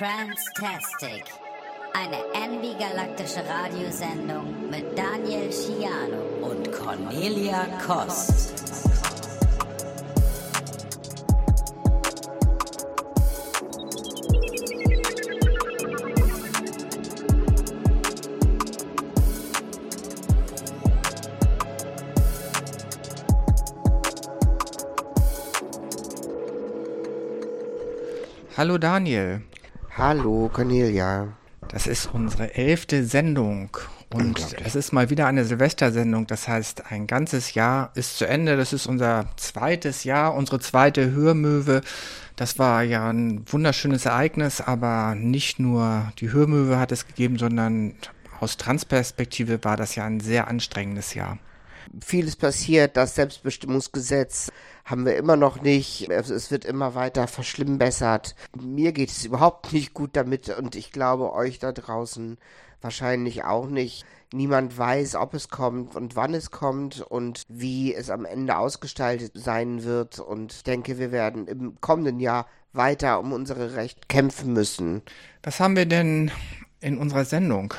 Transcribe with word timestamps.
Transtastic. 0.00 1.24
Eine 1.92 2.16
envy-galaktische 2.32 3.44
Radiosendung 3.46 4.70
mit 4.70 4.96
Daniel 4.96 5.52
Schiano 5.52 6.22
und 6.40 6.72
Cornelia 6.72 7.66
Kost. 7.86 8.54
Hallo 28.56 28.78
Daniel. 28.78 29.42
Hallo 30.00 30.48
Cornelia. 30.50 31.28
Das 31.68 31.86
ist 31.86 32.06
unsere 32.14 32.54
elfte 32.54 33.04
Sendung 33.04 33.68
und 34.14 34.56
es 34.64 34.74
ist 34.74 34.94
mal 34.94 35.10
wieder 35.10 35.26
eine 35.26 35.44
Silvestersendung. 35.44 36.26
Das 36.26 36.48
heißt, 36.48 36.90
ein 36.90 37.06
ganzes 37.06 37.52
Jahr 37.52 37.90
ist 37.94 38.16
zu 38.16 38.26
Ende. 38.26 38.56
Das 38.56 38.72
ist 38.72 38.86
unser 38.86 39.26
zweites 39.36 40.04
Jahr, 40.04 40.34
unsere 40.34 40.58
zweite 40.58 41.10
Hörmöwe. 41.10 41.82
Das 42.34 42.58
war 42.58 42.82
ja 42.82 43.10
ein 43.10 43.42
wunderschönes 43.46 44.06
Ereignis, 44.06 44.62
aber 44.62 45.14
nicht 45.16 45.58
nur 45.58 46.10
die 46.18 46.32
Hörmöwe 46.32 46.78
hat 46.78 46.92
es 46.92 47.06
gegeben, 47.06 47.36
sondern 47.36 47.92
aus 48.40 48.56
Transperspektive 48.56 49.62
war 49.64 49.76
das 49.76 49.96
ja 49.96 50.06
ein 50.06 50.20
sehr 50.20 50.48
anstrengendes 50.48 51.12
Jahr. 51.12 51.36
Vieles 52.04 52.36
passiert, 52.36 52.96
das 52.96 53.14
Selbstbestimmungsgesetz 53.14 54.50
haben 54.84 55.06
wir 55.06 55.16
immer 55.16 55.36
noch 55.36 55.62
nicht. 55.62 56.08
Es 56.10 56.50
wird 56.50 56.64
immer 56.64 56.94
weiter 56.94 57.26
verschlimmbessert. 57.26 58.34
Mir 58.60 58.92
geht 58.92 59.10
es 59.10 59.24
überhaupt 59.24 59.72
nicht 59.72 59.94
gut 59.94 60.10
damit 60.14 60.48
und 60.50 60.74
ich 60.74 60.92
glaube 60.92 61.32
euch 61.32 61.58
da 61.58 61.72
draußen 61.72 62.38
wahrscheinlich 62.80 63.44
auch 63.44 63.66
nicht. 63.66 64.04
Niemand 64.32 64.78
weiß, 64.78 65.16
ob 65.16 65.34
es 65.34 65.48
kommt 65.48 65.96
und 65.96 66.14
wann 66.14 66.34
es 66.34 66.50
kommt 66.50 67.00
und 67.00 67.42
wie 67.48 67.94
es 67.94 68.10
am 68.10 68.24
Ende 68.24 68.56
ausgestaltet 68.56 69.32
sein 69.34 69.84
wird. 69.84 70.20
Und 70.20 70.52
ich 70.52 70.62
denke, 70.62 70.98
wir 70.98 71.10
werden 71.10 71.48
im 71.48 71.80
kommenden 71.80 72.20
Jahr 72.20 72.46
weiter 72.72 73.18
um 73.18 73.32
unsere 73.32 73.74
Rechte 73.74 74.02
kämpfen 74.08 74.52
müssen. 74.52 75.02
Was 75.42 75.58
haben 75.58 75.76
wir 75.76 75.86
denn 75.86 76.30
in 76.80 76.98
unserer 76.98 77.24
Sendung? 77.24 77.74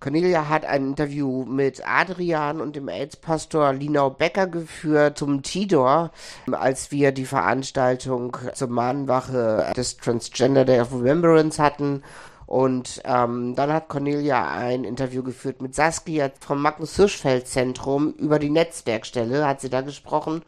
Cornelia 0.00 0.48
hat 0.48 0.64
ein 0.64 0.86
Interview 0.86 1.44
mit 1.44 1.82
Adrian 1.84 2.60
und 2.60 2.76
dem 2.76 2.88
AIDS-Pastor 2.88 3.72
Linau 3.72 4.10
Becker 4.10 4.46
geführt 4.46 5.18
zum 5.18 5.42
Tidor, 5.42 6.12
als 6.52 6.92
wir 6.92 7.10
die 7.10 7.24
Veranstaltung 7.24 8.36
zur 8.54 8.68
Mahnwache 8.68 9.72
des 9.76 9.96
Transgender 9.96 10.64
Day 10.64 10.80
of 10.80 10.92
Remembrance 10.92 11.60
hatten. 11.60 12.04
Und 12.46 13.02
ähm, 13.04 13.56
dann 13.56 13.72
hat 13.72 13.88
Cornelia 13.88 14.48
ein 14.48 14.84
Interview 14.84 15.24
geführt 15.24 15.60
mit 15.60 15.74
Saskia 15.74 16.30
vom 16.40 16.62
Magnus 16.62 16.94
Hirschfeld 16.94 17.48
Zentrum 17.48 18.14
über 18.14 18.38
die 18.38 18.50
Netzwerkstelle, 18.50 19.46
hat 19.46 19.60
sie 19.60 19.68
da 19.68 19.80
gesprochen. 19.80 20.42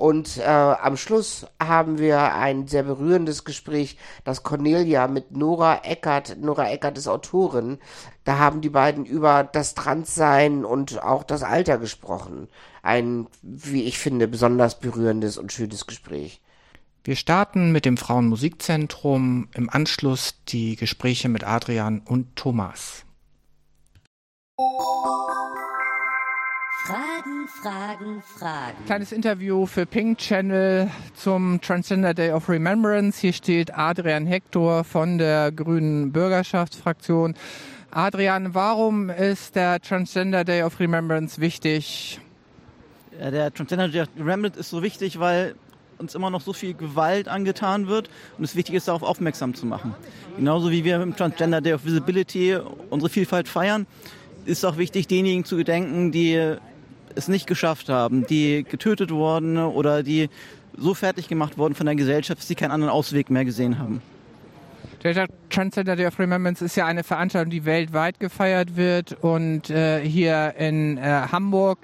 Und 0.00 0.38
äh, 0.38 0.44
am 0.44 0.96
Schluss 0.96 1.46
haben 1.62 1.98
wir 1.98 2.32
ein 2.32 2.66
sehr 2.66 2.84
berührendes 2.84 3.44
Gespräch, 3.44 3.98
das 4.24 4.42
Cornelia 4.42 5.06
mit 5.08 5.36
Nora 5.36 5.82
Eckert, 5.84 6.38
Nora 6.40 6.70
Eckert 6.70 6.96
ist 6.96 7.06
Autorin, 7.06 7.78
da 8.24 8.38
haben 8.38 8.62
die 8.62 8.70
beiden 8.70 9.04
über 9.04 9.44
das 9.44 9.74
Transsein 9.74 10.64
und 10.64 11.02
auch 11.02 11.22
das 11.22 11.42
Alter 11.42 11.76
gesprochen. 11.76 12.48
Ein, 12.82 13.26
wie 13.42 13.82
ich 13.82 13.98
finde, 13.98 14.26
besonders 14.26 14.80
berührendes 14.80 15.36
und 15.36 15.52
schönes 15.52 15.86
Gespräch. 15.86 16.40
Wir 17.04 17.16
starten 17.16 17.70
mit 17.70 17.84
dem 17.84 17.98
Frauenmusikzentrum, 17.98 19.48
im 19.52 19.68
Anschluss 19.68 20.36
die 20.48 20.76
Gespräche 20.76 21.28
mit 21.28 21.44
Adrian 21.44 22.00
und 22.00 22.36
Thomas. 22.36 23.04
Fragen, 26.86 27.46
Fragen, 27.46 28.22
Fragen. 28.22 28.84
Kleines 28.86 29.12
Interview 29.12 29.66
für 29.66 29.86
Pink 29.86 30.18
Channel 30.18 30.90
zum 31.14 31.60
Transgender 31.60 32.14
Day 32.14 32.32
of 32.32 32.48
Remembrance. 32.48 33.20
Hier 33.20 33.32
steht 33.32 33.74
Adrian 33.76 34.26
Hector 34.26 34.82
von 34.84 35.18
der 35.18 35.52
Grünen 35.52 36.10
Bürgerschaftsfraktion. 36.10 37.34
Adrian, 37.90 38.54
warum 38.54 39.10
ist 39.10 39.56
der 39.56 39.80
Transgender 39.80 40.42
Day 40.44 40.62
of 40.62 40.80
Remembrance 40.80 41.40
wichtig? 41.40 42.18
Ja, 43.20 43.30
der 43.30 43.52
Transgender 43.52 43.88
Day 43.88 44.02
of 44.02 44.08
Remembrance 44.18 44.58
ist 44.58 44.70
so 44.70 44.82
wichtig, 44.82 45.20
weil 45.20 45.54
uns 45.98 46.14
immer 46.14 46.30
noch 46.30 46.40
so 46.40 46.54
viel 46.54 46.74
Gewalt 46.74 47.28
angetan 47.28 47.88
wird 47.88 48.08
und 48.38 48.44
es 48.44 48.56
wichtig 48.56 48.74
ist, 48.74 48.88
darauf 48.88 49.02
aufmerksam 49.02 49.54
zu 49.54 49.66
machen. 49.66 49.94
Genauso 50.36 50.70
wie 50.70 50.82
wir 50.84 51.02
im 51.02 51.14
Transgender 51.14 51.60
Day 51.60 51.74
of 51.74 51.84
Visibility 51.84 52.56
unsere 52.88 53.10
Vielfalt 53.10 53.48
feiern, 53.48 53.86
ist 54.46 54.64
auch 54.64 54.78
wichtig, 54.78 55.06
denjenigen 55.06 55.44
zu 55.44 55.56
gedenken, 55.56 56.10
die 56.10 56.56
es 57.14 57.28
nicht 57.28 57.46
geschafft 57.46 57.88
haben, 57.88 58.26
die 58.26 58.64
getötet 58.68 59.10
wurden 59.10 59.56
oder 59.58 60.02
die 60.02 60.28
so 60.76 60.94
fertig 60.94 61.28
gemacht 61.28 61.58
wurden 61.58 61.74
von 61.74 61.86
der 61.86 61.94
Gesellschaft, 61.94 62.40
dass 62.40 62.48
sie 62.48 62.54
keinen 62.54 62.70
anderen 62.70 62.92
Ausweg 62.92 63.30
mehr 63.30 63.44
gesehen 63.44 63.78
haben. 63.78 64.02
Der 65.02 65.28
Transgender 65.48 65.96
Day 65.96 66.06
of 66.06 66.18
Remembrance 66.18 66.62
ist 66.62 66.76
ja 66.76 66.84
eine 66.84 67.02
Veranstaltung, 67.04 67.50
die 67.50 67.64
weltweit 67.64 68.20
gefeiert 68.20 68.76
wird 68.76 69.16
und 69.22 69.70
äh, 69.70 70.06
hier 70.06 70.54
in 70.58 70.98
äh, 70.98 71.02
Hamburg 71.32 71.78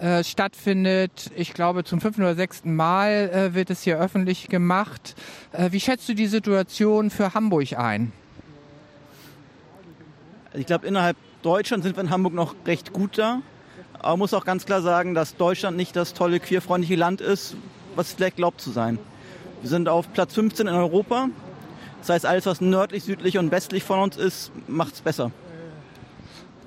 äh, 0.00 0.22
stattfindet. 0.22 1.30
Ich 1.34 1.54
glaube, 1.54 1.84
zum 1.84 2.00
fünften 2.00 2.22
oder 2.22 2.34
sechsten 2.34 2.76
Mal 2.76 3.30
äh, 3.32 3.54
wird 3.54 3.70
es 3.70 3.82
hier 3.82 3.98
öffentlich 3.98 4.48
gemacht. 4.48 5.14
Äh, 5.52 5.72
wie 5.72 5.80
schätzt 5.80 6.08
du 6.10 6.14
die 6.14 6.26
Situation 6.26 7.10
für 7.10 7.32
Hamburg 7.32 7.72
ein? 7.72 8.12
Ich 10.52 10.66
glaube, 10.66 10.86
innerhalb 10.86 11.16
Deutschland 11.42 11.84
sind 11.84 11.96
wir 11.96 12.04
in 12.04 12.10
Hamburg 12.10 12.34
noch 12.34 12.54
recht 12.66 12.92
gut 12.92 13.16
da. 13.16 13.40
Aber 13.94 14.10
man 14.10 14.18
muss 14.20 14.34
auch 14.34 14.44
ganz 14.44 14.64
klar 14.64 14.82
sagen, 14.82 15.14
dass 15.14 15.36
Deutschland 15.36 15.76
nicht 15.76 15.96
das 15.96 16.14
tolle 16.14 16.40
queerfreundliche 16.40 16.96
Land 16.96 17.20
ist, 17.20 17.56
was 17.96 18.08
es 18.08 18.12
vielleicht 18.14 18.36
glaubt 18.36 18.60
zu 18.60 18.70
sein. 18.70 18.98
Wir 19.60 19.70
sind 19.70 19.88
auf 19.88 20.12
Platz 20.12 20.34
15 20.34 20.68
in 20.68 20.74
Europa. 20.74 21.28
Das 22.00 22.10
heißt, 22.10 22.26
alles, 22.26 22.46
was 22.46 22.60
nördlich, 22.60 23.02
südlich 23.02 23.38
und 23.38 23.50
westlich 23.50 23.82
von 23.82 23.98
uns 23.98 24.16
ist, 24.16 24.52
macht 24.68 24.94
es 24.94 25.00
besser. 25.00 25.32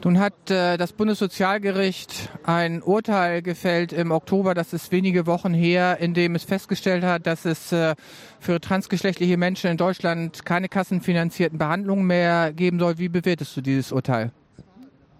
Nun 0.04 0.20
hat 0.20 0.50
äh, 0.50 0.78
das 0.78 0.94
Bundessozialgericht 0.94 2.30
ein 2.44 2.82
Urteil 2.82 3.44
gefällt 3.44 3.94
im 3.94 4.12
Oktober, 4.12 4.56
das 4.56 4.74
ist 4.74 4.92
wenige 4.92 5.28
Wochen 5.28 5.53
her, 5.53 5.98
in 6.00 6.16
dem 6.16 6.34
es 6.34 6.44
festgestellt 6.44 7.03
hat, 7.03 7.28
dass 7.28 7.46
es 7.46 7.72
äh, 7.72 7.96
für 8.40 8.59
transgeschlechtliche 8.59 9.38
Menschen 9.38 9.70
in 9.70 9.78
Deutschland 9.78 10.44
keine 10.44 10.70
kassenfinanzierten 10.70 11.59
Behandlungen 11.59 12.08
mehr 12.08 12.52
geben 12.52 12.80
soll. 12.80 12.98
Wie 12.98 13.09
bewertest 13.09 13.56
du 13.56 13.62
dieses 13.62 13.92
Urteil? 13.92 14.32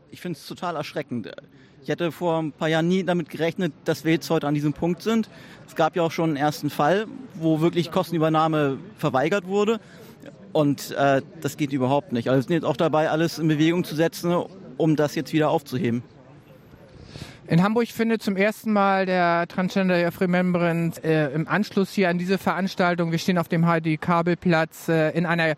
Ich 0.09 0.19
finde 0.19 0.39
es 0.39 0.47
total 0.47 0.75
erschreckend. 0.75 1.31
Ich 1.84 1.90
hätte 1.90 2.12
vor 2.12 2.38
ein 2.40 2.52
paar 2.52 2.68
Jahren 2.68 2.88
nie 2.88 3.03
damit 3.03 3.30
gerechnet, 3.30 3.74
dass 3.86 4.06
wir 4.06 4.12
jetzt 4.12 4.30
heute 4.30 4.47
an 4.47 4.53
diesem 4.53 4.74
Punkt 4.74 5.02
sind. 5.02 5.30
Es 5.68 5.75
gab 5.75 5.96
ja 5.96 6.03
auch 6.03 6.12
schon 6.12 6.30
einen 6.30 6.38
ersten 6.38 6.69
Fall, 6.69 7.08
wo 7.34 7.59
wirklich 7.59 7.90
Kostenübernahme 7.90 8.78
verweigert 8.97 9.47
wurde. 9.47 9.80
Und 10.52 10.92
äh, 10.92 11.24
das 11.42 11.58
geht 11.58 11.74
überhaupt 11.74 12.12
nicht. 12.12 12.30
Also 12.30 12.38
wir 12.38 12.44
sind 12.44 12.53
jetzt 12.53 12.66
auch 12.66 12.78
dabei, 12.78 13.09
alles 13.09 13.40
in 13.40 13.47
Bewegung 13.47 13.84
zu 13.84 13.96
setzen, 13.96 14.31
um 14.78 14.96
das 14.96 15.16
jetzt 15.16 15.34
wieder 15.34 15.50
aufzuheben. 15.50 16.03
In 17.47 17.64
Hamburg 17.64 17.88
findet 17.88 18.22
zum 18.22 18.38
ersten 18.38 18.72
Mal 18.72 19.08
der 19.08 19.48
Transgender 19.48 20.08
of 20.08 20.22
Remembrance 20.22 21.03
äh, 21.03 21.34
im 21.34 21.48
Anschluss 21.48 21.92
hier 21.92 22.09
an 22.09 22.19
diese 22.19 22.38
Veranstaltung, 22.38 23.12
wir 23.12 23.18
stehen 23.18 23.38
auf 23.38 23.48
dem 23.48 23.66
Heidi-Kabelplatz, 23.66 24.88
äh, 24.88 25.09
in 25.18 25.25
einer 25.25 25.56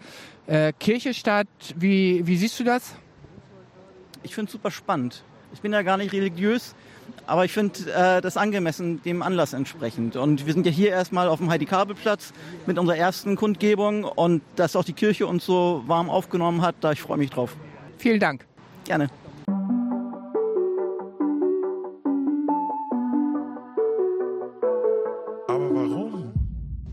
äh, 0.48 0.72
Kirche 0.80 1.14
statt. 1.14 1.48
Wie, 1.76 2.26
wie 2.26 2.38
siehst 2.38 2.60
du 2.60 2.64
das? 2.64 2.96
Ich 4.24 4.34
finde 4.34 4.48
es 4.48 4.54
super 4.54 4.72
spannend. 4.72 5.24
Ich 5.54 5.62
bin 5.62 5.72
ja 5.72 5.84
gar 5.84 5.98
nicht 5.98 6.12
religiös, 6.12 6.76
aber 7.28 7.46
ich 7.46 7.54
finde 7.54 7.92
äh, 7.94 8.22
das 8.22 8.38
angemessen 8.38 9.02
dem 9.04 9.22
Anlass 9.22 9.54
entsprechend. 9.54 10.16
Und 10.16 10.46
wir 10.46 10.54
sind 10.54 10.66
ja 10.66 10.72
hier 10.72 10.90
erstmal 10.90 11.28
auf 11.28 11.38
dem 11.40 11.50
Heidi-Kabelplatz 11.50 12.34
mit 12.66 12.80
unserer 12.80 12.98
ersten 12.98 13.36
Kundgebung 13.36 14.04
und 14.04 14.42
dass 14.56 14.76
auch 14.76 14.84
die 14.84 14.94
Kirche 14.94 15.28
uns 15.28 15.46
so 15.46 15.84
warm 15.86 16.10
aufgenommen 16.10 16.62
hat, 16.62 16.76
da 16.82 16.92
ich 16.92 17.02
freue 17.02 17.18
mich 17.18 17.30
drauf. 17.30 17.56
Vielen 17.98 18.20
Dank. 18.20 18.46
Gerne. 18.86 19.10
Aber 25.48 25.76
warum? 25.76 26.34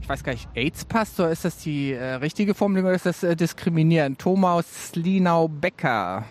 Ich 0.03 0.09
weiß 0.09 0.23
gar 0.23 0.33
nicht, 0.33 0.49
AIDS-Pastor, 0.55 1.31
ist 1.31 1.45
das 1.45 1.59
die 1.59 1.93
äh, 1.93 2.15
richtige 2.15 2.55
Formulierung 2.55 2.89
oder 2.89 2.97
ist 2.97 3.07
das 3.07 3.23
äh, 3.23 3.35
diskriminierend? 3.35 4.19
Thomas 4.19 4.95
Linau-Becker. 4.95 6.27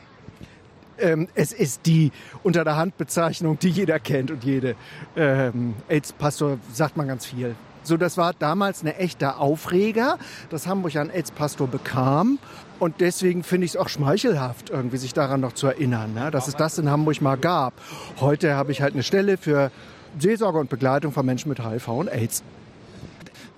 Ähm, 0.99 1.27
es 1.35 1.51
ist 1.51 1.85
die 1.85 2.11
unter 2.43 2.63
der 2.63 2.75
Hand 2.75 2.97
Bezeichnung, 2.97 3.57
die 3.59 3.69
jeder 3.69 3.99
kennt 3.99 4.31
und 4.31 4.43
jede. 4.43 4.75
Ähm, 5.15 5.75
AIDS-Pastor 5.87 6.59
sagt 6.73 6.97
man 6.97 7.07
ganz 7.07 7.25
viel. 7.25 7.55
So, 7.83 7.97
das 7.97 8.17
war 8.17 8.33
damals 8.37 8.81
eine 8.81 8.97
echte 8.97 9.37
Aufreger, 9.37 10.17
dass 10.49 10.67
Hamburg 10.67 10.95
einen 10.95 11.09
AIDS-Pastor 11.09 11.67
bekam. 11.67 12.39
Und 12.77 13.01
deswegen 13.01 13.43
finde 13.43 13.65
ich 13.65 13.71
es 13.71 13.77
auch 13.77 13.89
schmeichelhaft, 13.89 14.69
irgendwie 14.69 14.97
sich 14.97 15.13
daran 15.13 15.41
noch 15.41 15.53
zu 15.53 15.67
erinnern, 15.67 16.13
ne? 16.13 16.31
dass 16.31 16.47
es 16.47 16.55
das 16.55 16.77
in 16.77 16.89
Hamburg 16.89 17.21
mal 17.21 17.35
gab. 17.35 17.73
Heute 18.19 18.53
habe 18.55 18.71
ich 18.71 18.81
halt 18.81 18.93
eine 18.93 19.03
Stelle 19.03 19.37
für 19.37 19.71
Seelsorge 20.17 20.59
und 20.59 20.69
Begleitung 20.69 21.11
von 21.11 21.25
Menschen 21.25 21.49
mit 21.49 21.59
HIV 21.59 21.87
und 21.89 22.07
AIDS. 22.09 22.43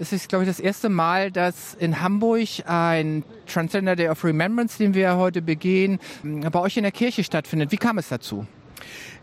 Es 0.01 0.12
ist, 0.12 0.30
glaube 0.30 0.45
ich, 0.45 0.50
das 0.50 0.59
erste 0.59 0.89
Mal, 0.89 1.30
dass 1.30 1.75
in 1.75 2.01
Hamburg 2.01 2.48
ein 2.65 3.24
Transgender 3.45 3.95
Day 3.95 4.09
of 4.09 4.24
Remembrance, 4.24 4.80
den 4.80 4.95
wir 4.95 5.15
heute 5.15 5.44
begehen, 5.44 6.00
bei 6.24 6.59
euch 6.59 6.75
in 6.75 6.81
der 6.81 6.92
Kirche 6.92 7.24
stattfindet. 7.24 7.71
Wie 7.71 7.77
kam 7.77 8.00
es 8.00 8.09
dazu? 8.09 8.48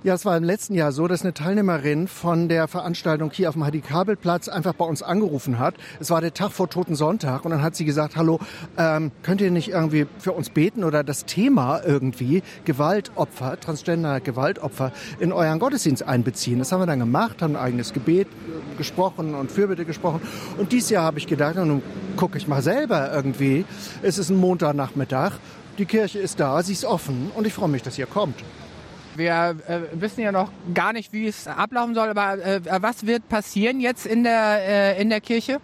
Ja, 0.05 0.15
es 0.15 0.25
war 0.25 0.37
im 0.37 0.45
letzten 0.45 0.75
Jahr 0.75 0.93
so, 0.93 1.09
dass 1.09 1.23
eine 1.23 1.35
Teilnehmerin 1.35 2.07
von 2.07 2.49
der 2.49 2.69
Veranstaltung 2.69 3.33
hier 3.33 3.49
auf 3.49 3.55
dem 3.55 3.65
Heidi-Kabel-Platz 3.65 4.49
einfach 4.49 4.73
bei 4.75 4.85
uns 4.85 5.03
angerufen 5.03 5.59
hat. 5.59 5.75
Es 5.99 6.11
war 6.11 6.21
der 6.21 6.33
Tag 6.33 6.53
vor 6.53 6.71
Toten 6.71 6.95
Sonntag 6.95 7.45
und 7.45 7.51
dann 7.51 7.63
hat 7.63 7.75
sie 7.75 7.85
gesagt, 7.85 8.17
hallo, 8.17 8.39
ähm, 8.77 9.11
könnt 9.25 9.41
ihr 9.41 9.51
nicht 9.51 9.71
irgendwie 9.71 10.07
für 10.19 10.33
uns 10.33 10.51
beten 10.51 10.85
oder 10.85 11.03
das 11.03 11.25
Thema 11.25 11.81
irgendwie 11.85 12.45
Gewaltopfer, 12.65 13.59
Transgender 13.59 14.21
Gewaltopfer 14.21 14.93
in 15.19 15.33
euren 15.33 15.59
Gottesdienst 15.59 16.05
einbeziehen? 16.05 16.61
Das 16.61 16.71
haben 16.71 16.81
wir 16.81 16.87
dann 16.87 17.01
gemacht, 17.01 17.43
haben 17.43 17.57
ein 17.57 17.63
eigenes 17.63 17.93
Gebet 17.93 18.29
gesprochen 18.77 19.35
und 19.35 19.51
Fürbitte 19.51 19.85
gesprochen. 19.85 20.21
Und 20.59 20.71
dieses 20.71 20.91
Jahr 20.91 21.03
habe 21.03 21.19
ich 21.19 21.27
gedacht, 21.27 21.57
nun 21.57 21.83
gucke 22.15 22.39
ich 22.39 22.47
mal 22.47 22.63
selber 22.63 23.13
irgendwie. 23.13 23.65
Es 24.03 24.17
ist 24.19 24.31
ein 24.31 24.37
Montagnachmittag, 24.37 25.33
die 25.79 25.87
Kirche 25.87 26.19
ist 26.19 26.41
da, 26.41 26.63
sie 26.63 26.73
ist 26.73 26.85
offen 26.85 27.31
und 27.35 27.47
ich 27.47 27.53
freue 27.53 27.69
mich, 27.69 27.83
dass 27.83 27.99
ihr 27.99 28.07
kommt. 28.07 28.37
Wir 29.19 29.57
äh, 29.67 30.01
wissen 30.01 30.21
ja 30.21 30.31
noch 30.31 30.51
gar 30.73 30.93
nicht, 30.93 31.13
wie 31.13 31.27
es 31.27 31.49
ablaufen 31.49 31.93
soll, 31.95 32.09
aber 32.09 32.39
äh, 32.39 32.61
was 32.81 33.05
wird 33.05 33.29
passieren 33.29 33.81
jetzt 33.81 34.07
in 34.07 34.23
der, 34.23 34.97
äh, 34.97 35.03
in 35.03 35.11
der 35.11 35.21
Kirche? 35.21 35.61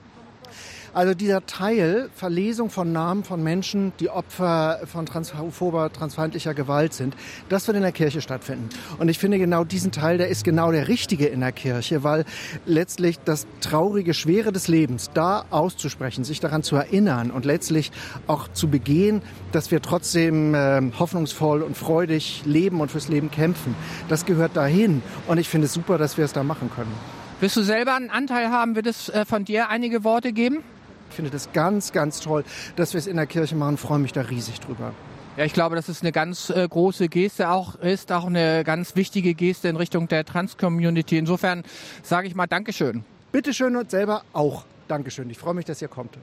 Also 0.94 1.12
dieser 1.12 1.44
Teil 1.44 2.08
Verlesung 2.14 2.70
von 2.70 2.92
Namen 2.92 3.24
von 3.24 3.42
Menschen, 3.42 3.92
die 3.98 4.10
Opfer 4.10 4.78
von 4.86 5.06
transphober, 5.06 5.92
transfeindlicher 5.92 6.54
Gewalt 6.54 6.94
sind, 6.94 7.16
das 7.48 7.66
wird 7.66 7.76
in 7.76 7.82
der 7.82 7.90
Kirche 7.90 8.20
stattfinden. 8.20 8.68
Und 9.00 9.08
ich 9.08 9.18
finde 9.18 9.40
genau 9.40 9.64
diesen 9.64 9.90
Teil, 9.90 10.18
der 10.18 10.28
ist 10.28 10.44
genau 10.44 10.70
der 10.70 10.86
richtige 10.86 11.26
in 11.26 11.40
der 11.40 11.50
Kirche, 11.50 12.04
weil 12.04 12.24
letztlich 12.64 13.18
das 13.24 13.48
traurige 13.60 14.14
Schwere 14.14 14.52
des 14.52 14.68
Lebens 14.68 15.10
da 15.14 15.44
auszusprechen, 15.50 16.22
sich 16.22 16.38
daran 16.38 16.62
zu 16.62 16.76
erinnern 16.76 17.32
und 17.32 17.44
letztlich 17.44 17.90
auch 18.28 18.46
zu 18.52 18.68
begehen, 18.68 19.20
dass 19.50 19.72
wir 19.72 19.82
trotzdem 19.82 20.54
äh, 20.54 20.80
hoffnungsvoll 20.96 21.62
und 21.62 21.76
freudig 21.76 22.42
leben 22.44 22.80
und 22.80 22.92
fürs 22.92 23.08
Leben 23.08 23.32
kämpfen. 23.32 23.74
Das 24.08 24.26
gehört 24.26 24.56
dahin. 24.56 25.02
Und 25.26 25.38
ich 25.38 25.48
finde 25.48 25.64
es 25.64 25.72
super, 25.72 25.98
dass 25.98 26.18
wir 26.18 26.24
es 26.24 26.32
da 26.32 26.44
machen 26.44 26.70
können. 26.70 26.92
Willst 27.40 27.56
du 27.56 27.62
selber 27.62 27.96
einen 27.96 28.10
Anteil 28.10 28.50
haben? 28.50 28.76
Wird 28.76 28.86
es 28.86 29.08
äh, 29.08 29.24
von 29.24 29.44
dir 29.44 29.68
einige 29.70 30.04
Worte 30.04 30.32
geben? 30.32 30.62
Ich 31.10 31.16
finde 31.16 31.30
das 31.30 31.52
ganz, 31.52 31.92
ganz 31.92 32.20
toll, 32.20 32.44
dass 32.76 32.92
wir 32.92 32.98
es 32.98 33.06
in 33.06 33.16
der 33.16 33.26
Kirche 33.26 33.56
machen. 33.56 33.76
Freue 33.76 33.98
mich 33.98 34.12
da 34.12 34.22
riesig 34.22 34.60
drüber. 34.60 34.92
Ja, 35.36 35.44
ich 35.44 35.52
glaube, 35.52 35.74
dass 35.74 35.88
es 35.88 36.00
eine 36.00 36.12
ganz 36.12 36.50
äh, 36.50 36.66
große 36.68 37.08
Geste 37.08 37.50
auch 37.50 37.74
ist, 37.76 38.12
auch 38.12 38.26
eine 38.26 38.62
ganz 38.62 38.94
wichtige 38.94 39.34
Geste 39.34 39.68
in 39.68 39.74
Richtung 39.74 40.06
der 40.06 40.24
Trans-Community. 40.24 41.18
Insofern 41.18 41.64
sage 42.02 42.28
ich 42.28 42.36
mal 42.36 42.46
Dankeschön. 42.46 43.04
Bitteschön 43.32 43.74
und 43.74 43.90
selber 43.90 44.22
auch 44.32 44.64
Dankeschön. 44.86 45.28
Ich 45.30 45.38
freue 45.38 45.54
mich, 45.54 45.64
dass 45.64 45.82
ihr 45.82 45.88
kommt. 45.88 46.16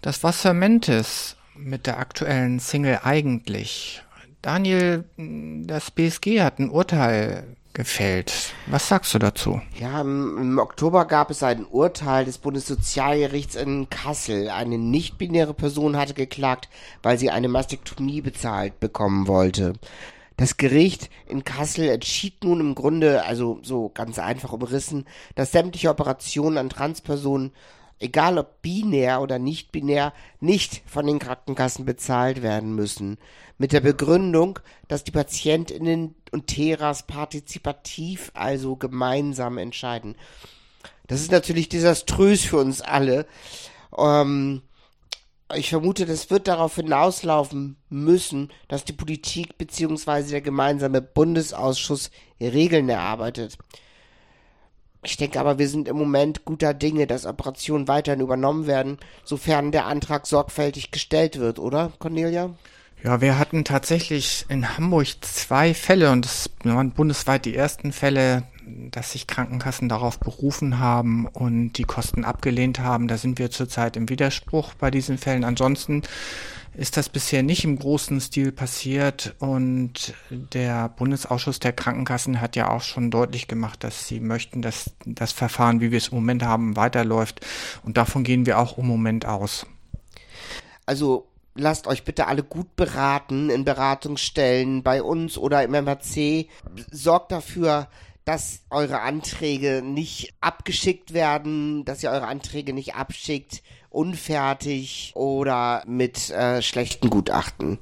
Das 0.00 0.22
was 0.22 0.42
Fermentes 0.42 1.36
mit 1.56 1.86
der 1.88 1.98
aktuellen 1.98 2.60
Single 2.60 3.00
eigentlich. 3.02 4.04
Daniel, 4.42 5.04
das 5.16 5.90
BSG 5.90 6.42
hat 6.42 6.60
ein 6.60 6.70
Urteil 6.70 7.56
gefällt. 7.76 8.54
Was 8.66 8.88
sagst 8.88 9.14
du 9.14 9.18
dazu? 9.18 9.60
Ja, 9.78 10.00
im, 10.00 10.58
Oktober 10.58 11.04
gab 11.04 11.30
es 11.30 11.42
ein 11.42 11.66
Urteil 11.66 12.24
des 12.24 12.38
Bundessozialgerichts 12.38 13.54
in 13.54 13.90
Kassel. 13.90 14.48
Eine 14.48 14.78
nicht-binäre 14.78 15.54
Person 15.54 15.96
hatte 15.96 16.14
geklagt, 16.14 16.70
weil 17.02 17.18
sie 17.18 17.30
eine 17.30 17.48
Mastektomie 17.48 18.22
bezahlt 18.22 18.80
bekommen 18.80 19.28
wollte. 19.28 19.74
Das 20.38 20.56
Gericht 20.56 21.10
in 21.26 21.44
Kassel 21.44 21.88
entschied 21.88 22.42
nun 22.42 22.60
im 22.60 22.74
Grunde, 22.74 23.24
also 23.24 23.60
so 23.62 23.90
ganz 23.92 24.18
einfach 24.18 24.52
umrissen, 24.52 25.06
dass 25.34 25.52
sämtliche 25.52 25.90
Operationen 25.90 26.58
an 26.58 26.70
Transpersonen 26.70 27.52
egal 27.98 28.38
ob 28.38 28.62
binär 28.62 29.20
oder 29.20 29.38
nicht 29.38 29.72
binär, 29.72 30.12
nicht 30.40 30.82
von 30.86 31.06
den 31.06 31.18
Krankenkassen 31.18 31.84
bezahlt 31.84 32.42
werden 32.42 32.74
müssen. 32.74 33.18
Mit 33.58 33.72
der 33.72 33.80
Begründung, 33.80 34.58
dass 34.88 35.04
die 35.04 35.12
Patientinnen 35.12 36.14
und 36.30 36.46
Teras 36.46 37.06
partizipativ, 37.06 38.30
also 38.34 38.76
gemeinsam 38.76 39.58
entscheiden. 39.58 40.16
Das 41.06 41.20
ist 41.20 41.32
natürlich 41.32 41.68
desaströs 41.68 42.44
für 42.44 42.58
uns 42.58 42.80
alle. 42.80 43.26
Ähm, 43.96 44.62
ich 45.54 45.70
vermute, 45.70 46.06
das 46.06 46.30
wird 46.30 46.48
darauf 46.48 46.74
hinauslaufen 46.74 47.76
müssen, 47.88 48.52
dass 48.68 48.84
die 48.84 48.92
Politik 48.92 49.56
bzw. 49.58 50.30
der 50.30 50.40
gemeinsame 50.40 51.00
Bundesausschuss 51.00 52.10
Regeln 52.40 52.88
erarbeitet. 52.88 53.56
Ich 55.06 55.16
denke 55.16 55.38
aber, 55.38 55.58
wir 55.58 55.68
sind 55.68 55.86
im 55.86 55.96
Moment 55.96 56.44
guter 56.44 56.74
Dinge, 56.74 57.06
dass 57.06 57.26
Operationen 57.26 57.86
weiterhin 57.86 58.20
übernommen 58.20 58.66
werden, 58.66 58.98
sofern 59.24 59.70
der 59.70 59.86
Antrag 59.86 60.26
sorgfältig 60.26 60.90
gestellt 60.90 61.38
wird, 61.38 61.60
oder, 61.60 61.92
Cornelia? 62.00 62.50
Ja, 63.04 63.20
wir 63.20 63.38
hatten 63.38 63.64
tatsächlich 63.64 64.46
in 64.48 64.76
Hamburg 64.76 65.06
zwei 65.20 65.74
Fälle 65.74 66.10
und 66.10 66.26
es 66.26 66.50
waren 66.64 66.90
bundesweit 66.90 67.44
die 67.44 67.54
ersten 67.54 67.92
Fälle, 67.92 68.42
dass 68.66 69.12
sich 69.12 69.26
Krankenkassen 69.26 69.88
darauf 69.88 70.18
berufen 70.18 70.78
haben 70.78 71.26
und 71.26 71.72
die 71.74 71.84
Kosten 71.84 72.24
abgelehnt 72.24 72.80
haben. 72.80 73.08
Da 73.08 73.16
sind 73.16 73.38
wir 73.38 73.50
zurzeit 73.50 73.96
im 73.96 74.08
Widerspruch 74.08 74.74
bei 74.74 74.90
diesen 74.90 75.18
Fällen. 75.18 75.44
Ansonsten 75.44 76.02
ist 76.74 76.96
das 76.96 77.08
bisher 77.08 77.42
nicht 77.42 77.64
im 77.64 77.78
großen 77.78 78.20
Stil 78.20 78.52
passiert 78.52 79.34
und 79.38 80.14
der 80.30 80.90
Bundesausschuss 80.90 81.58
der 81.58 81.72
Krankenkassen 81.72 82.40
hat 82.40 82.54
ja 82.54 82.70
auch 82.70 82.82
schon 82.82 83.10
deutlich 83.10 83.48
gemacht, 83.48 83.82
dass 83.82 84.06
sie 84.06 84.20
möchten, 84.20 84.60
dass 84.60 84.90
das 85.06 85.32
Verfahren, 85.32 85.80
wie 85.80 85.90
wir 85.90 85.98
es 85.98 86.08
im 86.08 86.16
Moment 86.16 86.42
haben, 86.42 86.76
weiterläuft 86.76 87.40
und 87.82 87.96
davon 87.96 88.24
gehen 88.24 88.44
wir 88.44 88.58
auch 88.58 88.76
im 88.76 88.86
Moment 88.86 89.24
aus. 89.24 89.66
Also 90.84 91.28
lasst 91.54 91.86
euch 91.86 92.04
bitte 92.04 92.26
alle 92.26 92.42
gut 92.42 92.76
beraten 92.76 93.48
in 93.48 93.64
Beratungsstellen 93.64 94.82
bei 94.82 95.02
uns 95.02 95.38
oder 95.38 95.62
im 95.64 95.72
MHC. 95.72 96.48
Sorgt 96.90 97.32
dafür, 97.32 97.88
dass 98.26 98.60
eure 98.70 99.00
Anträge 99.00 99.82
nicht 99.82 100.34
abgeschickt 100.40 101.14
werden, 101.14 101.84
dass 101.84 102.02
ihr 102.02 102.10
eure 102.10 102.26
Anträge 102.26 102.72
nicht 102.72 102.96
abschickt, 102.96 103.62
unfertig 103.88 105.12
oder 105.14 105.82
mit 105.86 106.30
äh, 106.30 106.60
schlechten 106.60 107.08
Gutachten. 107.08 107.78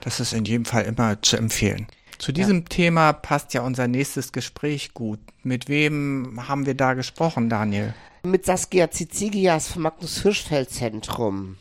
Das 0.00 0.20
ist 0.20 0.32
in 0.32 0.44
jedem 0.44 0.64
Fall 0.64 0.84
immer 0.84 1.20
zu 1.20 1.36
empfehlen. 1.36 1.88
Zu 2.18 2.30
diesem 2.30 2.60
ja. 2.60 2.66
Thema 2.68 3.12
passt 3.12 3.52
ja 3.52 3.62
unser 3.62 3.88
nächstes 3.88 4.30
Gespräch 4.30 4.94
gut. 4.94 5.18
Mit 5.42 5.68
wem 5.68 6.40
haben 6.48 6.66
wir 6.66 6.74
da 6.74 6.94
gesprochen, 6.94 7.50
Daniel? 7.50 7.94
Mit 8.22 8.46
Saskia 8.46 8.90
Zizigias 8.92 9.68
vom 9.68 9.82
Magnus 9.82 10.22
Hirschfeld 10.22 10.70
Zentrum. 10.70 11.56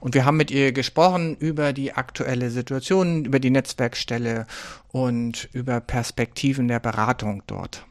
Und 0.00 0.14
wir 0.14 0.24
haben 0.24 0.36
mit 0.36 0.50
ihr 0.50 0.72
gesprochen 0.72 1.36
über 1.36 1.72
die 1.72 1.92
aktuelle 1.92 2.50
Situation, 2.50 3.24
über 3.24 3.40
die 3.40 3.50
Netzwerkstelle 3.50 4.46
und 4.88 5.48
über 5.52 5.80
Perspektiven 5.80 6.68
der 6.68 6.80
Beratung 6.80 7.42
dort. 7.46 7.86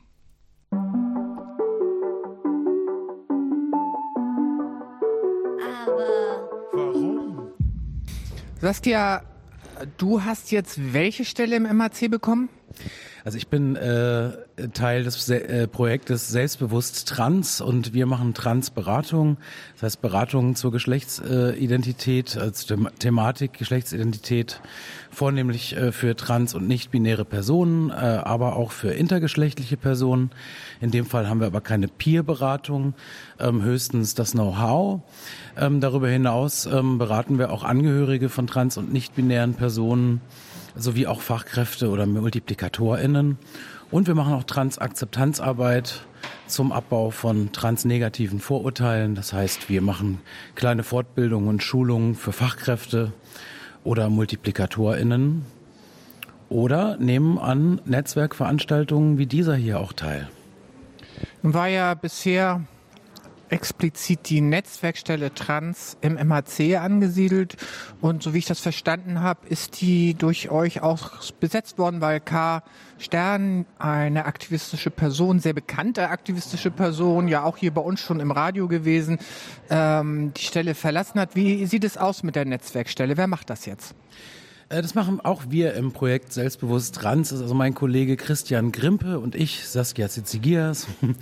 Aber 5.86 6.50
warum? 6.74 7.52
Saskia, 8.62 9.24
du 9.98 10.24
hast 10.24 10.52
jetzt 10.52 10.94
welche 10.94 11.26
Stelle 11.26 11.56
im 11.58 11.76
MAC 11.76 12.10
bekommen? 12.10 12.50
Also 13.26 13.40
ich 13.40 13.48
bin 13.48 13.76
äh, 13.76 14.34
Teil 14.74 15.04
des 15.04 15.26
Se 15.26 15.44
äh, 15.44 15.68
Projektes 15.68 16.28
Selbstbewusst 16.28 17.08
Trans 17.08 17.60
und 17.60 17.96
wir 17.96 18.06
machen 18.06 18.36
Transberatung, 18.36 19.38
das 19.74 19.82
heißt 19.82 20.02
Beratung 20.04 20.54
zur 20.54 20.72
Geschlechtsidentität, 20.72 22.38
als 22.38 22.68
The 22.68 22.76
Thematik 23.00 23.54
Geschlechtsidentität, 23.54 24.62
vornehmlich 25.10 25.76
äh, 25.76 25.92
für 25.92 26.16
trans- 26.16 26.54
und 26.54 26.68
nicht-binäre 26.68 27.26
Personen, 27.26 27.90
äh, 27.90 27.94
aber 27.94 28.58
auch 28.58 28.72
für 28.72 28.92
intergeschlechtliche 28.92 29.76
Personen. 29.76 30.30
In 30.80 30.92
dem 30.92 31.08
Fall 31.08 31.28
haben 31.28 31.40
wir 31.40 31.48
aber 31.48 31.62
keine 31.62 31.88
Peer-Beratung, 31.88 32.94
ähm, 33.40 33.64
höchstens 33.64 34.14
das 34.14 34.34
Know-how. 34.34 35.02
Ähm, 35.58 35.82
darüber 35.82 36.10
hinaus 36.10 36.68
ähm, 36.68 37.00
beraten 37.00 37.40
wir 37.40 37.52
auch 37.52 37.64
Angehörige 37.64 38.30
von 38.30 38.46
trans- 38.46 38.78
und 38.78 38.94
nicht-binären 38.94 39.56
Personen, 39.56 40.22
sowie 40.76 41.08
auch 41.08 41.22
Fachkräfte 41.22 41.90
oder 41.90 42.06
MultiplikatorInnen. 42.06 43.38
Und 43.92 44.08
wir 44.08 44.16
machen 44.16 44.34
auch 44.34 44.44
Transakzeptanzarbeit 44.44 46.06
zum 46.48 46.72
Abbau 46.72 47.12
von 47.12 47.52
transnegativen 47.52 48.40
Vorurteilen. 48.40 49.16
Das 49.16 49.34
heißt, 49.34 49.70
wir 49.70 49.82
machen 49.82 50.20
kleine 50.56 50.84
Fortbildungen 50.84 51.50
und 51.50 51.64
Schulungen 51.64 52.16
für 52.16 52.32
Fachkräfte 52.32 53.14
oder 53.84 54.10
MultiplikatorInnen 54.10 55.46
oder 56.50 56.98
nehmen 56.98 57.38
an 57.38 57.82
Netzwerkveranstaltungen 57.86 59.18
wie 59.18 59.26
dieser 59.26 59.56
hier 59.56 59.80
auch 59.80 59.94
teil. 59.94 60.30
War 61.42 61.68
ja 61.68 61.94
bisher 61.94 62.62
explizit 63.50 64.30
die 64.30 64.42
Netzwerkstelle 64.42 65.34
Trans 65.34 65.98
im 66.02 66.16
MHC 66.16 66.78
angesiedelt. 66.78 67.58
Und 68.02 68.24
so 68.24 68.34
wie 68.34 68.40
ich 68.40 68.46
das 68.46 68.60
verstanden 68.60 69.22
habe, 69.22 69.48
ist 69.48 69.82
die 69.82 70.14
durch 70.14 70.50
euch 70.50 70.82
auch 70.82 71.32
besetzt 71.40 71.78
worden, 71.78 72.02
weil 72.02 72.20
K. 72.20 72.64
Stern, 72.98 73.66
eine 73.78 74.26
aktivistische 74.26 74.90
Person, 74.90 75.40
sehr 75.40 75.54
bekannte 75.54 76.10
aktivistische 76.10 76.72
Person, 76.72 77.28
ja 77.28 77.44
auch 77.44 77.58
hier 77.58 77.74
bei 77.74 77.82
uns 77.82 78.00
schon 78.00 78.20
im 78.20 78.32
Radio 78.32 78.68
gewesen, 78.68 79.20
ähm, 79.70 80.34
die 80.34 80.44
Stelle 80.44 80.76
verlassen 80.76 81.20
hat. 81.20 81.36
Wie 81.36 81.66
sieht 81.66 81.84
es 81.84 81.98
aus 81.98 82.24
mit 82.24 82.36
der 82.36 82.46
Netzwerkstelle? 82.46 83.18
Wer 83.18 83.28
macht 83.28 83.50
das 83.50 83.66
jetzt? 83.66 83.96
Äh, 84.70 84.82
das 84.82 84.96
machen 84.96 85.22
auch 85.22 85.44
wir 85.50 85.74
im 85.74 85.92
Projekt 85.92 86.34
Selbstbewusst 86.34 86.96
Trans. 86.96 87.32
Also 87.32 87.54
mein 87.54 87.74
Kollege 87.74 88.18
Christian 88.18 88.72
Grimpe 88.72 89.20
und 89.20 89.36
ich, 89.36 89.68
Saskia 89.68 90.10
Zizigias. 90.10 90.88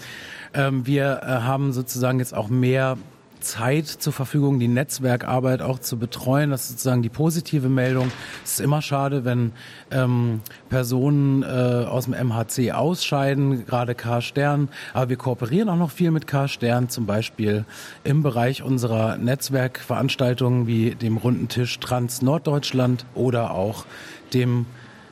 Ähm, 0.56 0.86
wir 0.86 1.22
äh, 1.24 1.26
haben 1.26 1.74
sozusagen 1.74 2.20
jetzt 2.20 2.36
auch 2.36 2.48
mehr 2.48 3.00
Zeit 3.44 3.88
zur 3.88 4.14
Verfügung, 4.14 4.60
die 4.60 4.68
Netzwerkarbeit 4.68 5.62
auch 5.62 5.80
zu 5.80 5.98
betreuen. 5.98 6.50
Das 6.50 6.64
ist 6.64 6.70
sozusagen 6.70 7.04
die 7.04 7.10
positive 7.10 7.70
Meldung. 7.70 8.12
Es 8.44 8.54
ist 8.54 8.60
immer 8.62 8.82
schade, 8.82 9.26
wenn 9.26 9.52
ähm, 9.92 10.42
Personen 10.70 11.44
äh, 11.44 11.46
aus 11.46 12.06
dem 12.06 12.14
MHC 12.14 12.72
ausscheiden, 12.72 13.66
gerade 13.66 13.94
K 13.94 14.22
Stern. 14.22 14.70
Aber 14.94 15.10
wir 15.10 15.18
kooperieren 15.18 15.70
auch 15.70 15.78
noch 15.78 15.92
viel 15.92 16.12
mit 16.12 16.26
K 16.26 16.48
Stern, 16.48 16.90
zum 16.90 17.06
Beispiel 17.06 17.66
im 18.04 18.24
Bereich 18.24 18.64
unserer 18.64 19.18
Netzwerkveranstaltungen 19.18 20.66
wie 20.66 20.96
dem 20.96 21.18
Runden 21.18 21.48
Tisch 21.50 21.80
Trans 21.80 22.22
Norddeutschland 22.22 23.06
oder 23.14 23.52
auch 23.52 23.86
dem 24.34 24.66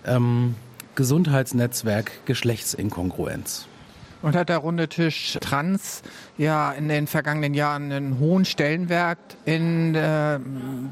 ähm, 0.05 0.55
Gesundheitsnetzwerk 0.95 2.25
Geschlechtsinkongruenz. 2.25 3.67
Und 4.21 4.35
hat 4.35 4.49
der 4.49 4.59
runde 4.59 4.87
Tisch 4.87 5.37
Trans 5.41 6.03
ja 6.37 6.71
in 6.71 6.87
den 6.87 7.07
vergangenen 7.07 7.55
Jahren 7.55 7.91
einen 7.91 8.19
hohen 8.19 8.45
Stellenwert 8.45 9.17
in 9.45 9.95
äh, 9.95 10.39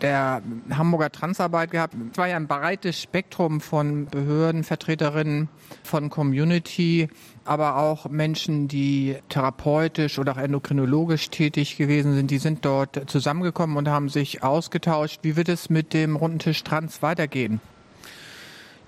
der 0.01 0.41
Hamburger 0.71 1.11
Transarbeit 1.11 1.71
gehabt. 1.71 1.93
Es 2.11 2.17
war 2.17 2.27
ja 2.27 2.35
ein 2.35 2.47
breites 2.47 2.99
Spektrum 3.01 3.61
von 3.61 4.07
Behördenvertreterinnen, 4.07 5.47
von 5.83 6.09
Community, 6.09 7.09
aber 7.45 7.77
auch 7.77 8.09
Menschen, 8.09 8.67
die 8.67 9.17
therapeutisch 9.29 10.17
oder 10.17 10.33
auch 10.33 10.37
endokrinologisch 10.37 11.29
tätig 11.29 11.77
gewesen 11.77 12.15
sind, 12.15 12.31
die 12.31 12.39
sind 12.39 12.65
dort 12.65 13.09
zusammengekommen 13.09 13.77
und 13.77 13.87
haben 13.89 14.09
sich 14.09 14.43
ausgetauscht. 14.43 15.19
Wie 15.21 15.35
wird 15.35 15.49
es 15.49 15.69
mit 15.69 15.93
dem 15.93 16.15
runden 16.15 16.39
Tisch 16.39 16.63
Trans 16.63 17.01
weitergehen? 17.01 17.61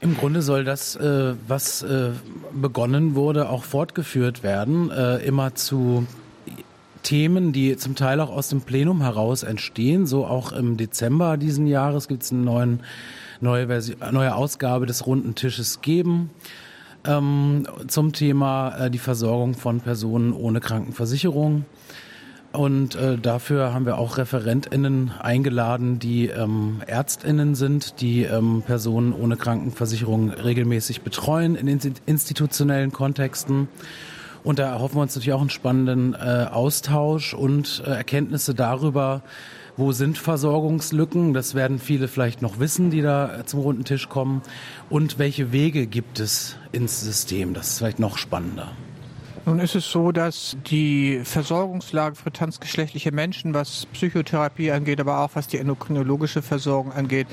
Im 0.02 0.18
Grunde 0.18 0.42
soll 0.42 0.64
das, 0.64 0.96
äh, 0.96 1.36
was 1.48 1.84
äh, 1.84 2.10
begonnen 2.54 3.14
wurde, 3.14 3.50
auch 3.50 3.64
fortgeführt 3.64 4.42
werden, 4.42 4.90
äh, 4.90 5.18
immer 5.18 5.54
zu 5.54 6.08
Themen, 7.04 7.54
die 7.54 7.78
zum 7.78 7.96
Teil 7.96 8.20
auch 8.20 8.32
aus 8.32 8.50
dem 8.50 8.62
Plenum 8.62 9.02
heraus 9.02 9.44
entstehen. 9.44 10.08
So 10.08 10.26
auch 10.26 10.52
im 10.54 10.76
Dezember 10.76 11.38
diesen 11.38 11.68
Jahres 11.68 12.08
gibt 12.08 12.24
es 12.24 12.32
eine 12.32 12.80
neue, 13.42 13.68
neue 14.12 14.36
Ausgabe 14.36 14.88
des 14.88 15.06
Runden 15.06 15.36
Tisches 15.36 15.82
geben 15.82 16.32
ähm, 17.06 17.68
zum 17.88 18.14
Thema 18.14 18.76
äh, 18.78 18.92
die 18.92 19.00
Versorgung 19.00 19.54
von 19.54 19.82
Personen 19.82 20.34
ohne 20.34 20.60
Krankenversicherung. 20.60 21.66
Und 22.52 22.96
äh, 22.96 23.18
dafür 23.18 23.74
haben 23.74 23.86
wir 23.86 23.98
auch 23.98 24.18
ReferentInnen 24.18 25.12
eingeladen, 25.20 26.00
die 26.00 26.28
ähm, 26.28 26.82
ÄrztInnen 26.86 27.56
sind, 27.56 28.02
die 28.02 28.24
ähm, 28.24 28.62
Personen 28.66 29.14
ohne 29.14 29.38
Krankenversicherung 29.38 30.32
regelmäßig 30.32 31.02
betreuen 31.02 31.56
in 31.56 31.68
institutionellen 32.06 32.92
Kontexten. 32.92 33.70
Und 34.44 34.60
da 34.60 34.70
erhoffen 34.70 34.98
wir 34.98 35.04
uns 35.04 35.16
natürlich 35.16 35.34
auch 35.34 35.42
einen 35.42 35.50
spannenden 35.50 36.14
äh, 36.14 36.48
Austausch 36.52 37.34
und 37.34 37.84
äh, 37.86 37.92
Erkenntnisse 37.92 38.54
darüber, 38.54 39.22
wo 39.78 39.94
sind 39.94 40.18
Versorgungslücken, 40.18 41.34
das 41.34 41.56
werden 41.56 41.80
viele 41.80 42.10
vielleicht 42.10 42.42
noch 42.42 42.60
wissen, 42.60 42.92
die 42.92 43.02
da 43.02 43.46
zum 43.46 43.62
runden 43.62 43.86
Tisch 43.86 44.10
kommen, 44.10 44.42
und 44.90 45.20
welche 45.20 45.54
Wege 45.54 45.88
gibt 45.88 46.20
es 46.20 46.58
ins 46.74 47.00
System, 47.02 47.54
das 47.54 47.70
ist 47.70 47.78
vielleicht 47.78 48.00
noch 48.00 48.18
spannender. 48.18 48.74
Nun 49.46 49.60
ist 49.60 49.76
es 49.76 49.90
so, 49.90 50.12
dass 50.12 50.56
die 50.68 51.22
Versorgungslage 51.24 52.16
für 52.16 52.32
transgeschlechtliche 52.32 53.12
Menschen, 53.12 53.56
was 53.56 53.88
Psychotherapie 53.88 54.72
angeht, 54.72 55.00
aber 55.00 55.20
auch 55.20 55.32
was 55.34 55.48
die 55.48 55.58
endokrinologische 55.58 56.44
Versorgung 56.44 56.92
angeht, 56.92 57.26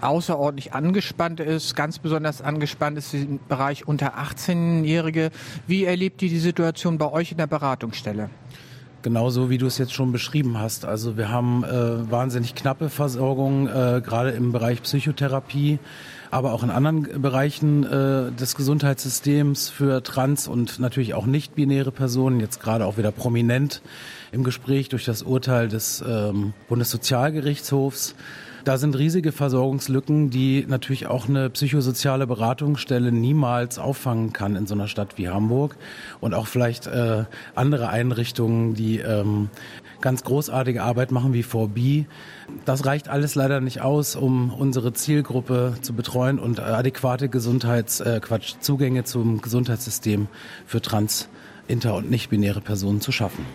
außerordentlich 0.00 0.72
angespannt 0.72 1.40
ist. 1.40 1.76
Ganz 1.76 1.98
besonders 1.98 2.40
angespannt 2.40 2.96
ist 2.96 3.12
im 3.12 3.40
Bereich 3.46 3.86
unter 3.86 4.18
18-Jährige. 4.18 5.30
Wie 5.66 5.84
erlebt 5.84 6.22
ihr 6.22 6.30
die 6.30 6.38
Situation 6.38 6.96
bei 6.96 7.12
euch 7.12 7.32
in 7.32 7.36
der 7.36 7.46
Beratungsstelle? 7.46 8.30
Genauso 9.02 9.50
wie 9.50 9.58
du 9.58 9.66
es 9.66 9.76
jetzt 9.76 9.92
schon 9.92 10.12
beschrieben 10.12 10.58
hast. 10.58 10.86
Also 10.86 11.18
wir 11.18 11.28
haben 11.28 11.62
äh, 11.62 12.10
wahnsinnig 12.10 12.54
knappe 12.54 12.88
Versorgung, 12.88 13.68
äh, 13.68 14.00
gerade 14.02 14.30
im 14.30 14.50
Bereich 14.50 14.80
Psychotherapie 14.80 15.78
aber 16.34 16.52
auch 16.52 16.64
in 16.64 16.70
anderen 16.70 17.22
Bereichen 17.22 17.84
äh, 17.84 18.32
des 18.32 18.56
Gesundheitssystems 18.56 19.70
für 19.70 20.02
trans 20.02 20.48
und 20.48 20.80
natürlich 20.80 21.14
auch 21.14 21.26
nicht-binäre 21.26 21.92
Personen, 21.92 22.40
jetzt 22.40 22.60
gerade 22.60 22.86
auch 22.86 22.98
wieder 22.98 23.12
prominent 23.12 23.82
im 24.32 24.42
Gespräch 24.42 24.88
durch 24.88 25.04
das 25.04 25.22
Urteil 25.22 25.68
des 25.68 26.02
ähm, 26.04 26.52
Bundessozialgerichtshofs. 26.68 28.16
Da 28.64 28.78
sind 28.78 28.98
riesige 28.98 29.30
Versorgungslücken, 29.30 30.30
die 30.30 30.64
natürlich 30.66 31.06
auch 31.06 31.28
eine 31.28 31.50
psychosoziale 31.50 32.26
Beratungsstelle 32.26 33.12
niemals 33.12 33.78
auffangen 33.78 34.32
kann 34.32 34.56
in 34.56 34.66
so 34.66 34.74
einer 34.74 34.88
Stadt 34.88 35.16
wie 35.18 35.28
Hamburg 35.28 35.76
und 36.20 36.34
auch 36.34 36.48
vielleicht 36.48 36.88
äh, 36.88 37.26
andere 37.54 37.90
Einrichtungen, 37.90 38.74
die 38.74 38.98
ähm, 38.98 39.50
ganz 40.00 40.24
großartige 40.24 40.82
Arbeit 40.82 41.10
machen 41.10 41.32
wie 41.32 41.42
4B. 41.42 42.06
Das 42.64 42.84
reicht 42.84 43.08
alles 43.08 43.34
leider 43.34 43.60
nicht 43.60 43.80
aus, 43.80 44.16
um 44.16 44.52
unsere 44.52 44.92
Zielgruppe 44.92 45.74
zu 45.80 45.92
betreuen 45.92 46.38
und 46.38 46.60
adäquate 46.60 47.28
Gesundheits, 47.28 48.00
äh, 48.00 48.20
Quatsch, 48.22 48.54
Zugänge 48.60 49.04
zum 49.04 49.40
Gesundheitssystem 49.40 50.28
für 50.66 50.80
trans, 50.80 51.28
inter- 51.68 51.94
und 51.94 52.10
nicht-binäre 52.10 52.60
Personen 52.60 53.00
zu 53.00 53.12
schaffen. 53.12 53.46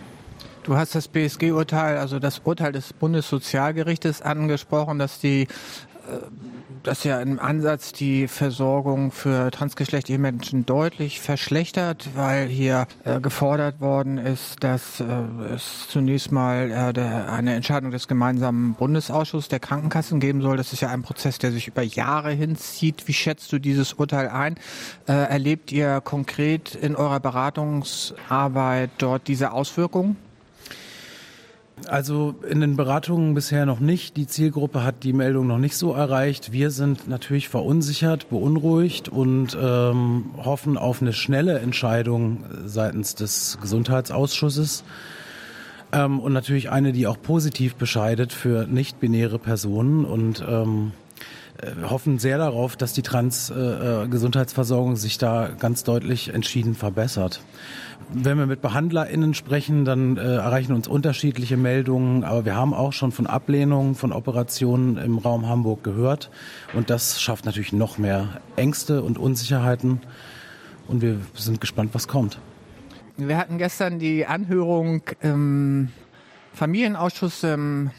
Du 0.62 0.76
hast 0.76 0.94
das 0.94 1.08
BSG-Urteil, 1.08 1.96
also 1.96 2.18
das 2.18 2.40
Urteil 2.44 2.72
des 2.72 2.92
Bundessozialgerichtes 2.92 4.20
angesprochen, 4.20 4.98
dass 4.98 5.18
die 5.18 5.48
das 6.82 7.04
ja 7.04 7.20
im 7.20 7.38
Ansatz 7.38 7.92
die 7.92 8.28
Versorgung 8.28 9.12
für 9.12 9.50
transgeschlechtliche 9.50 10.18
Menschen 10.18 10.66
deutlich 10.66 11.20
verschlechtert, 11.20 12.10
weil 12.14 12.46
hier 12.48 12.86
äh, 13.04 13.20
gefordert 13.20 13.80
worden 13.80 14.18
ist, 14.18 14.62
dass 14.62 15.00
äh, 15.00 15.04
es 15.54 15.88
zunächst 15.88 16.32
mal 16.32 16.70
äh, 16.70 16.92
der, 16.92 17.32
eine 17.32 17.54
Entscheidung 17.54 17.90
des 17.90 18.08
gemeinsamen 18.08 18.74
Bundesausschusses 18.74 19.48
der 19.48 19.60
Krankenkassen 19.60 20.20
geben 20.20 20.42
soll. 20.42 20.56
Das 20.56 20.72
ist 20.72 20.80
ja 20.80 20.88
ein 20.88 21.02
Prozess, 21.02 21.38
der 21.38 21.52
sich 21.52 21.68
über 21.68 21.82
Jahre 21.82 22.30
hinzieht. 22.30 23.06
Wie 23.08 23.12
schätzt 23.12 23.52
du 23.52 23.58
dieses 23.58 23.94
Urteil 23.94 24.28
ein? 24.28 24.56
Äh, 25.06 25.12
erlebt 25.12 25.72
ihr 25.72 26.00
konkret 26.00 26.74
in 26.74 26.96
eurer 26.96 27.20
Beratungsarbeit 27.20 28.90
dort 28.98 29.28
diese 29.28 29.52
Auswirkungen? 29.52 30.16
Also 31.88 32.34
in 32.48 32.60
den 32.60 32.76
Beratungen 32.76 33.34
bisher 33.34 33.66
noch 33.66 33.80
nicht. 33.80 34.16
Die 34.16 34.26
Zielgruppe 34.26 34.84
hat 34.84 35.02
die 35.02 35.12
Meldung 35.12 35.46
noch 35.46 35.58
nicht 35.58 35.76
so 35.76 35.92
erreicht. 35.92 36.52
Wir 36.52 36.70
sind 36.70 37.08
natürlich 37.08 37.48
verunsichert, 37.48 38.30
beunruhigt 38.30 39.08
und 39.08 39.56
ähm, 39.60 40.26
hoffen 40.36 40.78
auf 40.78 41.02
eine 41.02 41.12
schnelle 41.12 41.58
Entscheidung 41.58 42.44
seitens 42.64 43.14
des 43.14 43.58
Gesundheitsausschusses. 43.60 44.84
Ähm, 45.92 46.20
und 46.20 46.32
natürlich 46.32 46.70
eine, 46.70 46.92
die 46.92 47.06
auch 47.06 47.20
positiv 47.20 47.74
bescheidet 47.74 48.32
für 48.32 48.66
nicht-binäre 48.66 49.38
Personen 49.38 50.04
und 50.04 50.44
ähm, 50.48 50.92
äh, 50.92 51.09
hoffen 51.88 52.18
sehr 52.18 52.38
darauf, 52.38 52.76
dass 52.76 52.92
die 52.92 53.02
Trans-Gesundheitsversorgung 53.02 54.94
äh, 54.94 54.96
sich 54.96 55.18
da 55.18 55.48
ganz 55.58 55.84
deutlich 55.84 56.32
entschieden 56.32 56.74
verbessert. 56.74 57.42
Wenn 58.12 58.38
wir 58.38 58.46
mit 58.46 58.60
BehandlerInnen 58.60 59.34
sprechen, 59.34 59.84
dann 59.84 60.16
äh, 60.16 60.36
erreichen 60.36 60.72
uns 60.72 60.88
unterschiedliche 60.88 61.56
Meldungen, 61.56 62.24
aber 62.24 62.44
wir 62.44 62.56
haben 62.56 62.74
auch 62.74 62.92
schon 62.92 63.12
von 63.12 63.26
Ablehnungen 63.26 63.94
von 63.94 64.12
Operationen 64.12 64.96
im 64.96 65.18
Raum 65.18 65.48
Hamburg 65.48 65.84
gehört. 65.84 66.30
Und 66.74 66.90
das 66.90 67.20
schafft 67.20 67.44
natürlich 67.44 67.72
noch 67.72 67.98
mehr 67.98 68.40
Ängste 68.56 69.02
und 69.02 69.18
Unsicherheiten. 69.18 70.00
Und 70.88 71.02
wir 71.02 71.20
sind 71.34 71.60
gespannt, 71.60 71.90
was 71.92 72.08
kommt. 72.08 72.38
Wir 73.16 73.36
hatten 73.36 73.58
gestern 73.58 73.98
die 73.98 74.26
Anhörung 74.26 75.02
im 75.20 75.90
Familienausschuss 76.52 77.44
im 77.44 77.90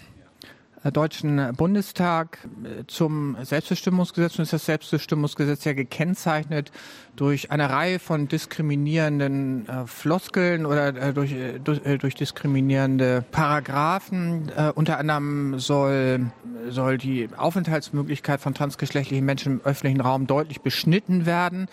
Deutschen 0.89 1.53
Bundestag 1.55 2.39
äh, 2.63 2.85
zum 2.87 3.37
Selbstbestimmungsgesetz. 3.43 4.39
Und 4.39 4.43
ist 4.43 4.53
das 4.53 4.65
Selbstbestimmungsgesetz 4.65 5.63
ja 5.65 5.73
gekennzeichnet 5.73 6.71
durch 7.15 7.51
eine 7.51 7.69
Reihe 7.69 7.99
von 7.99 8.27
diskriminierenden 8.27 9.69
äh, 9.69 9.85
Floskeln 9.85 10.65
oder 10.65 10.95
äh, 10.95 11.13
durch, 11.13 11.33
äh, 11.33 11.59
durch, 11.59 11.85
äh, 11.85 11.99
durch, 11.99 12.15
diskriminierende 12.15 13.23
Paragraphen. 13.31 14.51
Äh, 14.55 14.71
unter 14.73 14.97
anderem 14.97 15.59
soll, 15.59 16.31
soll 16.69 16.97
die 16.97 17.29
Aufenthaltsmöglichkeit 17.37 18.41
von 18.41 18.55
transgeschlechtlichen 18.55 19.25
Menschen 19.25 19.59
im 19.59 19.61
öffentlichen 19.65 20.01
Raum 20.01 20.25
deutlich 20.25 20.61
beschnitten 20.61 21.27
werden. 21.27 21.67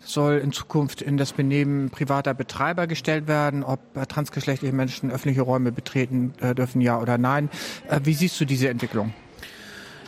Soll 0.00 0.38
in 0.38 0.52
Zukunft 0.52 1.02
in 1.02 1.16
das 1.16 1.32
Benehmen 1.32 1.90
privater 1.90 2.34
Betreiber 2.34 2.86
gestellt 2.86 3.28
werden, 3.28 3.62
ob 3.62 3.80
transgeschlechtliche 4.08 4.74
Menschen 4.74 5.10
öffentliche 5.10 5.42
Räume 5.42 5.72
betreten 5.72 6.32
äh, 6.40 6.54
dürfen, 6.54 6.80
ja 6.80 7.00
oder 7.00 7.18
nein. 7.18 7.50
Äh, 7.88 8.00
wie 8.04 8.14
siehst 8.14 8.40
du 8.40 8.44
diese 8.44 8.68
Entwicklung? 8.68 9.12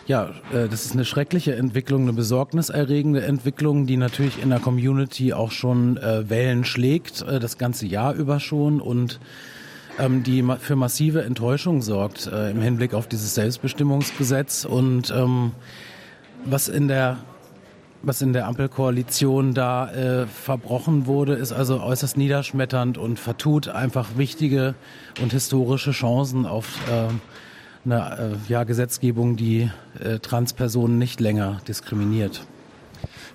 Ja, 0.07 0.31
äh, 0.53 0.69
das 0.69 0.85
ist 0.85 0.95
eine 0.95 1.05
schreckliche 1.05 1.55
Entwicklung, 1.55 2.03
eine 2.03 2.13
besorgniserregende 2.13 3.23
Entwicklung, 3.25 3.87
die 3.87 3.97
natürlich 3.97 4.43
in 4.43 4.51
der 4.51 4.59
Community 4.59 5.33
auch 5.33 5.53
schon 5.53 5.97
äh, 5.97 6.29
Wellen 6.29 6.65
schlägt, 6.65 7.23
äh, 7.23 7.39
das 7.39 7.57
ganze 7.59 7.87
Jahr 7.87 8.15
über 8.15 8.41
schon 8.41 8.81
und 8.81 9.21
ähm, 9.99 10.23
die 10.23 10.43
für 10.59 10.75
massive 10.75 11.23
Enttäuschung 11.23 11.83
sorgt 11.83 12.27
im 12.27 12.63
Hinblick 12.63 12.95
auf 12.95 13.07
dieses 13.07 13.35
Selbstbestimmungsgesetz 13.35 14.65
und 14.65 15.13
ähm, 15.15 15.53
was 16.47 16.69
in 16.69 16.89
der 16.89 17.19
was 18.03 18.23
in 18.23 18.33
der 18.33 18.47
Ampelkoalition 18.47 19.55
da 19.55 19.91
äh, 19.91 20.27
verbrochen 20.27 21.07
wurde, 21.07 21.35
ist 21.35 21.53
also 21.53 21.81
äußerst 21.81 22.17
niederschmetternd 22.17 22.99
und 22.99 23.19
vertut 23.19 23.69
einfach 23.69 24.17
wichtige 24.17 24.75
und 25.21 25.33
historische 25.33 25.93
Chancen 25.93 26.47
auf 26.47 26.79
äh, 26.89 27.09
eine 27.85 28.39
äh, 28.47 28.51
ja, 28.51 28.65
Gesetzgebung, 28.65 29.37
die 29.37 29.71
äh, 29.99 30.19
Transpersonen 30.19 30.99
nicht 30.99 31.21
länger 31.21 31.61
diskriminiert. 31.67 32.47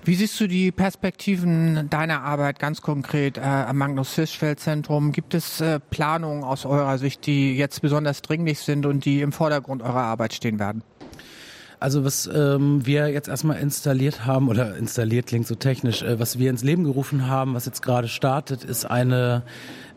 Wie 0.04 0.16
siehst 0.16 0.40
du 0.40 0.48
die 0.48 0.72
Perspektiven 0.72 1.90
deiner 1.90 2.22
Arbeit 2.22 2.60
ganz 2.60 2.82
konkret 2.82 3.38
äh, 3.38 3.42
am 3.42 3.78
Magnus-Hirschfeld-Zentrum? 3.78 5.12
Gibt 5.12 5.34
es 5.34 5.60
äh, 5.60 5.82
Planungen 5.82 6.46
aus 6.46 6.66
eurer 6.66 6.98
Sicht, 6.98 7.26
die 7.26 7.58
jetzt 7.58 7.82
besonders 7.82 8.22
dringlich 8.22 8.60
sind 8.60 8.86
und 8.86 9.04
die 9.04 9.22
im 9.22 9.34
Vordergrund 9.34 9.82
eurer 9.82 10.04
Arbeit 10.04 10.34
stehen 10.34 10.60
werden? 10.60 10.82
Also 11.80 12.04
was 12.04 12.28
ähm, 12.34 12.86
wir 12.88 13.10
jetzt 13.10 13.28
erstmal 13.28 13.60
installiert 13.60 14.26
haben, 14.26 14.50
oder 14.50 14.76
installiert 14.78 15.28
klingt 15.28 15.46
so 15.46 15.54
technisch, 15.54 16.02
äh, 16.02 16.20
was 16.20 16.40
wir 16.40 16.50
ins 16.50 16.64
Leben 16.64 16.84
gerufen 16.84 17.28
haben, 17.28 17.54
was 17.54 17.68
jetzt 17.68 17.84
gerade 17.84 18.08
startet, 18.08 18.64
ist 18.64 18.86
eine 18.86 19.44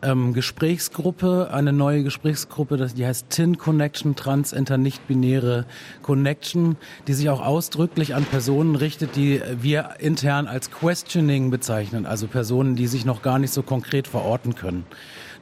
ähm, 0.03 0.33
Gesprächsgruppe, 0.33 1.49
eine 1.51 1.73
neue 1.73 2.03
Gesprächsgruppe, 2.03 2.77
die 2.95 3.05
heißt 3.05 3.31
TIN 3.31 3.57
Connection, 3.57 4.15
Trans 4.15 4.53
Inter 4.53 4.77
Nicht-Binäre 4.77 5.65
Connection, 6.03 6.77
die 7.07 7.13
sich 7.13 7.29
auch 7.29 7.43
ausdrücklich 7.43 8.13
an 8.13 8.25
Personen 8.25 8.75
richtet, 8.75 9.15
die 9.15 9.41
wir 9.59 9.95
intern 9.97 10.47
als 10.47 10.69
Questioning 10.69 11.49
bezeichnen, 11.49 12.05
also 12.05 12.27
Personen, 12.27 12.75
die 12.75 12.85
sich 12.85 13.05
noch 13.05 13.23
gar 13.23 13.39
nicht 13.39 13.53
so 13.53 13.63
konkret 13.63 14.07
verorten 14.07 14.53
können. 14.53 14.85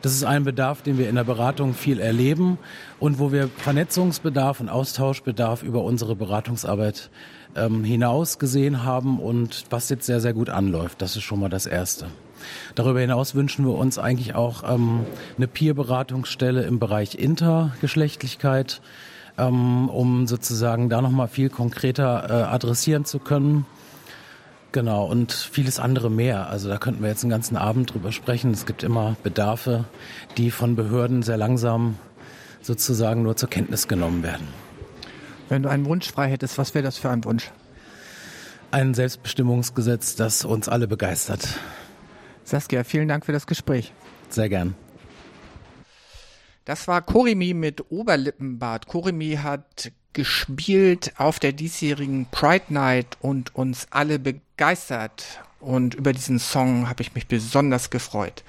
Das 0.02 0.14
ist 0.14 0.24
ein 0.24 0.46
Bedarf, 0.46 0.82
den 0.82 0.98
wir 0.98 1.10
in 1.10 1.16
der 1.16 1.26
Beratung 1.26 1.74
viel 1.74 2.00
erleben 2.00 2.58
und 3.00 3.20
wo 3.20 3.34
wir 3.34 3.50
Vernetzungsbedarf 3.50 4.62
und 4.62 4.70
Austauschbedarf 4.70 5.62
über 5.62 5.84
unsere 5.84 6.16
Beratungsarbeit 6.16 7.10
ähm, 7.56 7.84
hinaus 7.84 8.40
gesehen 8.40 8.84
haben 8.84 9.20
und 9.20 9.66
was 9.70 9.90
jetzt 9.90 10.06
sehr, 10.06 10.22
sehr 10.22 10.34
gut 10.34 10.50
anläuft. 10.50 11.02
Das 11.02 11.18
ist 11.18 11.24
schon 11.24 11.42
mal 11.42 11.50
das 11.50 11.66
Erste. 11.66 12.08
Darüber 12.76 13.02
hinaus 13.02 13.36
wünschen 13.36 13.66
wir 13.66 13.76
uns 13.76 14.00
eigentlich 14.00 14.36
auch 14.36 14.64
ähm, 14.64 15.06
eine 15.36 15.48
Peer-Beratungsstelle 15.48 16.64
im 16.64 16.80
Bereich 16.80 17.16
Intergeschlechtlichkeit, 17.16 18.82
ähm, 19.38 19.90
um 19.90 20.28
sozusagen 20.28 20.90
da 20.90 21.02
nochmal 21.02 21.28
viel 21.28 21.50
konkreter 21.50 22.30
äh, 22.30 22.34
adressieren 22.44 23.04
zu 23.04 23.20
können. 23.20 23.66
Genau, 24.72 25.06
und 25.06 25.34
vieles 25.34 25.80
andere 25.80 26.12
mehr. 26.12 26.50
Also 26.50 26.70
da 26.70 26.78
könnten 26.78 27.02
wir 27.02 27.10
jetzt 27.10 27.24
einen 27.24 27.32
ganzen 27.32 27.58
Abend 27.58 27.94
drüber 27.94 28.12
sprechen. 28.12 28.52
Es 28.52 28.68
gibt 28.68 28.84
immer 28.84 29.16
Bedarfe, 29.24 29.86
die 30.38 30.52
von 30.52 30.76
Behörden 30.76 31.24
sehr 31.24 31.38
langsam 31.38 31.98
sozusagen 32.62 33.24
nur 33.24 33.36
zur 33.36 33.50
Kenntnis 33.50 33.88
genommen 33.88 34.22
werden. 34.22 34.48
Wenn 35.48 35.64
du 35.64 35.70
einen 35.70 35.86
Wunsch 35.86 36.12
frei 36.12 36.30
hättest, 36.30 36.60
was 36.60 36.76
wäre 36.76 36.84
das 36.84 37.00
für 37.00 37.10
ein 37.10 37.24
Wunsch? 37.26 37.52
Ein 38.70 38.94
Selbstbestimmungsgesetz, 38.94 40.16
das 40.16 40.46
uns 40.46 40.70
alle 40.70 40.88
begeistert. 40.88 41.48
Saskia, 42.44 42.84
vielen 42.84 43.08
Dank 43.08 43.26
für 43.26 43.32
das 43.32 43.48
Gespräch. 43.48 43.92
Sehr 44.30 44.50
gern. 44.50 44.76
Das 46.66 46.88
war 46.88 47.02
Korimi 47.02 47.56
mit 47.56 47.90
Oberlippenbart. 47.90 48.86
Korimi 48.86 49.40
hat 49.42 49.92
gespielt 50.14 51.14
auf 51.18 51.40
der 51.40 51.54
diesjährigen 51.54 52.28
Pride 52.32 52.66
Night 52.70 53.18
und 53.22 53.56
uns 53.56 53.88
alle 53.92 54.20
begeistert. 54.20 55.42
Und 55.60 55.96
über 55.96 56.14
diesen 56.14 56.40
Song 56.40 56.90
habe 56.90 57.02
ich 57.02 57.14
mich 57.16 57.28
besonders 57.28 57.90
gefreut. 57.90 58.44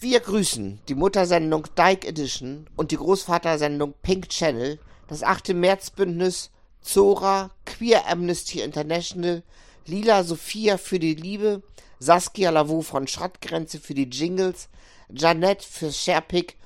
Wir 0.00 0.20
grüßen 0.20 0.78
die 0.88 0.94
Muttersendung 0.94 1.66
Dyke 1.76 2.06
Edition 2.06 2.68
und 2.76 2.92
die 2.92 2.96
Großvatersendung 2.96 3.94
Pink 4.02 4.28
Channel, 4.28 4.78
das 5.08 5.24
8. 5.24 5.54
Märzbündnis 5.54 6.50
Zora, 6.80 7.50
Queer 7.66 8.08
Amnesty 8.08 8.60
International, 8.60 9.42
Lila 9.88 10.22
Sophia 10.22 10.78
für 10.78 10.98
die 10.98 11.14
Liebe, 11.14 11.62
Saskia 11.98 12.50
Lavou 12.50 12.82
von 12.82 13.08
Schrottgrenze 13.08 13.80
für 13.80 13.94
die 13.94 14.08
Jingles, 14.08 14.68
Janette 15.10 15.66
für 15.66 15.90
Sharepick 15.90 16.56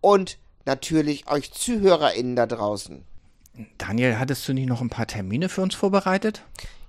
und 0.00 0.38
natürlich 0.64 1.30
euch 1.30 1.52
ZuhörerInnen 1.52 2.34
da 2.34 2.46
draußen. 2.46 3.04
Daniel, 3.78 4.18
hattest 4.18 4.46
du 4.48 4.52
nicht 4.52 4.68
noch 4.68 4.80
ein 4.80 4.90
paar 4.90 5.06
Termine 5.06 5.48
für 5.48 5.62
uns 5.62 5.74
vorbereitet? 5.74 6.42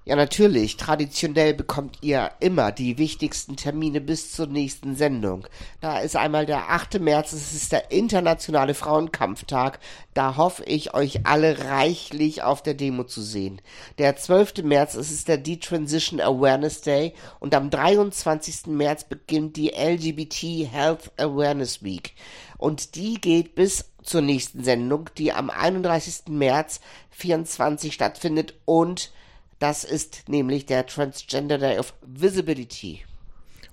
Ja, 0.07 0.15
natürlich. 0.15 0.77
Traditionell 0.77 1.53
bekommt 1.53 1.97
ihr 1.99 2.31
immer 2.39 2.71
die 2.71 2.97
wichtigsten 2.97 3.57
Termine 3.57 3.99
bis 3.99 4.31
zur 4.31 4.47
nächsten 4.47 4.95
Sendung. 4.95 5.45
Da 5.81 5.99
ist 5.99 6.15
einmal 6.15 6.45
der 6.45 6.69
8. 6.69 7.01
März, 7.01 7.33
es 7.33 7.53
ist 7.53 7.73
der 7.73 7.91
internationale 7.91 8.73
Frauenkampftag. 8.73 9.81
Da 10.13 10.37
hoffe 10.37 10.63
ich, 10.63 10.93
euch 10.93 11.25
alle 11.27 11.65
reichlich 11.65 12.41
auf 12.41 12.63
der 12.63 12.73
Demo 12.73 13.03
zu 13.03 13.21
sehen. 13.21 13.61
Der 13.97 14.15
12. 14.15 14.63
März, 14.63 14.95
es 14.95 15.11
ist 15.11 15.27
der 15.27 15.39
Detransition 15.39 16.21
Awareness 16.21 16.79
Day 16.79 17.13
und 17.41 17.53
am 17.53 17.69
23. 17.69 18.67
März 18.67 19.03
beginnt 19.03 19.57
die 19.57 19.71
LGBT 19.71 20.71
Health 20.71 21.11
Awareness 21.17 21.83
Week. 21.83 22.13
Und 22.57 22.95
die 22.95 23.15
geht 23.15 23.55
bis 23.55 23.91
zur 24.03 24.21
nächsten 24.21 24.63
Sendung, 24.63 25.09
die 25.17 25.33
am 25.33 25.49
31. 25.49 26.29
März 26.29 26.79
24 27.09 27.93
stattfindet 27.93 28.53
und 28.63 29.11
das 29.59 29.83
ist 29.83 30.29
nämlich 30.29 30.65
der 30.65 30.85
Transgender 30.85 31.57
Day 31.57 31.79
of 31.79 31.93
Visibility. 32.01 33.03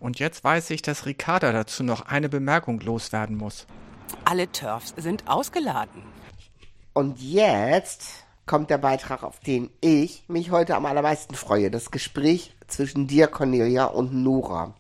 Und 0.01 0.19
jetzt 0.19 0.45
weiß 0.45 0.71
ich, 0.71 0.83
dass 0.83 1.07
Ricarda 1.07 1.53
dazu 1.53 1.83
noch 1.83 2.03
eine 2.03 2.29
Bemerkung 2.29 2.81
loswerden 2.81 3.37
muss. 3.37 3.67
Alle 4.25 4.51
Turfs 4.51 4.95
sind 4.97 5.29
ausgeladen. 5.29 6.03
Und 6.93 7.21
jetzt 7.21 8.05
kommt 8.47 8.71
der 8.71 8.79
Beitrag, 8.79 9.23
auf 9.23 9.41
den 9.41 9.71
ich 9.81 10.25
mich 10.29 10.51
heute 10.51 10.77
am 10.77 10.87
allermeisten 10.87 11.35
freue. 11.35 11.71
Das 11.71 11.91
Gespräch 11.91 12.55
zwischen 12.67 13.07
dir, 13.07 13.27
Cornelia, 13.27 13.87
und 13.87 14.15
Nora. 14.15 14.75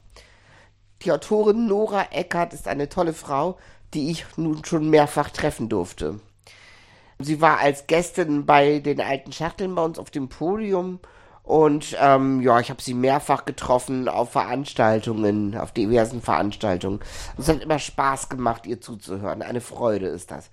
Die 1.02 1.12
Autorin 1.12 1.66
Nora 1.66 2.08
Eckert 2.12 2.52
ist 2.52 2.68
eine 2.68 2.88
tolle 2.88 3.12
Frau, 3.12 3.58
die 3.92 4.10
ich 4.10 4.24
nun 4.36 4.64
schon 4.64 4.90
mehrfach 4.90 5.30
treffen 5.30 5.68
durfte. 5.68 6.20
Sie 7.18 7.40
war 7.40 7.58
als 7.58 7.86
Gästin 7.86 8.46
bei 8.46 8.80
den 8.80 9.00
alten 9.00 9.32
Schachteln 9.32 9.74
bei 9.74 9.84
uns 9.84 9.98
auf 9.98 10.10
dem 10.10 10.28
Podium. 10.28 11.00
Und 11.42 11.94
ähm, 12.00 12.40
ja, 12.40 12.58
ich 12.58 12.70
habe 12.70 12.80
sie 12.80 12.94
mehrfach 12.94 13.44
getroffen 13.44 14.08
auf 14.08 14.32
Veranstaltungen, 14.32 15.56
auf 15.56 15.72
diversen 15.72 16.22
Veranstaltungen. 16.22 17.00
Es 17.36 17.48
hat 17.48 17.62
immer 17.62 17.78
Spaß 17.78 18.30
gemacht, 18.30 18.66
ihr 18.66 18.80
zuzuhören. 18.80 19.42
Eine 19.42 19.60
Freude 19.60 20.06
ist 20.06 20.30
das. 20.30 20.48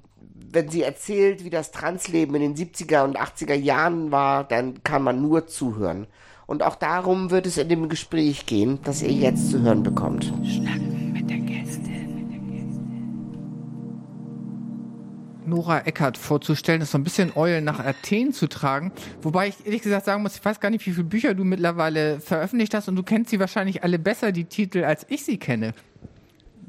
Wenn 0.54 0.67
sie 0.67 0.84
erzählt, 0.84 1.45
wie 1.45 1.50
das 1.50 1.71
Transleben 1.71 2.36
in 2.36 2.41
den 2.41 2.56
70er 2.56 3.06
und 3.06 3.17
80er 3.17 3.54
Jahren 3.54 4.12
war, 4.12 4.43
dann 4.43 4.84
kann 4.84 5.02
man 5.02 5.21
nur 5.21 5.47
zuhören. 5.47 6.08
Und 6.45 6.62
auch 6.62 6.76
darum 6.76 7.32
wird 7.32 7.45
es 7.45 7.58
in 7.58 7.69
dem 7.69 7.88
Gespräch 7.88 8.45
gehen, 8.45 8.80
das 8.84 9.02
ihr 9.02 9.12
jetzt 9.12 9.50
zu 9.50 9.62
hören 9.62 9.84
bekommt. 9.84 10.26
Schnacken 10.43 10.90
Nora 15.52 15.82
Eckert 15.82 16.18
vorzustellen, 16.18 16.82
ist 16.82 16.92
so 16.92 16.98
ein 16.98 17.04
bisschen 17.04 17.32
Eulen 17.36 17.64
nach 17.64 17.80
Athen 17.80 18.34
zu 18.34 18.48
tragen. 18.48 18.92
Wobei 19.22 19.50
ich 19.50 19.66
ehrlich 19.66 19.84
gesagt 19.84 20.06
sagen 20.06 20.24
muss, 20.24 20.36
ich 20.36 20.44
weiß 20.44 20.60
gar 20.60 20.72
nicht, 20.72 20.86
wie 20.88 20.92
viele 20.92 21.04
Bücher 21.04 21.36
du 21.36 21.44
mittlerweile 21.44 22.20
veröffentlicht 22.20 22.74
hast 22.74 22.88
und 22.88 22.96
du 22.96 23.04
kennst 23.04 23.30
sie 23.30 23.40
wahrscheinlich 23.40 23.84
alle 23.84 24.00
besser, 24.00 24.32
die 24.32 24.46
Titel, 24.46 24.84
als 24.84 25.06
ich 25.10 25.24
sie 25.24 25.38
kenne. 25.38 25.74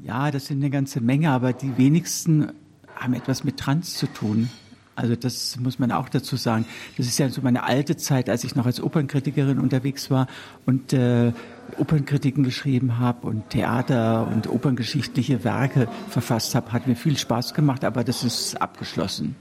Ja, 0.03 0.29
das 0.31 0.47
sind 0.47 0.57
eine 0.57 0.69
ganze 0.69 0.99
Menge, 0.99 1.31
aber 1.31 1.53
die 1.53 1.77
wenigsten 1.77 2.51
haben 2.95 3.13
etwas 3.13 3.43
mit 3.43 3.57
Trans 3.57 3.95
zu 3.95 4.07
tun. 4.07 4.49
Also 4.95 5.15
das 5.15 5.57
muss 5.59 5.79
man 5.79 5.91
auch 5.91 6.09
dazu 6.09 6.35
sagen. 6.35 6.65
Das 6.97 7.07
ist 7.07 7.17
ja 7.17 7.29
so 7.29 7.41
meine 7.41 7.63
alte 7.63 7.97
Zeit, 7.97 8.29
als 8.29 8.43
ich 8.43 8.55
noch 8.55 8.65
als 8.65 8.81
Opernkritikerin 8.81 9.59
unterwegs 9.59 10.11
war 10.11 10.27
und 10.65 10.93
äh, 10.93 11.31
Opernkritiken 11.77 12.43
geschrieben 12.43 12.99
habe 12.99 13.27
und 13.27 13.49
Theater 13.49 14.27
und 14.27 14.47
operngeschichtliche 14.47 15.43
Werke 15.43 15.87
verfasst 16.09 16.53
habe. 16.55 16.71
Hat 16.71 16.87
mir 16.87 16.95
viel 16.95 17.17
Spaß 17.17 17.53
gemacht, 17.53 17.83
aber 17.83 18.03
das 18.03 18.23
ist 18.23 18.61
abgeschlossen. 18.61 19.35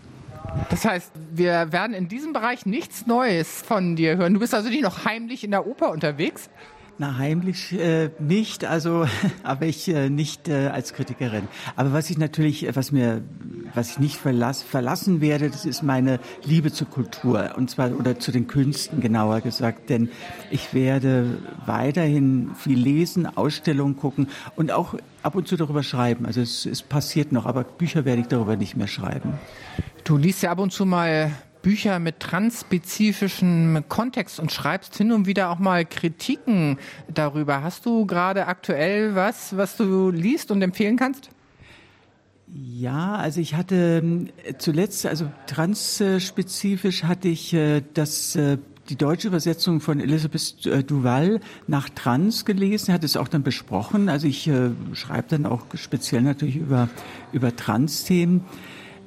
Das 0.71 0.85
heißt, 0.85 1.13
wir 1.33 1.73
werden 1.73 1.95
in 1.95 2.09
diesem 2.09 2.33
Bereich 2.33 2.67
nichts 2.67 3.07
Neues 3.07 3.63
von 3.63 3.97
dir 3.97 4.17
hören. 4.17 4.35
Du 4.35 4.41
bist 4.41 4.55
also 4.55 4.69
nicht 4.69 4.83
noch 4.83 5.05
heimlich 5.05 5.45
in 5.45 5.51
der 5.51 5.67
Oper 5.67 5.91
unterwegs? 5.91 6.51
Na, 6.99 7.17
heimlich 7.17 7.73
äh, 7.73 8.11
nicht, 8.19 8.65
also, 8.65 9.07
aber 9.43 9.67
ich 9.67 9.89
äh, 9.89 10.11
nicht 10.11 10.49
äh, 10.49 10.69
als 10.69 10.93
Kritikerin. 10.93 11.49
Aber 11.75 11.93
was 11.93 12.11
ich 12.11 12.19
natürlich, 12.19 12.69
was 12.77 12.93
mir, 12.93 13.23
was 13.75 13.93
ich 13.93 13.99
nicht 13.99 14.17
verlass, 14.17 14.63
verlassen 14.63 15.21
werde, 15.21 15.49
das 15.49 15.65
ist 15.65 15.83
meine 15.83 16.21
Liebe 16.45 16.71
zur 16.71 16.89
Kultur 16.89 17.55
und 17.57 17.71
zwar 17.71 17.99
oder 17.99 18.19
zu 18.19 18.31
den 18.31 18.47
Künsten 18.47 19.01
genauer 19.01 19.41
gesagt, 19.41 19.89
denn 19.89 20.11
ich 20.51 20.75
werde 20.75 21.39
weiterhin 21.65 22.51
viel 22.57 22.79
lesen, 22.79 23.27
Ausstellungen 23.27 23.97
gucken 23.97 24.29
und 24.55 24.71
auch 24.71 24.95
ab 25.23 25.35
und 25.35 25.49
zu 25.49 25.57
darüber 25.57 25.83
schreiben. 25.83 26.27
Also 26.27 26.43
es, 26.43 26.67
es 26.67 26.83
passiert 26.83 27.33
noch, 27.33 27.47
aber 27.47 27.65
Bücher 27.65 28.05
werde 28.05 28.21
ich 28.21 28.29
darüber 28.29 28.57
nicht 28.57 28.77
mehr 28.77 28.89
schreiben. 28.89 29.35
Du 30.05 30.19
liest 30.19 30.43
ja 30.43 30.51
ab 30.51 30.59
und 30.59 30.73
zu 30.73 30.85
mal 30.85 31.33
Bücher 31.63 31.99
mit 31.99 32.21
transspezifischem 32.21 33.85
Kontext 33.89 34.41
und 34.41 34.53
schreibst 34.53 34.97
hin 34.97 35.13
und 35.13 35.27
wieder 35.27 35.51
auch 35.51 35.59
mal 35.59 35.85
Kritiken 35.85 36.79
darüber. 37.13 37.63
Hast 37.63 37.87
du 37.87 38.05
gerade 38.05 38.47
aktuell 38.47 39.15
was, 39.15 39.57
was 39.57 39.77
du 39.77 40.11
liest 40.11 40.51
und 40.51 40.61
empfehlen 40.61 40.97
kannst? 40.97 41.31
Ja, 42.55 43.15
also 43.15 43.41
ich 43.41 43.55
hatte 43.55 44.27
äh, 44.45 44.55
zuletzt, 44.59 45.07
also 45.07 45.31
transspezifisch 45.47 47.05
hatte 47.05 47.29
ich 47.29 47.55
äh, 47.55 47.83
das 47.95 48.37
äh, 48.37 48.59
die 48.89 48.97
deutsche 48.97 49.29
Übersetzung 49.29 49.81
von 49.81 50.01
Elisabeth 50.01 50.91
Duval 50.91 51.41
nach 51.67 51.89
Trans 51.89 52.45
gelesen, 52.45 52.93
hat 52.93 53.05
es 53.05 53.17
auch 53.17 53.29
dann 53.29 53.43
besprochen. 53.43 54.09
Also 54.09 54.27
ich 54.27 54.49
äh, 54.49 54.71
schreibe 54.93 55.29
dann 55.29 55.47
auch 55.47 55.63
speziell 55.75 56.23
natürlich 56.23 56.57
über, 56.57 56.89
über 57.33 57.55
Trans-Themen. 57.55 58.45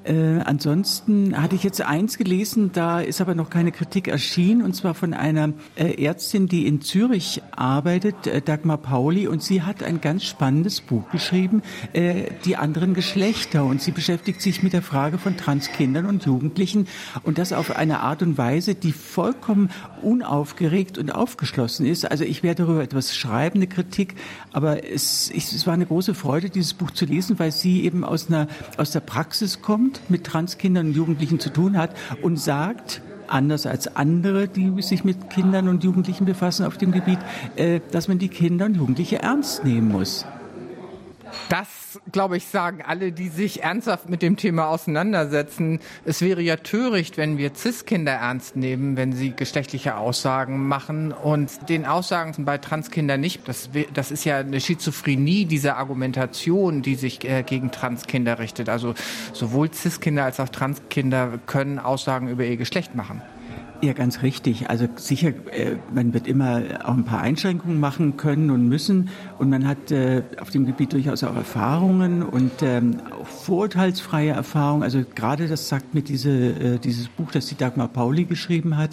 Äh, 0.06 0.42
ansonsten 0.46 1.42
hatte 1.42 1.56
ich 1.56 1.64
jetzt 1.64 1.82
eins 1.82 2.20
gelesen, 2.20 2.70
da 2.72 3.02
ist 3.02 3.22
aber 3.22 3.34
noch 3.34 3.50
keine 3.50 3.72
Kritik 3.72 4.08
erschienen, 4.08 4.62
und 4.62 4.76
zwar 4.76 4.94
von 4.94 5.16
einer 5.16 5.54
äh, 5.76 6.04
Ärztin, 6.04 6.48
die 6.48 6.68
in 6.68 6.82
Zürich 6.82 7.42
arbeitet, 7.56 8.28
äh, 8.28 8.40
Dagmar 8.40 8.78
Pauli, 8.78 9.28
und 9.28 9.42
sie 9.42 9.64
hat 9.64 9.82
ein 9.82 10.02
ganz 10.02 10.24
spannendes 10.24 10.82
Buch 10.82 11.10
geschrieben, 11.10 11.64
äh, 11.94 12.26
Die 12.46 12.56
anderen 12.56 12.94
Geschlechter, 12.94 13.66
und 13.66 13.82
sie 13.82 13.90
beschäftigt 13.90 14.42
sich 14.42 14.62
mit 14.62 14.74
der 14.74 14.84
Frage 14.84 15.18
von 15.18 15.38
Transkindern 15.38 16.06
und 16.06 16.26
Jugendlichen 16.26 16.88
und 17.24 17.40
das 17.40 17.52
auf 17.52 17.76
eine 17.76 18.02
Art 18.02 18.22
und 18.22 18.38
Weise, 18.38 18.76
die 18.76 18.92
vollkommen 18.92 19.72
unaufgeregt 20.04 21.00
und 21.00 21.16
aufgeschlossen 21.16 21.88
ist. 21.88 22.12
Also 22.12 22.26
ich 22.26 22.44
werde 22.44 22.64
darüber 22.64 22.84
etwas 22.84 23.16
schreiben, 23.16 23.56
eine 23.58 23.68
Kritik, 23.68 24.14
aber 24.52 24.88
es, 24.88 25.32
ich, 25.32 25.52
es 25.52 25.66
war 25.66 25.74
eine 25.74 25.88
große 25.88 26.14
Freude, 26.14 26.52
dieses 26.52 26.76
Buch 26.76 26.92
zu 26.92 27.06
lesen, 27.06 27.40
weil 27.40 27.52
sie 27.52 27.84
eben 27.84 28.04
aus 28.04 28.28
einer 28.28 28.48
aus 28.78 28.92
der 28.92 29.00
Praxis 29.00 29.64
kommt 29.64 29.95
mit 30.10 30.26
Transkindern 30.26 30.88
und 30.88 30.96
Jugendlichen 30.96 31.40
zu 31.40 31.50
tun 31.50 31.78
hat 31.78 31.96
und 32.22 32.38
sagt, 32.38 33.02
anders 33.28 33.66
als 33.66 33.96
andere, 33.96 34.48
die 34.48 34.82
sich 34.82 35.04
mit 35.04 35.30
Kindern 35.30 35.68
und 35.68 35.84
Jugendlichen 35.84 36.26
befassen 36.26 36.66
auf 36.66 36.78
dem 36.78 36.92
Gebiet, 36.92 37.20
äh, 37.56 37.80
dass 37.92 38.08
man 38.08 38.20
die 38.20 38.30
Kinder 38.30 38.66
und 38.66 38.76
Jugendliche 38.76 39.22
ernst 39.22 39.64
nehmen 39.64 39.92
muss. 39.92 40.26
Das, 41.50 42.02
glaube 42.12 42.38
ich, 42.38 42.48
sagen 42.48 42.82
alle, 42.86 43.12
die 43.12 43.30
sich 43.30 43.64
ernsthaft 43.64 44.10
mit 44.10 44.22
dem 44.22 44.36
Thema 44.36 44.68
auseinandersetzen. 44.68 45.80
Es 46.04 46.22
wäre 46.22 46.42
ja 46.42 46.58
töricht, 46.58 47.18
wenn 47.18 47.38
wir 47.38 47.54
CIS-Kinder 47.54 48.12
ernst 48.12 48.56
nehmen, 48.56 48.98
wenn 48.98 49.14
sie 49.14 49.32
geschlechtliche 49.32 49.98
Aussagen 49.98 50.68
machen 50.68 51.12
und 51.12 51.70
den 51.70 51.86
Aussagen 51.86 52.46
bei 52.46 52.58
Transkindern 52.58 53.22
nicht. 53.22 53.48
Das, 53.48 53.70
das 53.94 54.12
ist 54.12 54.26
ja 54.26 54.40
eine 54.40 54.60
Schizophrenie 54.60 55.46
dieser 55.46 55.78
Argumentation, 55.78 56.82
die 56.82 56.96
sich 56.96 57.24
äh, 57.24 57.44
gegen 57.44 57.72
Transkinder 57.72 58.40
richtet. 58.40 58.70
Also 58.70 58.94
sowohl 59.34 59.72
CIS-Kinder 59.72 60.26
als 60.26 60.40
auch 60.40 60.50
Transkinder 60.50 61.40
können 61.46 61.80
Aussagen 61.80 62.28
über 62.28 62.44
ihr 62.44 62.58
Geschlecht 62.58 62.96
machen. 62.96 63.22
Ja, 63.82 63.94
ganz 63.94 64.22
richtig. 64.22 64.70
Also 64.70 64.88
sicher, 64.96 65.30
äh, 65.52 65.76
man 65.94 66.14
wird 66.14 66.28
immer 66.28 66.62
auch 66.84 66.94
ein 66.94 67.04
paar 67.04 67.22
Einschränkungen 67.22 67.80
machen 67.80 68.18
können 68.18 68.50
und 68.50 68.68
müssen. 68.68 69.10
Und 69.38 69.50
man 69.50 69.68
hat 69.68 69.92
äh, 69.92 70.24
auf 70.40 70.50
dem 70.50 70.66
Gebiet 70.66 70.94
durchaus 70.94 71.24
auch 71.24 71.36
Erfahrungen 71.36 72.24
und 72.24 72.52
ähm, 72.62 72.98
auch 73.12 73.28
vorurteilsfreie 73.28 74.32
Erfahrungen. 74.32 74.84
Also 74.84 75.04
gerade 75.14 75.48
das 75.48 75.70
sagt 75.70 75.94
mir 75.94 76.02
diese, 76.02 76.32
äh, 76.32 76.80
dieses 76.80 77.10
Buch, 77.10 77.32
das 77.32 77.48
die 77.48 77.56
Dagmar 77.56 77.90
Pauli 77.90 78.24
geschrieben 78.26 78.78
hat, 78.78 78.92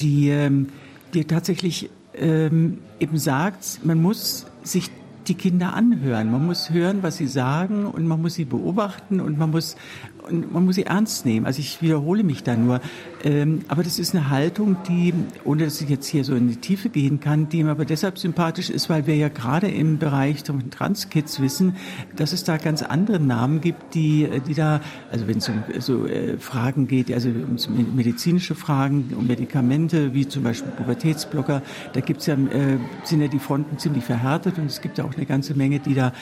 die, 0.00 0.28
ähm, 0.28 0.68
die 1.14 1.24
tatsächlich 1.24 1.90
ähm, 2.14 2.78
eben 3.00 3.18
sagt, 3.18 3.80
man 3.84 4.00
muss 4.00 4.46
sich 4.62 4.90
die 5.28 5.34
Kinder 5.34 5.74
anhören. 5.74 6.30
Man 6.30 6.46
muss 6.46 6.70
hören, 6.70 7.02
was 7.02 7.16
sie 7.16 7.26
sagen 7.26 7.86
und 7.86 8.06
man 8.06 8.20
muss 8.20 8.34
sie 8.34 8.44
beobachten 8.44 9.20
und 9.20 9.38
man 9.38 9.50
muss 9.50 9.76
und 10.22 10.52
man 10.52 10.64
muss 10.64 10.76
sie 10.76 10.86
ernst 10.86 11.26
nehmen. 11.26 11.46
Also 11.46 11.60
ich 11.60 11.82
wiederhole 11.82 12.22
mich 12.22 12.42
da 12.42 12.56
nur. 12.56 12.80
Ähm, 13.24 13.60
aber 13.68 13.82
das 13.82 13.98
ist 13.98 14.14
eine 14.14 14.30
Haltung, 14.30 14.76
die, 14.88 15.12
ohne 15.44 15.64
dass 15.64 15.80
ich 15.80 15.88
jetzt 15.88 16.06
hier 16.06 16.24
so 16.24 16.34
in 16.34 16.48
die 16.48 16.56
Tiefe 16.56 16.88
gehen 16.88 17.20
kann, 17.20 17.48
die 17.48 17.62
mir 17.62 17.70
aber 17.70 17.84
deshalb 17.84 18.18
sympathisch 18.18 18.70
ist, 18.70 18.88
weil 18.88 19.06
wir 19.06 19.16
ja 19.16 19.28
gerade 19.28 19.68
im 19.68 19.98
Bereich 19.98 20.44
von 20.44 20.70
Transkids 20.70 21.40
wissen, 21.40 21.76
dass 22.16 22.32
es 22.32 22.44
da 22.44 22.56
ganz 22.56 22.82
andere 22.82 23.20
Namen 23.20 23.60
gibt, 23.60 23.94
die, 23.94 24.28
die 24.46 24.54
da, 24.54 24.80
also 25.10 25.26
wenn 25.26 25.38
es 25.38 25.48
um 25.48 25.62
so 25.78 26.06
äh, 26.06 26.38
Fragen 26.38 26.86
geht, 26.86 27.12
also 27.12 27.28
um 27.28 27.96
medizinische 27.96 28.54
Fragen, 28.54 29.12
um 29.16 29.26
Medikamente, 29.26 30.14
wie 30.14 30.26
zum 30.28 30.44
Beispiel 30.44 30.72
Pubertätsblocker, 30.72 31.62
da 31.92 32.00
gibt's 32.00 32.26
ja, 32.26 32.34
äh, 32.34 32.78
sind 33.04 33.20
ja 33.20 33.28
die 33.28 33.38
Fronten 33.38 33.78
ziemlich 33.78 34.04
verhärtet 34.04 34.58
und 34.58 34.66
es 34.66 34.80
gibt 34.80 34.98
ja 34.98 35.04
auch 35.04 35.14
eine 35.14 35.26
ganze 35.26 35.54
Menge, 35.54 35.80
die 35.80 35.94
da, 35.94 36.12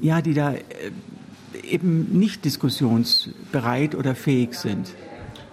ja, 0.00 0.20
die 0.22 0.34
da 0.34 0.52
äh, 0.52 0.60
eben 1.64 2.18
nicht 2.18 2.44
diskussionsbereit 2.44 3.94
oder 3.94 4.14
fähig 4.14 4.54
sind. 4.54 4.94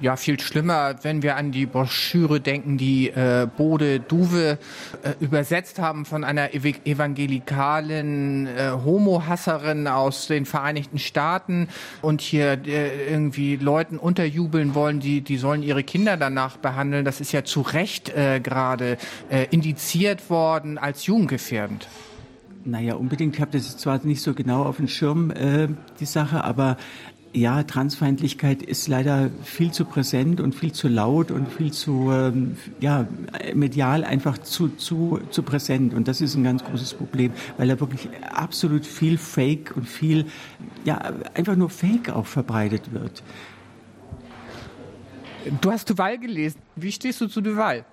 Ja, 0.01 0.15
viel 0.15 0.39
schlimmer, 0.39 0.95
wenn 1.03 1.21
wir 1.21 1.35
an 1.35 1.51
die 1.51 1.67
Broschüre 1.67 2.39
denken, 2.39 2.79
die 2.79 3.09
äh, 3.09 3.47
Bode 3.55 3.99
Duwe 3.99 4.57
äh, 5.03 5.13
übersetzt 5.19 5.77
haben 5.77 6.05
von 6.05 6.23
einer 6.23 6.55
ev 6.55 6.65
evangelikalen 6.85 8.47
äh, 8.47 8.71
Homo-Hasserin 8.83 9.87
aus 9.87 10.25
den 10.25 10.47
Vereinigten 10.47 10.97
Staaten 10.97 11.67
und 12.01 12.21
hier 12.21 12.59
äh, 12.65 13.11
irgendwie 13.11 13.57
Leuten 13.57 13.99
unterjubeln 13.99 14.73
wollen, 14.73 15.01
die, 15.01 15.21
die 15.21 15.37
sollen 15.37 15.61
ihre 15.61 15.83
Kinder 15.83 16.17
danach 16.17 16.57
behandeln. 16.57 17.05
Das 17.05 17.21
ist 17.21 17.31
ja 17.31 17.43
zu 17.43 17.61
Recht 17.61 18.09
äh, 18.09 18.39
gerade 18.39 18.97
äh, 19.29 19.45
indiziert 19.51 20.31
worden 20.31 20.79
als 20.79 21.05
jugendgefährdend. 21.05 21.87
Naja, 22.63 22.95
unbedingt. 22.95 23.35
Ich 23.35 23.41
habe 23.41 23.51
das 23.51 23.77
zwar 23.77 24.03
nicht 24.03 24.21
so 24.21 24.33
genau 24.33 24.63
auf 24.63 24.77
dem 24.77 24.87
Schirm, 24.87 25.31
äh, 25.31 25.67
die 25.99 26.05
Sache, 26.05 26.43
aber 26.43 26.77
ja, 27.33 27.63
Transfeindlichkeit 27.63 28.61
ist 28.61 28.87
leider 28.87 29.29
viel 29.43 29.71
zu 29.71 29.85
präsent 29.85 30.41
und 30.41 30.53
viel 30.53 30.73
zu 30.73 30.87
laut 30.87 31.31
und 31.31 31.47
viel 31.47 31.71
zu, 31.71 32.11
ähm, 32.11 32.57
ja, 32.81 33.07
medial 33.53 34.03
einfach 34.03 34.37
zu, 34.37 34.67
zu, 34.69 35.19
zu 35.29 35.43
präsent. 35.43 35.93
Und 35.93 36.07
das 36.07 36.19
ist 36.19 36.35
ein 36.35 36.43
ganz 36.43 36.63
großes 36.63 36.93
Problem, 36.95 37.31
weil 37.57 37.69
da 37.69 37.79
wirklich 37.79 38.09
absolut 38.31 38.85
viel 38.85 39.17
Fake 39.17 39.73
und 39.75 39.87
viel, 39.87 40.25
ja, 40.83 40.97
einfach 41.33 41.55
nur 41.55 41.69
Fake 41.69 42.09
auch 42.09 42.25
verbreitet 42.25 42.93
wird. 42.93 43.23
Du 45.61 45.71
hast 45.71 45.89
Duval 45.89 46.19
gelesen. 46.19 46.59
Wie 46.75 46.91
stehst 46.91 47.21
du 47.21 47.27
zu 47.27 47.41
Duval? 47.41 47.85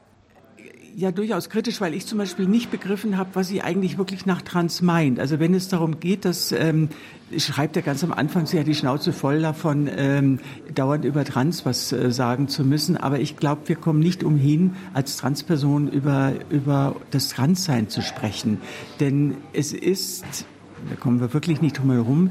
Ja 0.97 1.13
durchaus 1.13 1.49
kritisch, 1.49 1.81
weil 1.81 1.95
ich 1.95 2.07
zum 2.07 2.19
Beispiel 2.19 2.47
nicht 2.47 2.71
begriffen 2.71 3.17
habe, 3.17 3.31
was 3.35 3.49
sie 3.49 3.63
eigentlich 3.63 3.99
wirklich 3.99 4.27
nach 4.27 4.43
Trans 4.43 4.83
meint. 4.83 5.21
Also 5.21 5.39
wenn 5.39 5.55
es 5.55 5.69
darum 5.69 6.01
geht, 6.01 6.25
dass 6.25 6.53
ähm, 6.53 6.89
schreibt 7.37 7.77
er 7.77 7.83
ganz 7.83 8.03
am 8.03 8.13
Anfang, 8.13 8.47
sie 8.47 8.59
hat 8.59 8.67
die 8.67 8.75
Schnauze 8.75 9.13
voll 9.13 9.43
davon, 9.43 9.89
ähm, 9.95 10.41
dauernd 10.75 11.05
über 11.05 11.25
Trans 11.25 11.67
was 11.67 11.93
äh, 11.93 12.11
sagen 12.11 12.49
zu 12.49 12.65
müssen. 12.65 12.97
Aber 12.97 13.21
ich 13.21 13.37
glaube, 13.37 13.69
wir 13.69 13.77
kommen 13.77 14.01
nicht 14.01 14.25
umhin, 14.25 14.75
als 14.95 15.17
Transperson 15.17 15.89
über, 15.89 16.33
über 16.51 16.97
das 17.11 17.29
Transsein 17.29 17.89
zu 17.89 18.03
sprechen. 18.03 18.59
Denn 19.01 19.37
es 19.53 19.73
ist, 19.73 20.47
da 20.89 20.97
kommen 20.97 21.21
wir 21.21 21.35
wirklich 21.35 21.61
nicht 21.61 21.79
drum 21.79 21.91
herum, 21.91 22.31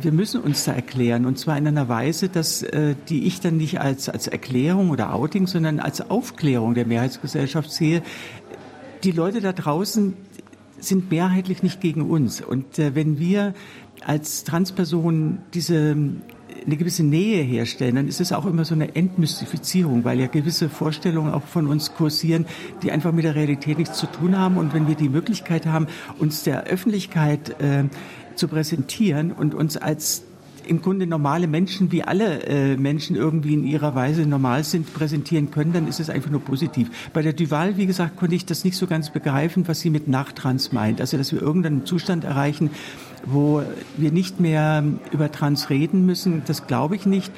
wir 0.00 0.12
müssen 0.12 0.40
uns 0.40 0.64
da 0.64 0.72
erklären 0.72 1.26
und 1.26 1.38
zwar 1.38 1.56
in 1.58 1.66
einer 1.66 1.88
Weise, 1.88 2.28
dass 2.28 2.62
äh, 2.62 2.94
die 3.08 3.26
ich 3.26 3.40
dann 3.40 3.56
nicht 3.56 3.80
als 3.80 4.08
als 4.08 4.26
Erklärung 4.26 4.90
oder 4.90 5.14
Outing, 5.14 5.46
sondern 5.46 5.80
als 5.80 6.10
Aufklärung 6.10 6.74
der 6.74 6.86
Mehrheitsgesellschaft 6.86 7.70
sehe. 7.70 8.02
Die 9.04 9.12
Leute 9.12 9.40
da 9.40 9.52
draußen 9.52 10.14
sind 10.78 11.10
mehrheitlich 11.10 11.62
nicht 11.62 11.80
gegen 11.80 12.02
uns 12.02 12.40
und 12.40 12.78
äh, 12.78 12.94
wenn 12.94 13.18
wir 13.18 13.54
als 14.04 14.44
Transpersonen 14.44 15.38
diese 15.54 15.96
eine 16.66 16.76
gewisse 16.76 17.02
Nähe 17.02 17.42
herstellen, 17.42 17.96
dann 17.96 18.08
ist 18.08 18.20
es 18.20 18.32
auch 18.32 18.46
immer 18.46 18.64
so 18.64 18.74
eine 18.74 18.94
Entmystifizierung, 18.94 20.04
weil 20.04 20.20
ja 20.20 20.26
gewisse 20.26 20.68
Vorstellungen 20.68 21.32
auch 21.32 21.42
von 21.42 21.66
uns 21.66 21.94
kursieren, 21.94 22.46
die 22.82 22.92
einfach 22.92 23.12
mit 23.12 23.24
der 23.24 23.34
Realität 23.34 23.78
nichts 23.78 23.98
zu 23.98 24.06
tun 24.06 24.38
haben. 24.38 24.56
Und 24.56 24.74
wenn 24.74 24.86
wir 24.88 24.94
die 24.94 25.08
Möglichkeit 25.08 25.66
haben, 25.66 25.86
uns 26.18 26.42
der 26.42 26.64
Öffentlichkeit 26.64 27.60
äh, 27.60 27.84
zu 28.34 28.48
präsentieren 28.48 29.32
und 29.32 29.54
uns 29.54 29.76
als 29.76 30.24
im 30.66 30.82
Grunde 30.82 31.06
normale 31.06 31.46
Menschen, 31.46 31.92
wie 31.92 32.02
alle 32.02 32.44
äh, 32.44 32.76
Menschen 32.76 33.16
irgendwie 33.16 33.54
in 33.54 33.64
ihrer 33.64 33.94
Weise 33.94 34.22
normal 34.26 34.64
sind, 34.64 34.92
präsentieren 34.94 35.50
können, 35.50 35.72
dann 35.72 35.88
ist 35.88 36.00
es 36.00 36.10
einfach 36.10 36.30
nur 36.30 36.40
positiv. 36.40 36.90
Bei 37.12 37.22
der 37.22 37.32
Duval, 37.32 37.76
wie 37.76 37.86
gesagt, 37.86 38.16
konnte 38.16 38.34
ich 38.34 38.46
das 38.46 38.64
nicht 38.64 38.76
so 38.76 38.86
ganz 38.86 39.10
begreifen, 39.10 39.66
was 39.66 39.80
sie 39.80 39.90
mit 39.90 40.08
Nachtrans 40.08 40.72
meint. 40.72 41.00
Also, 41.00 41.16
dass 41.16 41.32
wir 41.32 41.42
irgendeinen 41.42 41.86
Zustand 41.86 42.24
erreichen, 42.24 42.70
wo 43.24 43.62
wir 43.96 44.12
nicht 44.12 44.40
mehr 44.40 44.84
über 45.12 45.30
Trans 45.30 45.70
reden 45.70 46.06
müssen, 46.06 46.42
das 46.46 46.66
glaube 46.66 46.96
ich 46.96 47.06
nicht. 47.06 47.32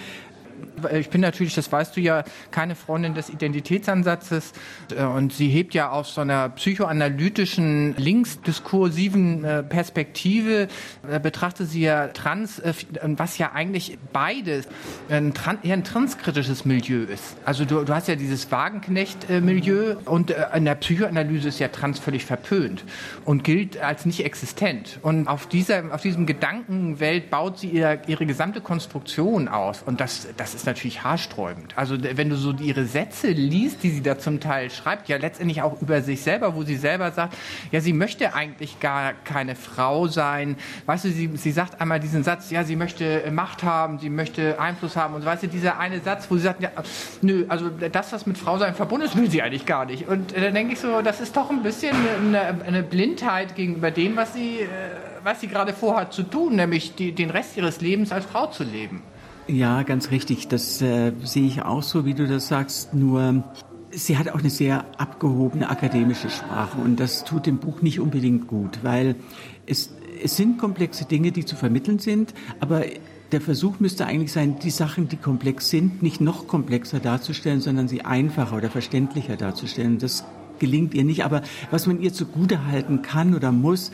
Ich 0.93 1.11
bin 1.11 1.21
natürlich, 1.21 1.55
das 1.55 1.71
weißt 1.71 1.97
du 1.97 2.01
ja, 2.01 2.25
keine 2.51 2.75
Freundin 2.75 3.15
des 3.15 3.31
Identitätsansatzes. 3.31 4.53
Äh, 4.95 5.05
und 5.05 5.33
sie 5.33 5.49
hebt 5.49 5.75
ja 5.75 5.91
aus 5.91 6.15
so 6.15 6.21
einer 6.21 6.49
psychoanalytischen, 6.51 7.95
linksdiskursiven 7.97 9.45
äh, 9.45 9.63
Perspektive, 9.63 10.69
äh, 11.09 11.21
betrachtet 11.21 11.69
sie 11.69 11.83
ja 11.83 12.09
Trans, 12.09 12.61
was 13.03 13.39
ja 13.39 13.53
eigentlich 13.53 13.99
beides 14.13 14.67
ein, 15.09 15.33
eher 15.63 15.75
ein 15.75 15.85
transkritisches 15.85 16.65
Milieu 16.65 17.05
ist. 17.05 17.37
Also 17.45 17.65
du, 17.65 17.85
du 17.85 17.95
hast 17.95 18.09
ja 18.09 18.17
dieses 18.17 18.51
Wagenknecht-Milieu 18.51 19.97
und 20.05 20.35
in 20.55 20.65
der 20.65 20.75
Psychoanalyse 20.77 21.49
ist 21.49 21.59
ja 21.59 21.69
Trans 21.69 21.99
völlig 21.99 22.25
verpönt 22.25 22.85
und 23.25 23.45
gilt 23.45 23.79
als 23.79 24.07
nicht 24.07 24.25
existent. 24.25 24.99
Und 25.03 25.29
auf, 25.29 25.47
dieser, 25.47 25.95
auf 25.95 26.03
diesem 26.03 26.27
Gedankenwelt 26.27 27.31
baut 27.31 27.59
sie 27.59 27.69
ihr, 27.69 28.01
ihre 28.07 28.27
gesamte 28.27 28.61
Konstruktion 28.61 29.49
aus. 29.49 29.83
Und 29.83 30.01
das, 30.01 30.27
das 30.37 30.55
ist 30.55 30.63
natürlich 30.66 31.05
haarsträubend. 31.05 31.77
Also 31.77 31.96
wenn 32.00 32.31
du 32.31 32.37
so 32.37 32.53
ihre 32.53 32.85
Sätze 32.85 33.29
liest, 33.29 33.83
die 33.83 33.90
sie 33.90 34.03
da 34.03 34.18
zum 34.18 34.40
Teil 34.40 34.70
schreibt, 34.70 35.09
ja 35.09 35.16
letztendlich 35.16 35.62
auch 35.62 35.81
über 35.81 36.03
sich 36.03 36.22
selber, 36.22 36.55
wo 36.55 36.62
sie 36.62 36.77
selber 36.77 37.11
sagt, 37.12 37.37
ja, 37.70 37.81
sie 37.81 37.92
möchte 37.92 38.35
eigentlich 38.35 38.81
gar 38.81 39.12
keine 39.12 39.57
Frau 39.57 40.07
sein. 40.07 40.57
Weißt 40.87 41.05
du, 41.05 41.11
sie, 41.11 41.31
sie 41.35 41.53
sagt 41.53 41.81
einmal 41.81 42.00
diesen 42.00 42.22
Satz, 42.24 42.50
ja, 42.50 42.64
sie 42.64 42.77
möchte 42.77 43.31
Macht 43.31 43.62
haben, 43.62 43.98
sie 43.98 44.11
möchte 44.11 44.61
Einfluss 44.61 44.96
haben. 44.96 45.14
Und 45.14 45.24
weißt 45.24 45.44
du, 45.44 45.48
dieser 45.48 45.79
eine 45.79 46.00
Satz, 46.00 46.27
wo 46.31 46.37
sie 46.37 46.42
sagt, 46.42 46.62
ja, 46.62 46.70
nö, 47.22 47.44
also 47.48 47.68
das, 47.68 48.12
was 48.12 48.27
mit 48.27 48.38
Frau 48.38 48.59
sein 48.59 48.74
verbunden 48.74 49.07
ist, 49.07 49.16
will 49.16 49.31
sie 49.31 49.42
eigentlich 49.42 49.66
gar 49.66 49.87
nicht. 49.87 50.09
Und 50.09 50.33
äh, 50.33 50.40
dann 50.40 50.55
denke 50.55 50.74
ich 50.74 50.81
so, 50.81 51.03
das 51.03 51.20
ist 51.20 51.37
doch 51.37 51.50
ein 51.50 51.62
bisschen 51.62 51.96
eine, 52.18 52.64
eine 52.66 52.83
Blindheit 52.83 53.55
gegenüber 53.55 53.90
dem, 53.90 54.16
was 54.16 54.35
sie, 54.35 54.61
äh, 54.61 54.68
was 55.22 55.40
sie 55.40 55.48
gerade 55.48 55.72
vorhat 55.72 56.12
zu 56.12 56.22
tun, 56.22 56.57
nämlich 56.57 56.94
die, 56.94 57.12
den 57.12 57.31
Rest 57.31 57.57
ihres 57.57 57.81
Lebens 57.81 58.12
als 58.12 58.27
Frau 58.27 58.46
zu 58.46 58.64
leben. 58.64 59.03
Ja, 59.47 59.83
ganz 59.83 60.11
richtig. 60.11 60.49
Das 60.49 60.81
äh, 60.81 61.13
sehe 61.23 61.47
ich 61.47 61.63
auch 61.63 61.83
so, 61.83 62.07
wie 62.07 62.15
du 62.15 62.27
das 62.27 62.49
sagst. 62.49 62.95
Nur 62.95 63.45
sie 63.91 64.19
hat 64.19 64.29
auch 64.31 64.39
eine 64.39 64.51
sehr 64.51 64.85
abgehobene 64.99 65.69
akademische 65.69 66.31
Sprache 66.31 66.81
und 66.81 66.99
das 66.99 67.25
tut 67.25 67.47
dem 67.47 67.59
Buch 67.59 67.83
nicht 67.83 68.01
unbedingt 68.01 68.47
gut, 68.47 68.81
weil 68.83 69.15
es, 69.67 69.95
es 70.23 70.37
sind 70.37 70.59
komplexe 70.59 71.05
Dinge, 71.05 71.33
die 71.33 71.45
zu 71.45 71.57
vermitteln 71.57 71.99
sind, 71.99 72.35
aber 72.61 72.85
der 73.33 73.41
Versuch 73.41 73.81
müsste 73.81 74.07
eigentlich 74.07 74.33
sein, 74.33 74.59
die 74.59 74.71
Sachen, 74.71 75.09
die 75.09 75.17
komplex 75.17 75.71
sind, 75.71 76.03
nicht 76.03 76.21
noch 76.21 76.47
komplexer 76.47 77.01
darzustellen, 77.01 77.61
sondern 77.61 77.89
sie 77.89 78.05
einfacher 78.05 78.57
oder 78.57 78.71
verständlicher 78.71 79.37
darzustellen. 79.37 79.99
Das 79.99 80.25
gelingt 80.59 80.95
ihr 80.95 81.05
nicht. 81.05 81.25
Aber 81.25 81.43
was 81.71 81.87
man 81.87 82.01
ihr 82.01 82.13
zugute 82.13 82.67
halten 82.67 83.03
kann 83.03 83.35
oder 83.35 83.51
muss, 83.51 83.91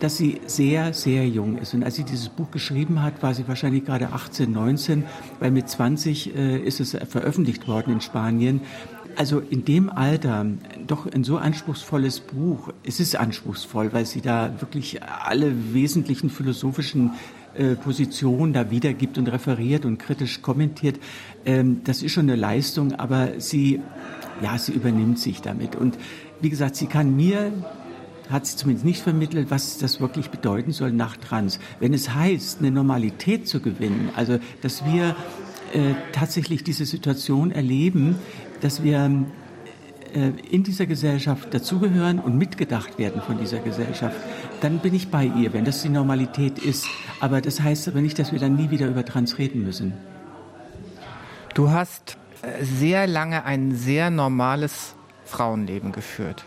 dass 0.00 0.16
sie 0.16 0.40
sehr, 0.46 0.92
sehr 0.92 1.26
jung 1.28 1.58
ist. 1.58 1.74
Und 1.74 1.82
als 1.84 1.96
sie 1.96 2.04
dieses 2.04 2.28
Buch 2.28 2.50
geschrieben 2.50 3.02
hat, 3.02 3.22
war 3.22 3.34
sie 3.34 3.48
wahrscheinlich 3.48 3.84
gerade 3.84 4.12
18, 4.12 4.50
19, 4.50 5.04
weil 5.40 5.50
mit 5.50 5.68
20 5.68 6.34
äh, 6.34 6.58
ist 6.58 6.80
es 6.80 6.96
veröffentlicht 7.08 7.66
worden 7.66 7.94
in 7.94 8.00
Spanien. 8.00 8.60
Also 9.16 9.40
in 9.40 9.64
dem 9.64 9.88
Alter 9.88 10.44
doch 10.86 11.10
ein 11.10 11.24
so 11.24 11.38
anspruchsvolles 11.38 12.20
Buch, 12.20 12.72
es 12.84 13.00
ist 13.00 13.16
anspruchsvoll, 13.16 13.94
weil 13.94 14.04
sie 14.04 14.20
da 14.20 14.60
wirklich 14.60 15.02
alle 15.02 15.72
wesentlichen 15.72 16.28
philosophischen 16.28 17.12
äh, 17.54 17.76
Positionen 17.76 18.52
da 18.52 18.70
wiedergibt 18.70 19.16
und 19.16 19.28
referiert 19.28 19.86
und 19.86 19.96
kritisch 19.96 20.42
kommentiert. 20.42 20.98
Ähm, 21.46 21.80
das 21.84 22.02
ist 22.02 22.12
schon 22.12 22.24
eine 22.24 22.36
Leistung, 22.36 22.92
aber 22.92 23.40
sie, 23.40 23.80
ja, 24.42 24.58
sie 24.58 24.72
übernimmt 24.72 25.18
sich 25.18 25.40
damit. 25.40 25.74
Und 25.74 25.96
wie 26.42 26.50
gesagt, 26.50 26.76
sie 26.76 26.86
kann 26.86 27.16
mir 27.16 27.52
hat 28.30 28.46
sie 28.46 28.56
zumindest 28.56 28.84
nicht 28.84 29.02
vermittelt, 29.02 29.50
was 29.50 29.78
das 29.78 30.00
wirklich 30.00 30.30
bedeuten 30.30 30.72
soll 30.72 30.92
nach 30.92 31.16
Trans. 31.16 31.58
Wenn 31.80 31.94
es 31.94 32.14
heißt, 32.14 32.60
eine 32.60 32.70
Normalität 32.70 33.48
zu 33.48 33.60
gewinnen, 33.60 34.10
also 34.16 34.38
dass 34.62 34.84
wir 34.84 35.16
äh, 35.72 35.94
tatsächlich 36.12 36.64
diese 36.64 36.84
Situation 36.84 37.50
erleben, 37.50 38.16
dass 38.60 38.82
wir 38.82 39.26
äh, 40.14 40.30
in 40.50 40.64
dieser 40.64 40.86
Gesellschaft 40.86 41.52
dazugehören 41.52 42.18
und 42.18 42.36
mitgedacht 42.36 42.98
werden 42.98 43.22
von 43.22 43.38
dieser 43.38 43.58
Gesellschaft, 43.58 44.16
dann 44.60 44.78
bin 44.78 44.94
ich 44.94 45.08
bei 45.10 45.24
ihr, 45.24 45.52
wenn 45.52 45.64
das 45.64 45.82
die 45.82 45.88
Normalität 45.88 46.58
ist. 46.58 46.86
Aber 47.20 47.40
das 47.40 47.60
heißt 47.60 47.88
aber 47.88 48.00
nicht, 48.00 48.18
dass 48.18 48.32
wir 48.32 48.38
dann 48.38 48.56
nie 48.56 48.70
wieder 48.70 48.88
über 48.88 49.04
Trans 49.04 49.38
reden 49.38 49.64
müssen. 49.64 49.92
Du 51.54 51.70
hast 51.70 52.16
äh, 52.42 52.64
sehr 52.64 53.06
lange 53.06 53.44
ein 53.44 53.74
sehr 53.74 54.10
normales 54.10 54.94
Frauenleben 55.24 55.92
geführt 55.92 56.44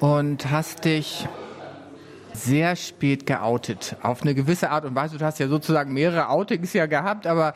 und 0.00 0.50
hast 0.50 0.84
dich 0.84 1.28
sehr 2.32 2.74
spät 2.76 3.26
geoutet. 3.26 3.96
Auf 4.02 4.22
eine 4.22 4.34
gewisse 4.34 4.70
Art 4.70 4.84
und 4.84 4.94
Weise. 4.94 5.18
Du 5.18 5.24
hast 5.24 5.38
ja 5.38 5.48
sozusagen 5.48 5.92
mehrere 5.92 6.28
Outings 6.28 6.72
ja 6.72 6.86
gehabt, 6.86 7.26
aber 7.26 7.54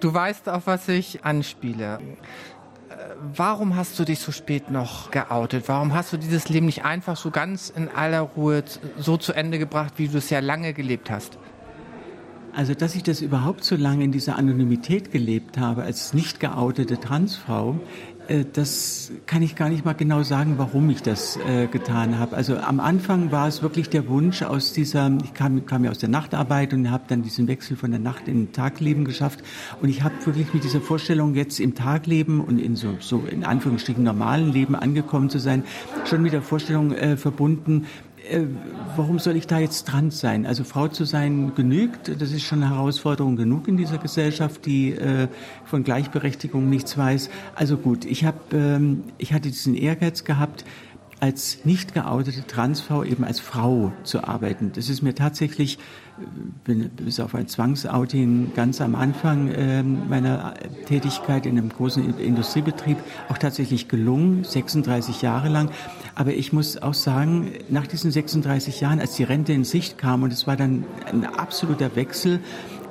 du 0.00 0.12
weißt, 0.12 0.48
auf 0.48 0.66
was 0.66 0.88
ich 0.88 1.24
anspiele. 1.24 2.00
Äh, 2.88 2.94
warum 3.34 3.76
hast 3.76 3.98
du 3.98 4.04
dich 4.04 4.18
so 4.18 4.32
spät 4.32 4.70
noch 4.70 5.10
geoutet? 5.10 5.68
Warum 5.68 5.94
hast 5.94 6.12
du 6.12 6.16
dieses 6.16 6.48
Leben 6.48 6.66
nicht 6.66 6.84
einfach 6.84 7.16
so 7.16 7.30
ganz 7.30 7.70
in 7.70 7.88
aller 7.88 8.20
Ruhe 8.20 8.64
so 8.98 9.16
zu 9.16 9.32
Ende 9.32 9.58
gebracht, 9.58 9.94
wie 9.96 10.08
du 10.08 10.18
es 10.18 10.30
ja 10.30 10.40
lange 10.40 10.72
gelebt 10.72 11.10
hast? 11.10 11.38
Also, 12.56 12.72
dass 12.72 12.94
ich 12.94 13.02
das 13.02 13.20
überhaupt 13.20 13.64
so 13.64 13.74
lange 13.74 14.04
in 14.04 14.12
dieser 14.12 14.36
Anonymität 14.36 15.10
gelebt 15.10 15.58
habe 15.58 15.82
als 15.82 16.14
nicht 16.14 16.38
geoutete 16.38 17.00
Transfrau, 17.00 17.80
das 18.52 19.12
kann 19.26 19.42
ich 19.42 19.56
gar 19.56 19.68
nicht 19.68 19.84
mal 19.84 19.92
genau 19.92 20.22
sagen, 20.22 20.54
warum 20.56 20.88
ich 20.90 21.02
das 21.02 21.36
äh, 21.36 21.66
getan 21.66 22.18
habe. 22.18 22.36
Also 22.36 22.56
am 22.56 22.80
Anfang 22.80 23.32
war 23.32 23.48
es 23.48 23.62
wirklich 23.62 23.90
der 23.90 24.08
Wunsch 24.08 24.42
aus 24.42 24.72
dieser, 24.72 25.10
ich 25.22 25.34
kam, 25.34 25.66
kam 25.66 25.84
ja 25.84 25.90
aus 25.90 25.98
der 25.98 26.08
Nachtarbeit 26.08 26.72
und 26.72 26.90
habe 26.90 27.04
dann 27.08 27.22
diesen 27.22 27.48
Wechsel 27.48 27.76
von 27.76 27.90
der 27.90 28.00
Nacht 28.00 28.28
in 28.28 28.52
Tagleben 28.52 29.04
geschafft. 29.04 29.40
Und 29.82 29.88
ich 29.88 30.02
habe 30.02 30.14
wirklich 30.24 30.52
mit 30.54 30.64
dieser 30.64 30.80
Vorstellung, 30.80 31.34
jetzt 31.34 31.60
im 31.60 31.74
Tagleben 31.74 32.40
und 32.40 32.58
in 32.58 32.76
so, 32.76 32.96
so 33.00 33.24
in 33.30 33.44
Anführungsstrichen 33.44 34.02
normalen 34.02 34.52
Leben 34.52 34.74
angekommen 34.74 35.30
zu 35.30 35.38
sein, 35.38 35.64
schon 36.04 36.22
mit 36.22 36.32
der 36.32 36.42
Vorstellung 36.42 36.92
äh, 36.92 37.16
verbunden, 37.16 37.86
äh, 38.30 38.46
warum 38.96 39.18
soll 39.18 39.36
ich 39.36 39.46
da 39.46 39.58
jetzt 39.58 39.84
dran 39.84 40.10
sein? 40.10 40.46
Also 40.46 40.64
Frau 40.64 40.88
zu 40.88 41.04
sein 41.04 41.54
genügt, 41.54 42.20
das 42.20 42.32
ist 42.32 42.42
schon 42.42 42.62
eine 42.62 42.74
Herausforderung 42.74 43.36
genug 43.36 43.68
in 43.68 43.76
dieser 43.76 43.98
Gesellschaft, 43.98 44.66
die 44.66 44.92
äh, 44.92 45.28
von 45.64 45.84
Gleichberechtigung 45.84 46.68
nichts 46.68 46.96
weiß. 46.96 47.30
Also 47.54 47.76
gut, 47.76 48.04
ich 48.04 48.24
habe, 48.24 48.38
ähm, 48.52 49.04
ich 49.18 49.32
hatte 49.32 49.48
diesen 49.48 49.74
Ehrgeiz 49.74 50.24
gehabt, 50.24 50.64
als 51.20 51.64
nicht 51.64 51.94
geoutete 51.94 52.46
Transfrau 52.46 53.04
eben 53.04 53.24
als 53.24 53.40
Frau 53.40 53.92
zu 54.02 54.24
arbeiten. 54.24 54.72
Das 54.74 54.88
ist 54.88 55.02
mir 55.02 55.14
tatsächlich 55.14 55.78
bis 56.64 57.20
auf 57.20 57.34
ein 57.34 57.48
Zwangsouting 57.48 58.52
ganz 58.54 58.80
am 58.80 58.94
Anfang 58.94 59.48
äh, 59.48 59.82
meiner 59.82 60.54
Tätigkeit 60.86 61.46
in 61.46 61.58
einem 61.58 61.68
großen 61.68 62.18
Industriebetrieb 62.18 62.98
auch 63.28 63.38
tatsächlich 63.38 63.88
gelungen, 63.88 64.44
36 64.44 65.22
Jahre 65.22 65.48
lang. 65.48 65.70
Aber 66.14 66.32
ich 66.32 66.52
muss 66.52 66.80
auch 66.80 66.94
sagen, 66.94 67.52
nach 67.68 67.86
diesen 67.86 68.10
36 68.10 68.80
Jahren, 68.80 69.00
als 69.00 69.16
die 69.16 69.24
Rente 69.24 69.52
in 69.52 69.64
Sicht 69.64 69.98
kam, 69.98 70.22
und 70.22 70.32
es 70.32 70.46
war 70.46 70.56
dann 70.56 70.84
ein 71.10 71.24
absoluter 71.24 71.96
Wechsel, 71.96 72.40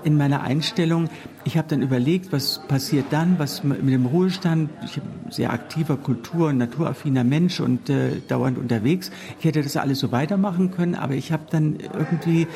in 0.04 0.18
meiner 0.18 0.42
Einstellung. 0.42 1.10
Ich 1.46 1.58
habe 1.58 1.68
dann 1.68 1.82
überlegt, 1.82 2.32
was 2.32 2.62
passiert 2.68 3.06
dann, 3.12 3.40
was 3.40 3.64
mit 3.64 3.82
dem 3.82 4.06
Ruhestand. 4.06 4.70
Ich 4.84 4.96
bin 4.96 5.04
sehr 5.32 5.52
aktiver 5.52 5.98
Kultur- 5.98 6.50
und 6.50 6.58
naturaffiner 6.58 7.24
Mensch 7.24 7.60
und 7.60 7.90
äh, 7.90 8.22
dauernd 8.28 8.58
unterwegs. 8.58 9.12
Ich 9.40 9.46
hätte 9.46 9.62
das 9.62 9.78
alles 9.78 10.00
so 10.00 10.12
weitermachen 10.12 10.72
können, 10.72 10.96
aber 10.96 11.14
ich 11.16 11.32
habe 11.32 11.44
dann 11.50 11.78
irgendwie 11.80 12.48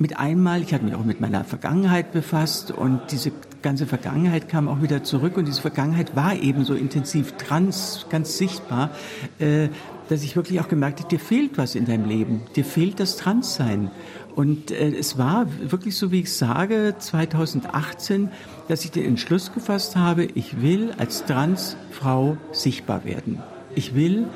mit 0.00 0.18
einmal, 0.18 0.62
ich 0.62 0.72
hatte 0.72 0.84
mich 0.84 0.94
auch 0.94 1.04
mit 1.04 1.20
meiner 1.20 1.44
Vergangenheit 1.44 2.12
befasst 2.12 2.70
und 2.70 3.00
diese 3.10 3.32
ganze 3.60 3.86
Vergangenheit 3.86 4.48
kam 4.48 4.66
auch 4.66 4.80
wieder 4.80 5.04
zurück 5.04 5.36
und 5.36 5.46
diese 5.46 5.60
Vergangenheit 5.60 6.16
war 6.16 6.34
eben 6.34 6.64
so 6.64 6.74
intensiv 6.74 7.32
trans, 7.32 8.06
ganz 8.08 8.38
sichtbar, 8.38 8.90
äh, 9.38 9.68
dass 10.08 10.22
ich 10.22 10.36
wirklich 10.36 10.58
auch 10.60 10.68
gemerkt 10.68 11.00
habe, 11.00 11.10
dir 11.10 11.20
fehlt 11.20 11.58
was 11.58 11.74
in 11.74 11.84
deinem 11.84 12.08
Leben, 12.08 12.42
dir 12.56 12.64
fehlt 12.64 12.98
das 12.98 13.16
Transsein. 13.16 13.90
Und 14.34 14.70
äh, 14.70 14.88
es 14.88 15.18
war 15.18 15.46
wirklich 15.70 15.96
so, 15.98 16.10
wie 16.10 16.20
ich 16.20 16.32
sage, 16.32 16.94
2018, 16.98 18.30
dass 18.68 18.86
ich 18.86 18.92
den 18.92 19.04
Entschluss 19.04 19.52
gefasst 19.52 19.96
habe, 19.96 20.24
ich 20.24 20.62
will 20.62 20.94
als 20.96 21.26
Transfrau 21.26 22.38
sichtbar 22.52 23.04
werden. 23.04 23.42
Ich 23.74 23.94
will 23.94 24.28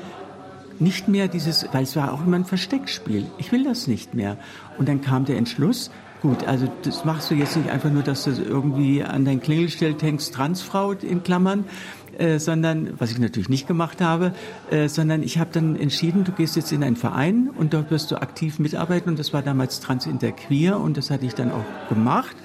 nicht 0.79 1.07
mehr 1.07 1.27
dieses, 1.27 1.67
weil 1.71 1.83
es 1.83 1.95
war 1.95 2.13
auch 2.13 2.25
immer 2.25 2.37
ein 2.37 2.45
Versteckspiel. 2.45 3.25
Ich 3.37 3.51
will 3.51 3.63
das 3.63 3.87
nicht 3.87 4.13
mehr. 4.13 4.37
Und 4.77 4.89
dann 4.89 5.01
kam 5.01 5.25
der 5.25 5.37
Entschluss, 5.37 5.91
gut, 6.21 6.47
also 6.47 6.67
das 6.83 7.05
machst 7.05 7.29
du 7.29 7.35
jetzt 7.35 7.55
nicht 7.55 7.69
einfach 7.69 7.91
nur, 7.91 8.03
dass 8.03 8.23
du 8.23 8.31
irgendwie 8.31 9.03
an 9.03 9.25
dein 9.25 9.41
Klingelschild 9.41 10.01
hängst, 10.01 10.33
Transfrau 10.33 10.91
in 10.91 11.23
Klammern, 11.23 11.65
äh, 12.17 12.39
sondern, 12.39 12.99
was 12.99 13.11
ich 13.11 13.19
natürlich 13.19 13.49
nicht 13.49 13.67
gemacht 13.67 14.01
habe, 14.01 14.33
äh, 14.71 14.87
sondern 14.87 15.21
ich 15.21 15.37
habe 15.37 15.49
dann 15.51 15.75
entschieden, 15.75 16.23
du 16.23 16.31
gehst 16.31 16.55
jetzt 16.55 16.71
in 16.71 16.83
einen 16.83 16.95
Verein 16.95 17.49
und 17.49 17.73
dort 17.73 17.91
wirst 17.91 18.11
du 18.11 18.15
aktiv 18.21 18.59
mitarbeiten 18.59 19.09
und 19.09 19.19
das 19.19 19.33
war 19.33 19.41
damals 19.41 19.81
Trans 19.81 20.05
Interqueer 20.05 20.79
und 20.79 20.97
das 20.97 21.11
hatte 21.11 21.25
ich 21.25 21.35
dann 21.35 21.51
auch 21.51 21.65
gemacht 21.89 22.35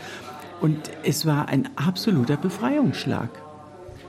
und 0.60 0.90
es 1.04 1.24
war 1.24 1.48
ein 1.48 1.68
absoluter 1.76 2.36
Befreiungsschlag. 2.36 3.30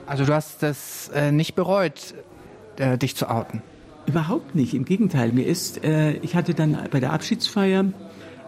Also 0.06 0.24
du 0.24 0.34
hast 0.34 0.62
das 0.62 1.10
äh, 1.14 1.32
nicht 1.32 1.54
bereut, 1.54 2.14
äh, 2.76 2.98
dich 2.98 3.16
zu 3.16 3.30
outen? 3.30 3.62
Überhaupt 4.06 4.54
nicht. 4.54 4.74
Im 4.74 4.84
Gegenteil. 4.84 5.32
Mir 5.32 5.46
ist, 5.46 5.84
äh, 5.84 6.12
ich 6.14 6.34
hatte 6.34 6.54
dann 6.54 6.76
bei 6.90 7.00
der 7.00 7.12
Abschiedsfeier 7.12 7.84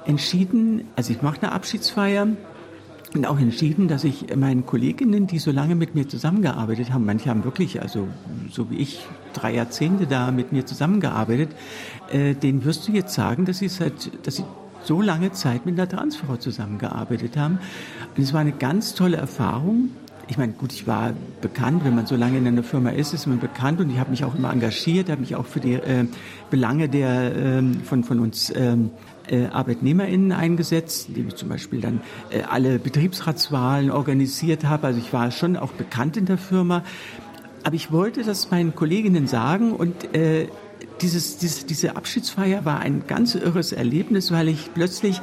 entschieden, 0.06 0.84
also 0.96 1.12
ich 1.12 1.22
mache 1.22 1.42
eine 1.42 1.52
Abschiedsfeier 1.52 2.28
und 3.14 3.26
auch 3.26 3.38
entschieden, 3.38 3.86
dass 3.86 4.02
ich 4.02 4.34
meinen 4.34 4.66
Kolleginnen, 4.66 5.26
die 5.28 5.38
so 5.38 5.52
lange 5.52 5.76
mit 5.76 5.94
mir 5.94 6.08
zusammengearbeitet 6.08 6.92
haben, 6.92 7.06
manche 7.06 7.30
haben 7.30 7.44
wirklich, 7.44 7.80
also 7.80 8.08
so 8.50 8.70
wie 8.70 8.78
ich, 8.78 9.06
drei 9.32 9.54
Jahrzehnte 9.54 10.06
da 10.06 10.32
mit 10.32 10.52
mir 10.52 10.66
zusammengearbeitet, 10.66 11.50
äh, 12.10 12.34
denen 12.34 12.64
wirst 12.64 12.88
du 12.88 12.92
jetzt 12.92 13.14
sagen, 13.14 13.44
dass 13.44 13.58
sie 13.58 13.68
seit, 13.68 14.26
dass 14.26 14.36
sie 14.36 14.44
so 14.82 15.00
lange 15.00 15.32
Zeit 15.32 15.64
mit 15.64 15.78
einer 15.78 15.88
Transfrau 15.88 16.36
zusammengearbeitet 16.36 17.36
haben. 17.36 17.58
Und 18.16 18.22
es 18.22 18.32
war 18.32 18.40
eine 18.40 18.52
ganz 18.52 18.94
tolle 18.94 19.16
Erfahrung. 19.16 19.90
Ich 20.26 20.38
meine, 20.38 20.52
gut, 20.54 20.72
ich 20.72 20.86
war 20.86 21.12
bekannt, 21.42 21.84
wenn 21.84 21.94
man 21.94 22.06
so 22.06 22.16
lange 22.16 22.38
in 22.38 22.46
einer 22.46 22.62
Firma 22.62 22.90
ist, 22.90 23.12
ist 23.12 23.26
man 23.26 23.40
bekannt 23.40 23.80
und 23.80 23.90
ich 23.90 23.98
habe 23.98 24.10
mich 24.10 24.24
auch 24.24 24.34
immer 24.34 24.50
engagiert, 24.50 25.10
habe 25.10 25.20
mich 25.20 25.36
auch 25.36 25.44
für 25.44 25.60
die 25.60 25.74
äh, 25.74 26.06
Belange 26.50 26.88
der, 26.88 27.36
äh, 27.36 27.62
von, 27.84 28.04
von 28.04 28.20
uns 28.20 28.50
ähm, 28.56 28.90
äh, 29.28 29.46
ArbeitnehmerInnen 29.46 30.32
eingesetzt, 30.32 31.08
indem 31.08 31.28
ich 31.28 31.34
zum 31.34 31.50
Beispiel 31.50 31.80
dann 31.80 32.00
äh, 32.30 32.42
alle 32.42 32.78
Betriebsratswahlen 32.78 33.90
organisiert 33.90 34.64
habe. 34.64 34.86
Also 34.86 34.98
ich 34.98 35.12
war 35.12 35.30
schon 35.30 35.58
auch 35.58 35.72
bekannt 35.72 36.16
in 36.16 36.24
der 36.24 36.38
Firma. 36.38 36.84
Aber 37.62 37.74
ich 37.74 37.92
wollte 37.92 38.22
das 38.22 38.50
meinen 38.50 38.74
Kolleginnen 38.74 39.26
sagen 39.26 39.72
und 39.72 40.14
äh, 40.14 40.48
dieses, 41.00 41.38
dieses, 41.38 41.66
diese 41.66 41.96
Abschiedsfeier 41.96 42.64
war 42.64 42.80
ein 42.80 43.04
ganz 43.06 43.34
irres 43.34 43.72
Erlebnis, 43.72 44.30
weil 44.30 44.48
ich 44.48 44.72
plötzlich 44.74 45.20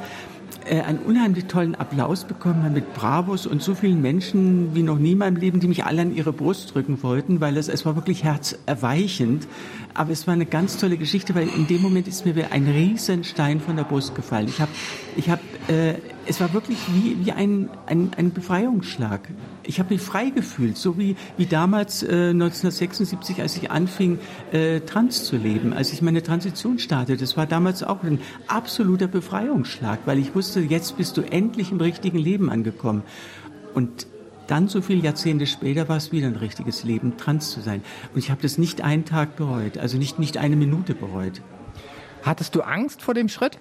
einen 0.66 0.98
unheimlich 0.98 1.46
tollen 1.46 1.74
Applaus 1.74 2.24
bekommen 2.24 2.62
habe 2.62 2.74
mit 2.74 2.94
Bravos 2.94 3.46
und 3.46 3.62
so 3.62 3.74
vielen 3.74 4.00
Menschen 4.00 4.74
wie 4.74 4.82
noch 4.82 4.98
nie 4.98 5.12
in 5.12 5.18
meinem 5.18 5.36
Leben, 5.36 5.60
die 5.60 5.68
mich 5.68 5.84
alle 5.84 6.02
an 6.02 6.14
ihre 6.14 6.32
Brust 6.32 6.74
drücken 6.74 7.02
wollten, 7.02 7.40
weil 7.40 7.56
es, 7.56 7.68
es 7.68 7.84
war 7.84 7.96
wirklich 7.96 8.24
herzerweichend. 8.24 9.46
Aber 9.94 10.10
es 10.10 10.26
war 10.26 10.34
eine 10.34 10.46
ganz 10.46 10.78
tolle 10.78 10.96
Geschichte, 10.96 11.34
weil 11.34 11.48
in 11.48 11.66
dem 11.66 11.82
Moment 11.82 12.08
ist 12.08 12.24
mir 12.24 12.34
ein 12.50 12.66
Riesenstein 12.66 13.60
von 13.60 13.76
der 13.76 13.84
Brust 13.84 14.14
gefallen. 14.14 14.48
Ich 14.48 14.60
habe, 14.60 14.70
ich 15.16 15.28
habe, 15.28 15.42
äh, 15.68 15.94
es 16.26 16.40
war 16.40 16.52
wirklich 16.52 16.78
wie, 16.88 17.24
wie 17.24 17.32
ein, 17.32 17.68
ein, 17.86 18.10
ein 18.16 18.32
Befreiungsschlag. 18.32 19.28
Ich 19.64 19.78
habe 19.78 19.94
mich 19.94 20.02
frei 20.02 20.30
gefühlt, 20.30 20.76
so 20.76 20.98
wie, 20.98 21.16
wie 21.36 21.46
damals 21.46 22.02
äh, 22.02 22.30
1976, 22.30 23.40
als 23.40 23.56
ich 23.56 23.70
anfing, 23.70 24.18
äh, 24.52 24.80
trans 24.80 25.24
zu 25.24 25.36
leben, 25.36 25.72
als 25.72 25.92
ich 25.92 26.02
meine 26.02 26.22
Transition 26.22 26.78
startete. 26.78 27.20
Das 27.20 27.36
war 27.36 27.46
damals 27.46 27.82
auch 27.82 28.02
ein 28.02 28.20
absoluter 28.46 29.08
Befreiungsschlag, 29.08 30.00
weil 30.04 30.18
ich 30.18 30.34
wusste, 30.34 30.60
jetzt 30.60 30.96
bist 30.96 31.16
du 31.16 31.22
endlich 31.22 31.72
im 31.72 31.80
richtigen 31.80 32.18
Leben 32.18 32.50
angekommen. 32.50 33.02
Und 33.74 34.06
dann, 34.46 34.68
so 34.68 34.82
viele 34.82 35.02
Jahrzehnte 35.02 35.46
später, 35.46 35.88
war 35.88 35.96
es 35.96 36.12
wieder 36.12 36.26
ein 36.26 36.36
richtiges 36.36 36.84
Leben, 36.84 37.16
trans 37.16 37.50
zu 37.50 37.60
sein. 37.60 37.82
Und 38.12 38.18
ich 38.18 38.30
habe 38.30 38.42
das 38.42 38.58
nicht 38.58 38.82
einen 38.82 39.04
Tag 39.04 39.36
bereut, 39.36 39.78
also 39.78 39.98
nicht, 39.98 40.18
nicht 40.18 40.36
eine 40.36 40.56
Minute 40.56 40.94
bereut. 40.94 41.40
Hattest 42.22 42.54
du 42.54 42.62
Angst 42.62 43.02
vor 43.02 43.14
dem 43.14 43.28
Schritt? 43.28 43.58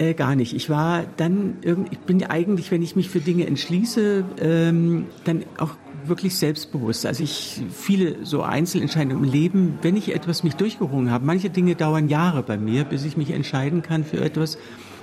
Äh, 0.00 0.14
gar 0.14 0.34
nicht. 0.34 0.54
Ich 0.54 0.70
war 0.70 1.04
dann, 1.18 1.58
ich 1.90 1.98
bin 1.98 2.24
eigentlich, 2.24 2.70
wenn 2.70 2.80
ich 2.80 2.96
mich 2.96 3.10
für 3.10 3.20
Dinge 3.20 3.46
entschließe, 3.46 4.24
ähm, 4.40 5.04
dann 5.24 5.44
auch 5.58 5.76
wirklich 6.06 6.36
selbstbewusst. 6.36 7.04
Also 7.04 7.22
ich 7.22 7.60
viele 7.70 8.24
so 8.24 8.40
Einzelentscheidungen 8.40 9.24
im 9.24 9.30
Leben, 9.30 9.78
wenn 9.82 9.98
ich 9.98 10.14
etwas 10.14 10.42
mich 10.42 10.56
durchgerungen 10.56 11.10
habe, 11.10 11.26
manche 11.26 11.50
Dinge 11.50 11.74
dauern 11.74 12.08
Jahre 12.08 12.42
bei 12.42 12.56
mir, 12.56 12.84
bis 12.84 13.04
ich 13.04 13.18
mich 13.18 13.30
entscheiden 13.30 13.82
kann 13.82 14.04
für 14.04 14.22
etwas. 14.22 14.56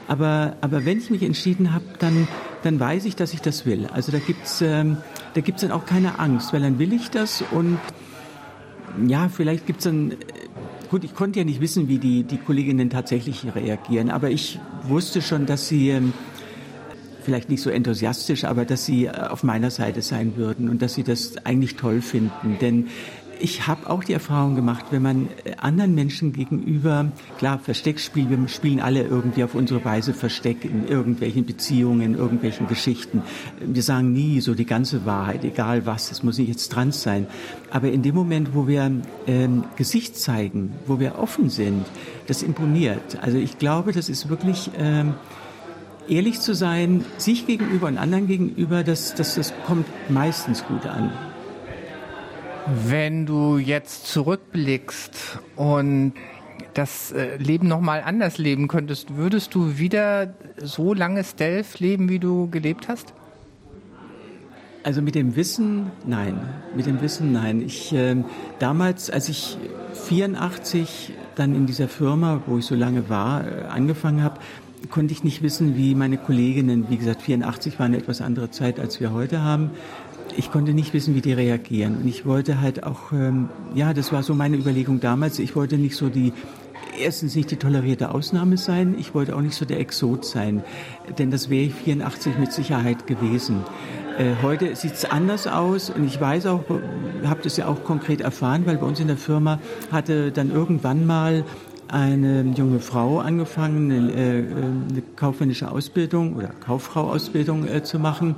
Aber, 0.07 0.55
aber 0.61 0.83
wenn 0.83 0.97
ich 0.97 1.11
mich 1.11 1.21
entschieden 1.21 1.73
habe, 1.73 1.85
dann, 1.99 2.27
dann 2.63 2.79
weiß 2.79 3.05
ich, 3.05 3.15
dass 3.15 3.35
ich 3.35 3.41
das 3.43 3.67
will. 3.67 3.85
Also 3.93 4.11
da 4.11 4.17
gibt's 4.17 4.61
ähm, 4.61 4.97
da 5.35 5.41
gibt's 5.41 5.61
dann 5.61 5.71
auch 5.71 5.85
keine 5.85 6.17
Angst, 6.17 6.53
weil 6.53 6.61
dann 6.61 6.79
will 6.79 6.91
ich 6.91 7.11
das 7.11 7.43
und 7.51 7.77
ja, 9.05 9.29
vielleicht 9.29 9.67
gibt's 9.67 9.83
dann, 9.83 10.15
gut, 10.89 11.03
ich 11.03 11.13
konnte 11.13 11.39
ja 11.39 11.45
nicht 11.45 11.61
wissen, 11.61 11.87
wie 11.87 11.97
die, 11.97 12.23
die 12.23 12.37
Kolleginnen 12.37 12.89
tatsächlich 12.89 13.45
reagieren, 13.55 14.09
aber 14.09 14.29
ich 14.29 14.59
wusste 14.83 15.21
schon, 15.21 15.45
dass 15.45 15.67
sie 15.67 15.89
ähm, 15.89 16.13
vielleicht 17.27 17.49
nicht 17.49 17.61
so 17.61 17.69
enthusiastisch, 17.69 18.45
aber 18.45 18.63
dass 18.63 18.85
sie 18.85 19.05
äh, 19.05 19.09
auf 19.09 19.43
meiner 19.43 19.69
Seite 19.69 20.01
sein 20.01 20.37
würden 20.37 20.69
und 20.69 20.81
dass 20.81 20.93
sie 20.93 21.03
das 21.03 21.45
eigentlich 21.45 21.75
toll 21.75 22.01
finden. 22.01 22.57
Denn 22.61 22.87
ich 23.39 23.67
habe 23.67 23.89
auch 23.89 24.03
die 24.03 24.13
Erfahrung 24.13 24.55
gemacht, 24.55 24.85
wenn 24.91 25.01
man 25.01 25.29
äh, 25.43 25.55
anderen 25.57 25.95
Menschen 25.95 26.33
gegenüber, 26.33 27.11
klar, 27.37 27.59
Versteckspiel, 27.59 28.29
wir 28.29 28.47
spielen 28.47 28.79
alle 28.79 29.03
irgendwie 29.03 29.43
auf 29.43 29.55
unsere 29.55 29.83
Weise 29.85 30.13
Versteck 30.13 30.65
in 30.65 30.87
irgendwelchen 30.87 31.45
Beziehungen, 31.45 32.01
in 32.01 32.15
irgendwelchen 32.15 32.67
Geschichten. 32.67 33.23
Wir 33.59 33.83
sagen 33.83 34.13
nie 34.13 34.41
so 34.41 34.53
die 34.53 34.65
ganze 34.65 35.05
Wahrheit, 35.05 35.43
egal 35.43 35.85
was, 35.85 36.11
es 36.11 36.23
muss 36.23 36.37
nicht 36.37 36.49
jetzt 36.49 36.71
trans 36.71 37.01
sein. 37.01 37.27
Aber 37.69 37.89
in 37.91 38.01
dem 38.01 38.15
Moment, 38.15 38.53
wo 38.53 38.67
wir 38.67 38.91
ähm, 39.27 39.63
Gesicht 39.75 40.17
zeigen, 40.17 40.73
wo 40.85 40.99
wir 40.99 41.19
offen 41.19 41.49
sind, 41.49 41.85
das 42.27 42.43
imponiert. 42.43 43.17
Also 43.21 43.37
ich 43.37 43.57
glaube, 43.57 43.91
das 43.91 44.09
ist 44.09 44.29
wirklich... 44.29 44.71
Ähm, 44.77 45.13
ehrlich 46.09 46.39
zu 46.39 46.55
sein, 46.55 47.03
sich 47.17 47.47
gegenüber 47.47 47.87
und 47.87 47.97
anderen 47.97 48.27
gegenüber, 48.27 48.85
das, 48.85 49.13
das, 49.15 49.35
das 49.35 49.53
kommt 49.65 49.85
meistens 50.09 50.63
gut 50.65 50.85
an. 50.85 51.11
Wenn 52.69 53.25
du 53.25 53.57
jetzt 53.57 54.07
zurückblickst 54.07 55.39
und 55.55 56.13
das 56.73 57.13
äh, 57.13 57.37
Leben 57.37 57.67
nochmal 57.67 58.03
anders 58.05 58.37
leben 58.37 58.67
könntest, 58.67 59.15
würdest 59.15 59.55
du 59.55 59.77
wieder 59.77 60.33
so 60.57 60.93
lange 60.93 61.23
Stealth 61.23 61.79
leben, 61.79 62.09
wie 62.09 62.19
du 62.19 62.49
gelebt 62.49 62.89
hast? 62.89 63.13
Also 64.83 65.01
mit 65.01 65.15
dem 65.15 65.37
Wissen, 65.37 65.91
nein. 66.05 66.39
Mit 66.75 66.87
dem 66.87 67.01
Wissen, 67.01 67.31
nein. 67.31 67.61
Ich 67.61 67.93
äh, 67.93 68.17
damals, 68.59 69.09
als 69.09 69.29
ich 69.29 69.57
84 69.93 71.13
dann 71.35 71.55
in 71.55 71.67
dieser 71.67 71.87
Firma, 71.87 72.41
wo 72.47 72.57
ich 72.57 72.65
so 72.65 72.75
lange 72.75 73.07
war, 73.09 73.45
äh, 73.45 73.63
angefangen 73.69 74.23
habe, 74.23 74.39
konnte 74.89 75.13
ich 75.13 75.23
nicht 75.23 75.41
wissen, 75.41 75.75
wie 75.75 75.95
meine 75.95 76.17
Kolleginnen, 76.17 76.89
wie 76.89 76.97
gesagt, 76.97 77.21
84 77.21 77.79
war 77.79 77.85
eine 77.85 77.97
etwas 77.97 78.21
andere 78.21 78.51
Zeit, 78.51 78.79
als 78.79 78.99
wir 78.99 79.11
heute 79.11 79.41
haben, 79.41 79.71
ich 80.37 80.51
konnte 80.51 80.73
nicht 80.73 80.93
wissen, 80.93 81.15
wie 81.15 81.21
die 81.21 81.33
reagieren. 81.33 81.97
Und 81.97 82.07
ich 82.07 82.25
wollte 82.25 82.61
halt 82.61 82.83
auch, 82.83 83.11
ähm, 83.11 83.49
ja, 83.73 83.93
das 83.93 84.13
war 84.13 84.23
so 84.23 84.35
meine 84.35 84.55
Überlegung 84.55 84.99
damals, 84.99 85.39
ich 85.39 85.55
wollte 85.55 85.77
nicht 85.77 85.95
so 85.95 86.09
die, 86.09 86.31
erstens 87.01 87.35
nicht 87.35 87.49
die 87.51 87.57
tolerierte 87.57 88.11
Ausnahme 88.11 88.57
sein, 88.57 88.95
ich 88.99 89.15
wollte 89.15 89.35
auch 89.35 89.41
nicht 89.41 89.55
so 89.55 89.65
der 89.65 89.79
Exot 89.79 90.25
sein, 90.25 90.63
denn 91.17 91.31
das 91.31 91.49
wäre 91.49 91.65
ich 91.65 91.73
84 91.73 92.37
mit 92.37 92.53
Sicherheit 92.53 93.07
gewesen. 93.07 93.63
Äh, 94.19 94.35
heute 94.43 94.75
sieht 94.75 94.93
es 94.93 95.05
anders 95.05 95.47
aus. 95.47 95.89
Und 95.89 96.05
ich 96.05 96.19
weiß 96.19 96.45
auch, 96.47 96.63
habe 97.25 97.41
das 97.43 97.57
ja 97.57 97.67
auch 97.67 97.83
konkret 97.83 98.21
erfahren, 98.21 98.63
weil 98.65 98.77
bei 98.77 98.85
uns 98.85 98.99
in 98.99 99.07
der 99.07 99.17
Firma 99.17 99.59
hatte 99.91 100.31
dann 100.31 100.51
irgendwann 100.51 101.05
mal 101.05 101.43
eine 101.87 102.41
junge 102.55 102.79
Frau 102.79 103.19
angefangen, 103.19 103.91
eine, 103.91 104.11
äh, 104.11 104.43
eine 104.91 105.01
kaufmännische 105.15 105.71
Ausbildung 105.71 106.35
oder 106.35 106.49
Kauffrau-Ausbildung 106.49 107.67
äh, 107.67 107.83
zu 107.83 107.97
machen 107.97 108.35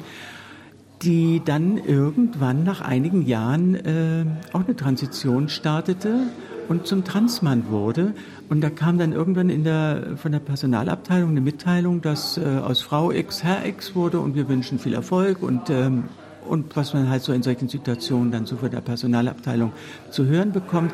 die 1.01 1.41
dann 1.43 1.77
irgendwann 1.77 2.63
nach 2.63 2.81
einigen 2.81 3.25
Jahren 3.25 3.75
äh, 3.75 4.25
auch 4.51 4.65
eine 4.65 4.75
Transition 4.75 5.47
startete 5.47 6.27
und 6.67 6.87
zum 6.87 7.03
Transmann 7.03 7.69
wurde. 7.69 8.13
Und 8.49 8.61
da 8.61 8.69
kam 8.69 8.97
dann 8.97 9.13
irgendwann 9.13 9.49
in 9.49 9.63
der, 9.63 10.17
von 10.17 10.31
der 10.31 10.39
Personalabteilung 10.39 11.29
eine 11.29 11.41
Mitteilung, 11.41 12.01
dass 12.01 12.37
äh, 12.37 12.41
aus 12.41 12.81
Frau 12.81 13.11
X 13.11 13.43
Herr 13.43 13.65
X 13.65 13.95
wurde 13.95 14.19
und 14.19 14.35
wir 14.35 14.49
wünschen 14.49 14.77
viel 14.77 14.93
Erfolg 14.93 15.41
und, 15.41 15.69
ähm, 15.69 16.05
und 16.47 16.75
was 16.75 16.93
man 16.93 17.09
halt 17.09 17.23
so 17.23 17.31
in 17.31 17.43
solchen 17.43 17.69
Situationen 17.69 18.31
dann 18.31 18.45
so 18.45 18.57
von 18.57 18.69
der 18.69 18.81
Personalabteilung 18.81 19.71
zu 20.11 20.25
hören 20.25 20.51
bekommt. 20.51 20.93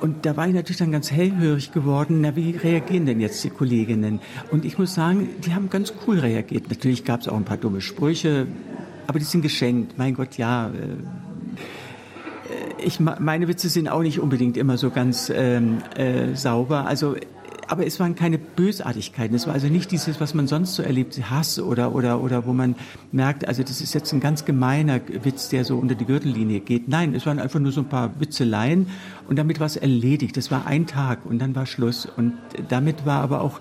Und 0.00 0.26
da 0.26 0.36
war 0.36 0.46
ich 0.46 0.54
natürlich 0.54 0.78
dann 0.78 0.92
ganz 0.92 1.10
hellhörig 1.10 1.72
geworden, 1.72 2.20
na, 2.20 2.36
wie 2.36 2.52
reagieren 2.52 3.06
denn 3.06 3.20
jetzt 3.20 3.42
die 3.42 3.50
Kolleginnen? 3.50 4.20
Und 4.50 4.64
ich 4.64 4.78
muss 4.78 4.94
sagen, 4.94 5.28
die 5.44 5.54
haben 5.54 5.70
ganz 5.70 5.92
cool 6.06 6.20
reagiert. 6.20 6.68
Natürlich 6.68 7.04
gab 7.04 7.20
es 7.20 7.28
auch 7.28 7.36
ein 7.36 7.44
paar 7.44 7.56
dumme 7.56 7.80
Sprüche, 7.80 8.46
aber 9.08 9.18
die 9.18 9.24
sind 9.24 9.42
geschenkt. 9.42 9.98
Mein 9.98 10.14
Gott, 10.14 10.36
ja. 10.36 10.68
Äh, 10.68 10.72
ich, 12.80 13.00
meine 13.00 13.48
Witze 13.48 13.68
sind 13.68 13.88
auch 13.88 14.02
nicht 14.02 14.20
unbedingt 14.20 14.56
immer 14.56 14.78
so 14.78 14.90
ganz 14.90 15.32
ähm, 15.34 15.78
äh, 15.96 16.34
sauber. 16.34 16.86
Also, 16.86 17.16
aber 17.66 17.86
es 17.86 17.98
waren 18.00 18.14
keine 18.14 18.38
Bösartigkeiten. 18.38 19.34
Es 19.34 19.46
war 19.46 19.54
also 19.54 19.66
nicht 19.68 19.90
dieses, 19.90 20.20
was 20.20 20.34
man 20.34 20.46
sonst 20.46 20.74
so 20.74 20.82
erlebt, 20.82 21.18
Hass 21.30 21.58
oder, 21.58 21.94
oder, 21.94 22.20
oder 22.22 22.46
wo 22.46 22.52
man 22.52 22.76
merkt, 23.10 23.48
also 23.48 23.62
das 23.62 23.80
ist 23.80 23.94
jetzt 23.94 24.12
ein 24.12 24.20
ganz 24.20 24.44
gemeiner 24.44 25.00
Witz, 25.22 25.48
der 25.48 25.64
so 25.64 25.76
unter 25.78 25.94
die 25.94 26.04
Gürtellinie 26.04 26.60
geht. 26.60 26.88
Nein, 26.88 27.14
es 27.14 27.26
waren 27.26 27.38
einfach 27.38 27.60
nur 27.60 27.72
so 27.72 27.80
ein 27.80 27.88
paar 27.88 28.20
Witzeleien 28.20 28.88
und 29.28 29.38
damit 29.38 29.58
war 29.58 29.66
es 29.66 29.76
erledigt. 29.76 30.36
Das 30.36 30.50
war 30.50 30.66
ein 30.66 30.86
Tag 30.86 31.24
und 31.24 31.38
dann 31.40 31.54
war 31.54 31.66
Schluss. 31.66 32.06
Und 32.06 32.34
damit 32.68 33.04
war 33.04 33.22
aber 33.22 33.40
auch 33.40 33.60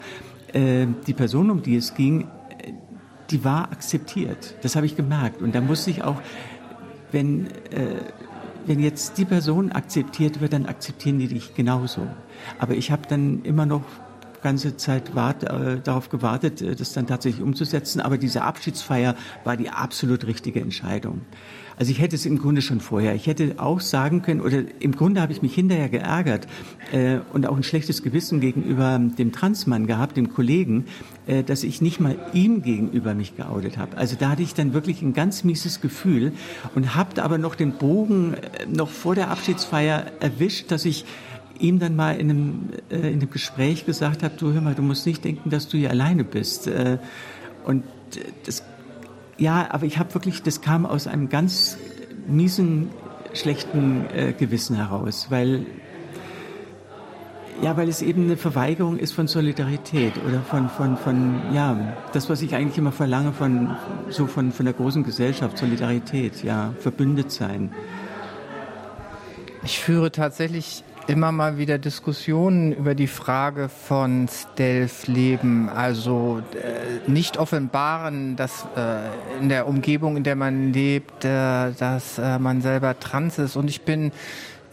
äh, 0.53 0.87
die 1.07 1.13
Person, 1.13 1.49
um 1.49 1.61
die 1.61 1.77
es 1.77 1.93
ging, 1.95 2.27
die 3.29 3.43
war 3.43 3.71
akzeptiert. 3.71 4.55
Das 4.61 4.75
habe 4.75 4.85
ich 4.85 4.95
gemerkt. 4.95 5.41
Und 5.41 5.55
da 5.55 5.61
muss 5.61 5.85
ich 5.87 6.03
auch, 6.03 6.21
wenn, 7.11 7.47
äh, 7.71 8.01
wenn 8.65 8.79
jetzt 8.79 9.17
die 9.17 9.25
Person 9.25 9.71
akzeptiert 9.71 10.41
wird, 10.41 10.53
dann 10.53 10.65
akzeptieren 10.65 11.19
die 11.19 11.27
dich 11.27 11.55
genauso. 11.55 12.07
Aber 12.59 12.75
ich 12.75 12.91
habe 12.91 13.03
dann 13.07 13.43
immer 13.43 13.65
noch 13.65 13.83
ganze 14.41 14.77
Zeit 14.77 15.15
wart, 15.15 15.43
äh, 15.43 15.79
darauf 15.81 16.09
gewartet, 16.09 16.61
äh, 16.61 16.75
das 16.75 16.93
dann 16.93 17.07
tatsächlich 17.07 17.43
umzusetzen. 17.43 18.01
Aber 18.01 18.17
diese 18.17 18.43
Abschiedsfeier 18.43 19.15
war 19.43 19.57
die 19.57 19.69
absolut 19.69 20.25
richtige 20.25 20.61
Entscheidung. 20.61 21.21
Also 21.77 21.91
ich 21.91 21.99
hätte 21.99 22.15
es 22.15 22.25
im 22.25 22.39
Grunde 22.39 22.63
schon 22.63 22.79
vorher. 22.79 23.13
Ich 23.13 23.27
hätte 23.27 23.55
auch 23.57 23.81
sagen 23.81 24.23
können, 24.23 24.41
oder 24.41 24.63
im 24.79 24.93
Grunde 24.93 25.21
habe 25.21 25.31
ich 25.31 25.43
mich 25.43 25.53
hinterher 25.53 25.89
geärgert 25.89 26.47
äh, 26.91 27.19
und 27.33 27.45
auch 27.45 27.55
ein 27.55 27.61
schlechtes 27.61 28.01
Gewissen 28.01 28.41
gegenüber 28.41 28.99
dem 28.99 29.31
Transmann 29.31 29.85
gehabt, 29.85 30.17
dem 30.17 30.33
Kollegen, 30.33 30.85
äh, 31.27 31.43
dass 31.43 31.63
ich 31.63 31.79
nicht 31.79 31.99
mal 31.99 32.17
ihm 32.33 32.63
gegenüber 32.63 33.13
mich 33.13 33.37
geoutet 33.37 33.77
habe. 33.77 33.95
Also 33.95 34.15
da 34.19 34.31
hatte 34.31 34.41
ich 34.41 34.55
dann 34.55 34.73
wirklich 34.73 35.03
ein 35.03 35.13
ganz 35.13 35.43
mieses 35.43 35.79
Gefühl 35.79 36.33
und 36.73 36.95
habe 36.95 37.21
aber 37.21 37.37
noch 37.37 37.53
den 37.53 37.73
Bogen 37.73 38.33
äh, 38.33 38.65
noch 38.65 38.89
vor 38.89 39.13
der 39.13 39.29
Abschiedsfeier 39.29 40.07
erwischt, 40.19 40.71
dass 40.71 40.83
ich 40.83 41.05
ihm 41.59 41.77
dann 41.77 41.95
mal 41.95 42.13
in 42.19 42.31
einem, 42.31 42.69
äh, 42.89 42.95
in 42.95 43.19
einem 43.19 43.29
Gespräch 43.29 43.85
gesagt 43.85 44.23
habe, 44.23 44.35
du 44.35 44.51
hör 44.51 44.61
mal, 44.61 44.73
du 44.73 44.81
musst 44.81 45.05
nicht 45.05 45.23
denken, 45.23 45.51
dass 45.51 45.67
du 45.67 45.77
hier 45.77 45.91
alleine 45.91 46.23
bist. 46.23 46.65
Äh, 46.65 46.97
und 47.65 47.83
das 48.45 48.63
ja, 49.37 49.67
aber 49.71 49.85
ich 49.85 49.97
habe 49.97 50.13
wirklich, 50.13 50.43
das 50.43 50.61
kam 50.61 50.85
aus 50.85 51.07
einem 51.07 51.29
ganz 51.29 51.77
miesen, 52.27 52.89
schlechten 53.33 54.05
äh, 54.13 54.33
Gewissen 54.33 54.75
heraus, 54.75 55.27
weil 55.29 55.65
ja, 57.61 57.75
weil 57.75 57.89
es 57.89 58.03
eben 58.03 58.25
eine 58.25 58.37
Verweigerung 58.37 58.99
ist 58.99 59.13
von 59.13 59.27
Solidarität 59.27 60.13
oder 60.27 60.41
von, 60.41 60.69
von, 60.69 60.95
von, 60.95 61.41
ja, 61.53 61.95
das, 62.13 62.29
was 62.29 62.43
ich 62.43 62.53
eigentlich 62.53 62.77
immer 62.77 62.91
verlange 62.91 63.33
von, 63.33 63.75
so 64.09 64.27
von, 64.27 64.51
von 64.51 64.65
der 64.65 64.73
großen 64.75 65.03
Gesellschaft, 65.03 65.57
Solidarität, 65.57 66.43
ja, 66.43 66.73
verbündet 66.79 67.31
sein. 67.31 67.71
Ich 69.63 69.79
führe 69.79 70.11
tatsächlich 70.11 70.83
immer 71.07 71.31
mal 71.31 71.57
wieder 71.57 71.77
Diskussionen 71.77 72.73
über 72.73 72.93
die 72.93 73.07
Frage 73.07 73.69
von 73.69 74.27
Stealth-Leben, 74.27 75.69
also 75.69 76.41
äh, 76.53 77.09
nicht 77.09 77.37
offenbaren, 77.37 78.35
dass 78.35 78.65
äh, 78.75 79.39
in 79.41 79.49
der 79.49 79.67
Umgebung, 79.67 80.17
in 80.17 80.23
der 80.23 80.35
man 80.35 80.73
lebt, 80.73 81.25
äh, 81.25 81.71
dass 81.71 82.17
äh, 82.17 82.39
man 82.39 82.61
selber 82.61 82.99
trans 82.99 83.39
ist. 83.39 83.55
Und 83.55 83.69
ich 83.69 83.81
bin 83.83 84.11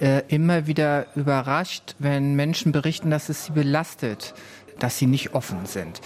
äh, 0.00 0.22
immer 0.28 0.66
wieder 0.66 1.06
überrascht, 1.14 1.94
wenn 1.98 2.34
Menschen 2.34 2.72
berichten, 2.72 3.10
dass 3.10 3.28
es 3.28 3.46
sie 3.46 3.52
belastet, 3.52 4.34
dass 4.78 4.98
sie 4.98 5.06
nicht 5.06 5.34
offen 5.34 5.66
sind. 5.66 6.00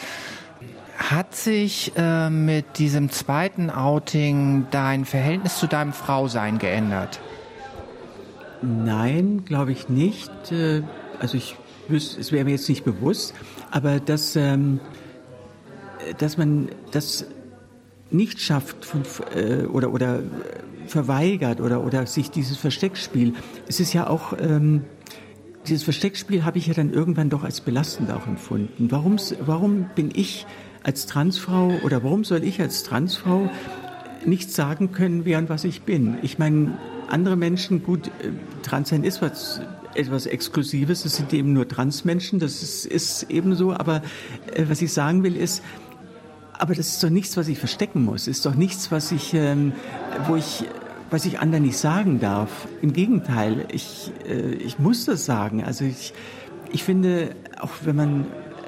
Hat 0.99 1.35
sich 1.35 1.93
äh, 1.97 2.29
mit 2.29 2.79
diesem 2.79 3.11
zweiten 3.11 3.71
Outing 3.71 4.67
dein 4.71 5.05
Verhältnis 5.05 5.59
zu 5.59 5.67
deinem 5.67 5.93
Frausein 5.93 6.59
geändert? 6.59 7.21
Nein, 8.63 9.45
glaube 9.45 9.73
ich 9.73 9.89
nicht. 9.89 10.31
Äh, 10.53 10.83
also 11.21 11.37
ich 11.37 11.57
wüsste, 11.89 12.21
es 12.21 12.33
wäre 12.33 12.45
mir 12.45 12.53
jetzt 12.53 12.69
nicht 12.69 12.85
bewusst, 12.85 13.35
aber 13.71 14.01
dass, 14.01 14.37
ähm, 14.37 14.81
dass 16.19 16.37
man 16.37 16.69
das 16.93 17.27
nicht 18.11 18.41
schafft 18.41 18.85
von, 18.85 19.03
äh, 19.35 19.65
oder, 19.65 19.93
oder 19.93 20.23
verweigert 20.87 21.61
oder, 21.61 21.85
oder 21.85 22.07
sich 22.07 22.31
dieses 22.31 22.57
Versteckspiel, 22.57 23.35
es 23.67 23.81
ist 23.81 23.93
ja 23.93 24.09
auch, 24.09 24.35
ähm, 24.39 24.85
dieses 25.67 25.83
Versteckspiel 25.83 26.45
habe 26.45 26.59
ich 26.59 26.67
ja 26.67 26.75
dann 26.75 26.93
irgendwann 26.93 27.29
doch 27.29 27.45
als 27.45 27.61
belastend 27.61 28.11
auch 28.11 28.27
empfunden. 28.27 28.91
Warum, 28.91 29.17
warum 29.41 29.91
bin 29.95 30.11
ich 30.15 30.47
als 30.83 31.05
Transfrau 31.07 31.73
oder 31.85 32.03
warum 32.03 32.25
soll 32.25 32.43
ich 32.45 32.61
als 32.61 32.85
Transfrau 32.85 33.51
nicht 34.25 34.51
sagen 34.51 34.93
können, 34.93 35.25
wer 35.25 35.39
und 35.39 35.51
was 35.51 35.65
ich 35.65 35.83
bin? 35.83 36.17
Ich 36.23 36.39
meine, 36.39 36.79
andere 37.09 37.37
Menschen, 37.37 37.83
gut, 37.83 38.09
äh, 38.09 38.31
Transsein 38.63 39.05
ist 39.05 39.23
was 39.23 39.61
etwas 39.95 40.27
Exklusives, 40.27 41.05
es 41.05 41.17
sind 41.17 41.33
eben 41.33 41.53
nur 41.53 41.67
Transmenschen, 41.67 42.39
das 42.39 42.63
ist, 42.63 42.87
ist 42.87 43.31
eben 43.31 43.55
so, 43.55 43.73
aber 43.73 44.03
äh, 44.55 44.65
was 44.69 44.81
ich 44.83 44.93
sagen 44.93 45.23
will 45.23 45.37
ist, 45.37 45.63
aber 46.53 46.75
das 46.75 46.89
ist 46.89 47.03
doch 47.03 47.11
nichts, 47.11 47.37
was 47.37 47.49
ich 47.49 47.59
verstecken 47.59 48.05
muss, 48.05 48.27
ist 48.27 48.45
doch 48.47 48.55
nichts, 48.55 48.91
was 48.91 49.13
ich, 49.13 49.35
ähm, 49.35 49.73
wo 50.27 50.37
ich, 50.37 50.65
was 51.11 51.25
ich 51.25 51.39
anderen 51.39 51.65
nicht 51.65 51.79
sagen 51.79 52.21
darf. 52.21 52.69
Im 52.83 52.93
Gegenteil, 52.93 53.67
ich, 53.73 54.13
äh, 54.29 54.55
ich 54.55 54.79
muss 54.79 55.05
das 55.05 55.25
sagen. 55.25 55.63
Also 55.65 55.85
ich, 55.85 56.13
ich 56.73 56.83
finde, 56.83 57.35
auch 57.61 57.71
wenn 57.85 57.97
man 57.97 58.27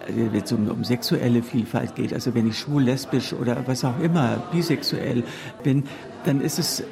wenn 0.09 0.34
es 0.34 0.53
um, 0.53 0.68
um 0.68 0.82
sexuelle 0.82 1.43
Vielfalt 1.43 1.95
geht, 1.95 2.12
also 2.12 2.34
wenn 2.34 2.49
ich 2.49 2.59
schwul, 2.59 2.82
lesbisch 2.82 3.32
oder 3.32 3.57
was 3.66 3.84
auch 3.84 4.01
immer, 4.01 4.43
bisexuell 4.51 5.22
bin, 5.62 5.84
dann 6.24 6.41
ist 6.41 6.59
es 6.59 6.82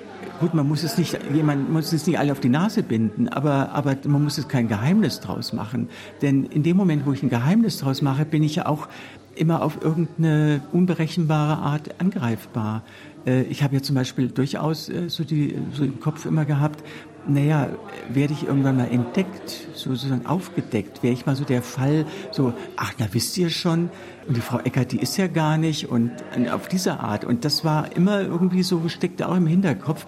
Gut, 0.40 0.54
man 0.54 0.68
muss 0.68 0.84
es 0.84 0.96
nicht, 0.96 1.18
jemand 1.34 1.68
muss 1.72 1.92
es 1.92 2.06
nicht 2.06 2.18
alle 2.18 2.30
auf 2.30 2.38
die 2.38 2.48
Nase 2.48 2.84
binden, 2.84 3.28
aber, 3.28 3.72
aber 3.72 3.96
man 4.06 4.22
muss 4.22 4.38
es 4.38 4.46
kein 4.46 4.68
Geheimnis 4.68 5.18
draus 5.18 5.52
machen. 5.52 5.88
Denn 6.22 6.44
in 6.44 6.62
dem 6.62 6.76
Moment, 6.76 7.06
wo 7.06 7.12
ich 7.12 7.24
ein 7.24 7.28
Geheimnis 7.28 7.78
draus 7.78 8.02
mache, 8.02 8.24
bin 8.24 8.44
ich 8.44 8.54
ja 8.54 8.66
auch 8.66 8.86
immer 9.34 9.62
auf 9.62 9.82
irgendeine 9.82 10.60
unberechenbare 10.72 11.60
Art 11.60 12.00
angreifbar. 12.00 12.82
Äh, 13.26 13.42
ich 13.42 13.64
habe 13.64 13.74
ja 13.74 13.82
zum 13.82 13.96
Beispiel 13.96 14.28
durchaus 14.28 14.88
äh, 14.88 15.08
so, 15.08 15.24
die, 15.24 15.56
so 15.72 15.82
im 15.82 15.98
Kopf 15.98 16.24
immer 16.24 16.44
gehabt, 16.44 16.84
naja, 17.28 17.68
werde 18.08 18.32
ich 18.32 18.46
irgendwann 18.46 18.76
mal 18.76 18.90
entdeckt, 18.90 19.68
sozusagen 19.74 20.26
aufgedeckt, 20.26 21.02
wäre 21.02 21.12
ich 21.12 21.26
mal 21.26 21.36
so 21.36 21.44
der 21.44 21.62
Fall, 21.62 22.06
so, 22.32 22.54
ach, 22.76 22.94
na 22.98 23.06
wisst 23.12 23.36
ihr 23.38 23.50
schon, 23.50 23.90
und 24.26 24.36
die 24.36 24.40
Frau 24.40 24.58
Eckert, 24.58 24.92
die 24.92 24.98
ist 24.98 25.16
ja 25.16 25.26
gar 25.26 25.58
nicht 25.58 25.88
und 25.88 26.12
auf 26.52 26.68
diese 26.68 27.00
Art. 27.00 27.24
Und 27.24 27.44
das 27.44 27.64
war 27.64 27.94
immer 27.96 28.20
irgendwie 28.20 28.62
so 28.62 28.80
gesteckt, 28.80 29.22
auch 29.22 29.36
im 29.36 29.46
Hinterkopf. 29.46 30.06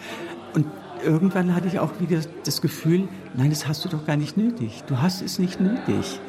Und 0.54 0.66
irgendwann 1.04 1.54
hatte 1.54 1.68
ich 1.68 1.78
auch 1.78 2.00
wieder 2.00 2.20
das 2.44 2.60
Gefühl, 2.60 3.08
nein, 3.36 3.50
das 3.50 3.68
hast 3.68 3.84
du 3.84 3.88
doch 3.88 4.06
gar 4.06 4.16
nicht 4.16 4.36
nötig. 4.36 4.82
Du 4.86 5.00
hast 5.00 5.22
es 5.22 5.38
nicht 5.38 5.60
nötig. 5.60 6.20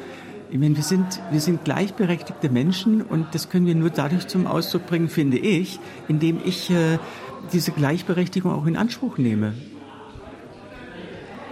Ich 0.50 0.58
meine, 0.58 0.76
wir 0.76 0.82
sind, 0.82 1.20
wir 1.30 1.40
sind 1.40 1.64
gleichberechtigte 1.64 2.50
Menschen 2.50 3.00
und 3.00 3.34
das 3.34 3.48
können 3.48 3.64
wir 3.64 3.74
nur 3.74 3.88
dadurch 3.88 4.28
zum 4.28 4.46
Ausdruck 4.46 4.86
bringen, 4.86 5.08
finde 5.08 5.38
ich, 5.38 5.80
indem 6.08 6.40
ich 6.44 6.70
äh, 6.70 6.98
diese 7.54 7.72
Gleichberechtigung 7.72 8.52
auch 8.52 8.66
in 8.66 8.76
Anspruch 8.76 9.16
nehme. 9.16 9.54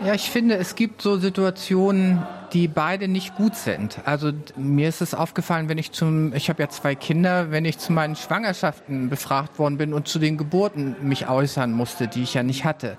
Ja, 0.02 0.14
ich 0.14 0.30
finde, 0.30 0.56
es 0.56 0.76
gibt 0.76 1.02
so 1.02 1.18
Situationen, 1.18 2.22
die 2.54 2.68
beide 2.68 3.06
nicht 3.06 3.34
gut 3.34 3.54
sind. 3.54 3.98
Also 4.06 4.32
mir 4.56 4.88
ist 4.88 5.02
es 5.02 5.12
aufgefallen, 5.12 5.68
wenn 5.68 5.76
ich 5.76 5.92
zum, 5.92 6.34
ich 6.34 6.48
habe 6.48 6.62
ja 6.62 6.70
zwei 6.70 6.94
Kinder, 6.94 7.50
wenn 7.50 7.66
ich 7.66 7.78
zu 7.78 7.92
meinen 7.92 8.16
Schwangerschaften 8.16 9.10
befragt 9.10 9.58
worden 9.58 9.76
bin 9.76 9.92
und 9.92 10.08
zu 10.08 10.18
den 10.18 10.38
Geburten 10.38 10.96
mich 11.02 11.28
äußern 11.28 11.72
musste, 11.72 12.08
die 12.08 12.22
ich 12.22 12.32
ja 12.32 12.42
nicht 12.42 12.64
hatte 12.64 12.96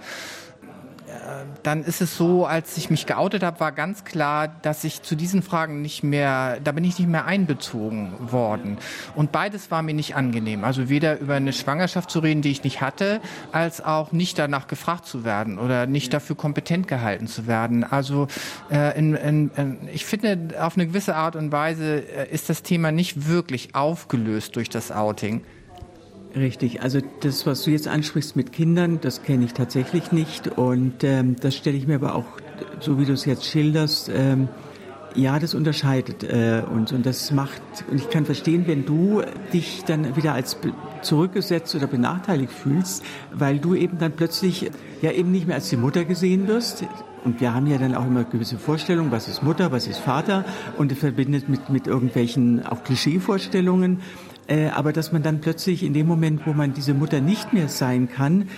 dann 1.64 1.84
ist 1.84 2.02
es 2.02 2.18
so, 2.18 2.46
als 2.46 2.78
ich 2.78 2.90
mich 2.90 3.06
geoutet 3.06 3.44
habe, 3.44 3.60
war 3.60 3.72
ganz 3.72 4.04
klar, 4.04 4.48
dass 4.62 4.84
ich 4.84 5.02
zu 5.02 5.16
diesen 5.16 5.42
Fragen 5.42 5.82
nicht 5.82 6.04
mehr, 6.04 6.60
da 6.64 6.72
bin 6.72 6.84
ich 6.84 6.98
nicht 7.00 7.08
mehr 7.08 7.26
einbezogen 7.26 8.14
worden. 8.20 8.78
Und 9.16 9.32
beides 9.32 9.72
war 9.72 9.82
mir 9.82 9.94
nicht 9.94 10.16
angenehm. 10.16 10.64
Also 10.64 10.90
weder 10.90 11.20
über 11.20 11.36
eine 11.36 11.54
Schwangerschaft 11.54 12.10
zu 12.10 12.20
reden, 12.20 12.42
die 12.42 12.52
ich 12.52 12.64
nicht 12.64 12.82
hatte, 12.82 13.22
als 13.52 13.84
auch 13.84 14.12
nicht 14.12 14.38
danach 14.40 14.68
gefragt 14.68 15.06
zu 15.06 15.24
werden 15.24 15.60
oder 15.60 15.86
nicht 15.86 16.14
dafür 16.14 16.36
kompetent 16.36 16.88
gehalten 16.88 17.28
zu 17.28 17.48
werden. 17.48 17.84
Also 17.84 18.28
äh, 18.72 18.98
in, 18.98 19.16
in, 19.16 19.52
in, 19.56 19.78
ich 19.94 20.06
finde, 20.06 20.56
auf 20.60 20.76
eine 20.76 20.88
gewisse 20.88 21.16
Art 21.16 21.36
und 21.36 21.52
Weise 21.52 22.04
äh, 22.08 22.30
ist 22.32 22.50
das 22.50 22.64
Thema 22.64 22.92
nicht 22.92 23.28
wirklich 23.28 23.76
aufgelöst 23.76 24.56
durch 24.56 24.70
das 24.70 24.92
Outing. 24.92 25.44
Richtig, 26.36 26.82
also 26.82 27.00
das, 27.20 27.46
was 27.46 27.64
du 27.64 27.72
jetzt 27.72 27.90
ansprichst 27.90 28.38
mit 28.38 28.54
Kindern, 28.54 29.00
das 29.02 29.22
kenne 29.22 29.44
ich 29.44 29.54
tatsächlich 29.54 30.14
nicht 30.14 30.48
und 30.48 31.04
ähm, 31.04 31.36
das 31.40 31.56
stelle 31.56 31.76
ich 31.76 31.88
mir 31.88 31.96
aber 31.96 32.16
auch, 32.16 32.26
so 32.80 32.98
wie 33.00 33.06
du 33.06 33.12
es 33.12 33.26
jetzt 33.26 33.46
schilderst, 33.46 34.10
ähm, 34.14 34.48
ja, 35.14 35.40
das 35.40 35.54
unterscheidet 35.54 36.24
äh, 36.24 36.64
uns 36.74 36.94
und 36.94 37.06
das 37.06 37.32
macht, 37.32 37.62
und 37.90 37.98
ich 37.98 38.10
kann 38.10 38.26
verstehen, 38.26 38.64
wenn 38.68 38.86
du 38.86 39.22
dich 39.52 39.84
dann 39.86 40.16
wieder 40.16 40.34
als 40.34 40.58
zurückgesetzt 41.02 41.76
oder 41.76 41.88
benachteiligt 41.88 42.54
fühlst, 42.54 43.04
weil 43.34 43.60
du 43.60 43.76
eben 43.76 43.98
dann 43.98 44.14
plötzlich 44.14 44.72
ja 45.02 45.12
eben 45.12 45.32
nicht 45.32 45.48
mehr 45.48 45.56
als 45.56 45.70
die 45.70 45.78
Mutter 45.78 46.06
gesehen 46.06 46.48
wirst. 46.48 46.86
Und 47.24 47.40
wir 47.40 47.54
haben 47.54 47.68
ja 47.68 47.78
dann 47.78 47.94
auch 47.94 48.08
immer 48.08 48.24
gewisse 48.24 48.58
Vorstellungen, 48.58 49.12
was 49.12 49.28
ist 49.28 49.44
Mutter, 49.44 49.72
was 49.72 49.86
ist 49.86 50.00
Vater 50.00 50.44
und 50.78 50.92
verbindet 50.94 51.50
mit, 51.50 51.70
mit 51.70 51.86
irgendwelchen 51.88 52.66
auch 52.66 52.84
Klischeevorstellungen. 52.84 54.00
Äh, 54.52 54.68
aber 54.68 54.92
dass 54.92 55.14
man 55.14 55.24
dann 55.24 55.40
plötzlich 55.40 55.82
in 55.82 55.94
dem 55.94 56.08
Moment, 56.08 56.46
wo 56.46 56.52
man 56.52 56.74
diese 56.74 56.94
Mutter 56.94 57.22
nicht 57.22 57.54
mehr 57.54 57.70
sein 57.70 58.10
kann, 58.10 58.50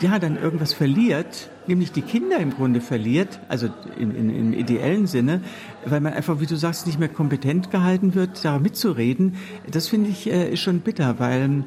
ja, 0.00 0.18
dann 0.18 0.36
irgendwas 0.36 0.72
verliert, 0.72 1.48
nämlich 1.68 1.92
die 1.92 2.02
Kinder 2.02 2.38
im 2.38 2.50
Grunde 2.50 2.80
verliert, 2.80 3.38
also 3.48 3.68
in, 3.96 4.16
in, 4.16 4.30
im 4.30 4.52
ideellen 4.52 5.06
Sinne, 5.06 5.40
weil 5.84 6.00
man 6.00 6.12
einfach, 6.12 6.40
wie 6.40 6.46
du 6.46 6.56
sagst, 6.56 6.86
nicht 6.86 6.98
mehr 6.98 7.08
kompetent 7.08 7.70
gehalten 7.70 8.16
wird, 8.16 8.44
da 8.44 8.58
mitzureden. 8.58 9.36
Das 9.70 9.86
finde 9.86 10.10
ich 10.10 10.28
äh, 10.28 10.56
schon 10.56 10.80
bitter, 10.80 11.20
weil 11.20 11.42
ähm, 11.42 11.64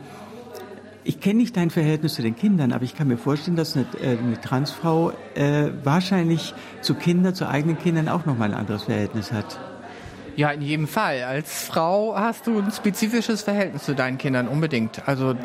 ich 1.06 1.22
kenne 1.22 1.40
nicht 1.40 1.56
dein 1.56 1.70
Verhältnis 1.70 2.16
zu 2.16 2.22
den 2.22 2.36
Kindern, 2.36 2.74
aber 2.74 2.84
ich 2.84 2.96
kann 2.96 3.08
mir 3.08 3.18
vorstellen, 3.18 3.56
dass 3.56 3.78
eine, 3.78 3.86
äh, 4.02 4.18
eine 4.18 4.40
Transfrau 4.42 5.14
äh, 5.36 5.70
wahrscheinlich 5.84 6.54
zu 6.82 6.96
Kindern, 6.96 7.36
zu 7.36 7.48
eigenen 7.48 7.78
Kindern 7.78 8.10
auch 8.10 8.26
nochmal 8.26 8.50
ein 8.54 8.60
anderes 8.60 8.84
Verhältnis 8.84 9.32
hat. 9.32 9.71
Ja, 10.42 10.50
in 10.50 10.64
jedem 10.64 10.88
Fall. 10.88 11.22
Als 11.22 11.66
Frau 11.66 12.16
hast 12.18 12.48
du 12.48 12.58
ein 12.58 12.72
spezifisches 12.72 13.44
Verhältnis 13.44 13.84
zu 13.84 13.94
deinen 13.94 14.18
Kindern, 14.18 14.48
unbedingt. 14.48 15.08
Also 15.08 15.36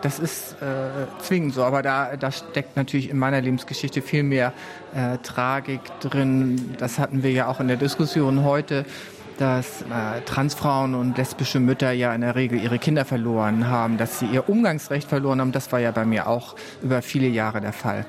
das 0.00 0.18
ist 0.18 0.52
äh, 0.62 1.06
zwingend 1.20 1.52
so. 1.52 1.62
Aber 1.62 1.82
da, 1.82 2.16
da 2.16 2.32
steckt 2.32 2.74
natürlich 2.74 3.10
in 3.10 3.18
meiner 3.18 3.42
Lebensgeschichte 3.42 4.00
viel 4.00 4.22
mehr 4.22 4.54
äh, 4.94 5.18
Tragik 5.18 5.82
drin. 6.00 6.74
Das 6.78 6.98
hatten 6.98 7.22
wir 7.22 7.32
ja 7.32 7.48
auch 7.48 7.60
in 7.60 7.68
der 7.68 7.76
Diskussion 7.76 8.44
heute. 8.44 8.86
dass 9.36 9.82
äh, 9.82 10.22
Transfrauen 10.24 10.94
und 10.94 11.18
lesbische 11.18 11.60
Mütter 11.60 11.92
ja 11.92 12.14
in 12.14 12.22
der 12.22 12.34
Regel 12.34 12.58
ihre 12.58 12.78
Kinder 12.78 13.04
verloren 13.04 13.68
haben, 13.68 13.98
dass 13.98 14.20
sie 14.20 14.24
ihr 14.24 14.48
Umgangsrecht 14.48 15.06
verloren 15.06 15.42
haben. 15.42 15.52
Das 15.52 15.70
war 15.70 15.80
ja 15.80 15.90
bei 15.90 16.06
mir 16.06 16.28
auch 16.28 16.56
über 16.82 17.02
viele 17.02 17.26
Jahre 17.26 17.60
der 17.60 17.74
Fall. 17.74 18.06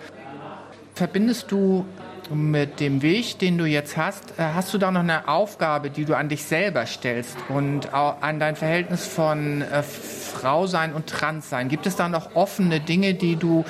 Verbindest 0.96 1.52
du 1.52 1.84
mit 2.32 2.80
dem 2.80 3.02
Weg, 3.02 3.40
den 3.40 3.58
du 3.58 3.66
jetzt 3.66 3.98
hast, 3.98 4.38
äh, 4.38 4.44
hast 4.54 4.74
du 4.74 4.78
da 4.78 4.92
noch 4.92 5.02
eine 5.02 5.28
Aufgabe, 5.28 5.90
die 5.90 6.06
du 6.06 6.16
an 6.16 6.30
dich 6.30 6.44
selber 6.44 6.86
stellst 6.86 7.38
und 7.50 7.94
an 7.94 8.40
dein 8.40 8.56
Verhältnis 8.56 9.06
von 9.06 9.62
äh, 9.62 9.84
Frau 9.84 10.68
sein 10.68 10.94
und 10.94 11.08
Trans 11.08 11.50
sein? 11.50 11.70
Gibt 11.70 11.86
es 11.86 11.96
da 11.96 12.10
noch 12.10 12.36
offene 12.36 12.80
Dinge, 12.80 13.14
die 13.14 13.36
du 13.36 13.66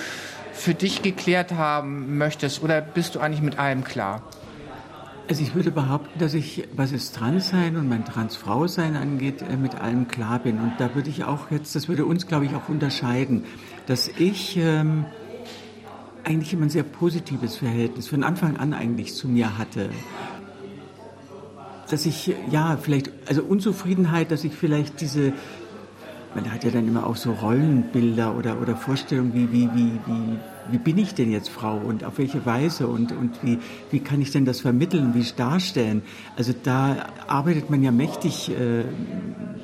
für 0.54 0.74
dich 0.74 1.02
geklärt 1.02 1.54
haben 1.54 2.18
möchtest 2.18 2.64
oder 2.64 2.82
bist 2.82 3.16
du 3.16 3.20
eigentlich 3.20 3.42
mit 3.42 3.60
allem 3.60 3.84
klar? 3.84 4.24
Also 5.30 5.42
ich 5.42 5.56
würde 5.56 5.72
behaupten, 5.72 6.20
dass 6.20 6.34
ich, 6.34 6.70
was 6.74 6.94
es 6.94 7.12
Transsein 7.12 7.76
und 7.76 7.90
mein 7.90 8.06
Transfrau-Sein 8.06 8.96
angeht, 8.96 9.42
äh, 9.42 9.58
mit 9.58 9.76
allem 9.76 10.08
klar 10.08 10.40
bin. 10.40 10.60
Und 10.60 10.74
da 10.80 10.96
würde 10.96 11.10
ich 11.10 11.26
auch 11.26 11.52
jetzt, 11.52 11.76
das 11.76 11.90
würde 11.90 12.06
uns, 12.06 12.28
glaube 12.28 12.46
ich, 12.46 12.56
auch 12.56 12.70
unterscheiden, 12.70 13.44
dass 13.88 14.08
ich 14.08 14.56
ähm, 14.58 15.06
eigentlich 16.28 16.54
immer 16.54 16.66
ein 16.66 16.70
sehr 16.70 16.84
positives 16.84 17.56
Verhältnis 17.56 18.08
von 18.08 18.24
Anfang 18.24 18.58
an 18.58 18.74
eigentlich 18.74 19.16
zu 19.16 19.28
mir 19.28 19.58
hatte. 19.58 19.90
Dass 21.90 22.06
ich, 22.06 22.36
ja, 22.52 22.78
vielleicht, 22.78 23.12
also 23.28 23.44
Unzufriedenheit, 23.44 24.30
dass 24.30 24.44
ich 24.44 24.54
vielleicht 24.54 25.00
diese, 25.00 25.32
man 26.36 26.52
hat 26.52 26.66
ja 26.66 26.70
dann 26.70 26.86
immer 26.88 27.08
auch 27.08 27.16
so 27.16 27.32
Rollenbilder 27.32 28.36
oder, 28.36 28.62
oder 28.62 28.76
Vorstellungen, 28.76 29.34
wie, 29.34 29.52
wie, 29.54 29.70
wie, 29.74 29.92
wie, 30.06 30.38
wie 30.70 30.78
bin 30.78 30.98
ich 30.98 31.16
denn 31.16 31.32
jetzt 31.32 31.50
Frau 31.50 31.78
und 31.78 32.04
auf 32.04 32.18
welche 32.18 32.46
Weise 32.46 32.88
und, 32.88 33.14
und 33.14 33.42
wie, 33.42 33.60
wie 33.90 34.02
kann 34.02 34.22
ich 34.22 34.32
denn 34.32 34.44
das 34.44 34.60
vermitteln, 34.60 35.14
wie 35.14 35.26
darstellen. 35.36 36.02
Also 36.36 36.54
da 36.62 37.08
arbeitet 37.28 37.70
man 37.70 37.82
ja 37.82 37.92
mächtig 37.92 38.52
äh, 38.52 38.84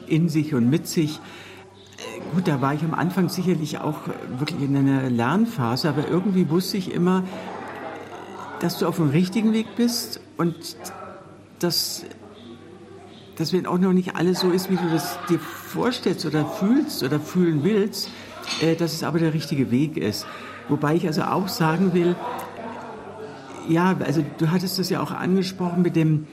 in 0.08 0.30
sich 0.30 0.54
und 0.54 0.70
mit 0.70 0.88
sich. 0.88 1.20
Gut, 2.34 2.48
da 2.48 2.62
war 2.62 2.74
ich 2.74 2.84
am 2.84 2.94
Anfang 2.94 3.30
sicherlich 3.30 3.80
auch 3.80 4.00
wirklich 4.38 4.62
in 4.62 4.76
einer 4.76 5.10
Lernphase, 5.10 5.90
aber 5.90 6.08
irgendwie 6.08 6.50
wusste 6.50 6.78
ich 6.78 6.92
immer, 6.92 7.24
dass 8.60 8.80
du 8.80 8.88
auf 8.88 8.96
dem 8.96 9.10
richtigen 9.10 9.54
Weg 9.54 9.76
bist 9.76 10.20
und 10.38 10.56
dass 11.60 12.06
dass 13.36 13.52
wenn 13.52 13.66
auch 13.66 13.78
noch 13.78 13.94
nicht 13.94 14.16
alles 14.16 14.42
so 14.42 14.52
ist, 14.52 14.70
wie 14.70 14.76
du 14.76 14.90
das 14.92 15.18
dir 15.28 15.40
vorstellst 15.40 16.26
oder 16.26 16.46
fühlst 16.46 17.04
oder 17.04 17.20
fühlen 17.20 17.64
willst, 17.64 18.10
äh, 18.62 18.76
dass 18.76 18.94
es 18.94 19.04
aber 19.04 19.20
der 19.20 19.34
richtige 19.34 19.72
Weg 19.72 19.98
ist. 19.98 20.28
Wobei 20.70 20.96
ich 20.96 21.08
also 21.08 21.24
auch 21.24 21.48
sagen 21.48 21.94
will, 21.94 22.16
ja, 23.68 23.96
also 24.04 24.24
du 24.38 24.52
hattest 24.52 24.78
das 24.80 24.90
ja 24.90 25.02
auch 25.02 25.12
angesprochen 25.12 25.82
mit 25.82 25.96
dem, 25.96 26.28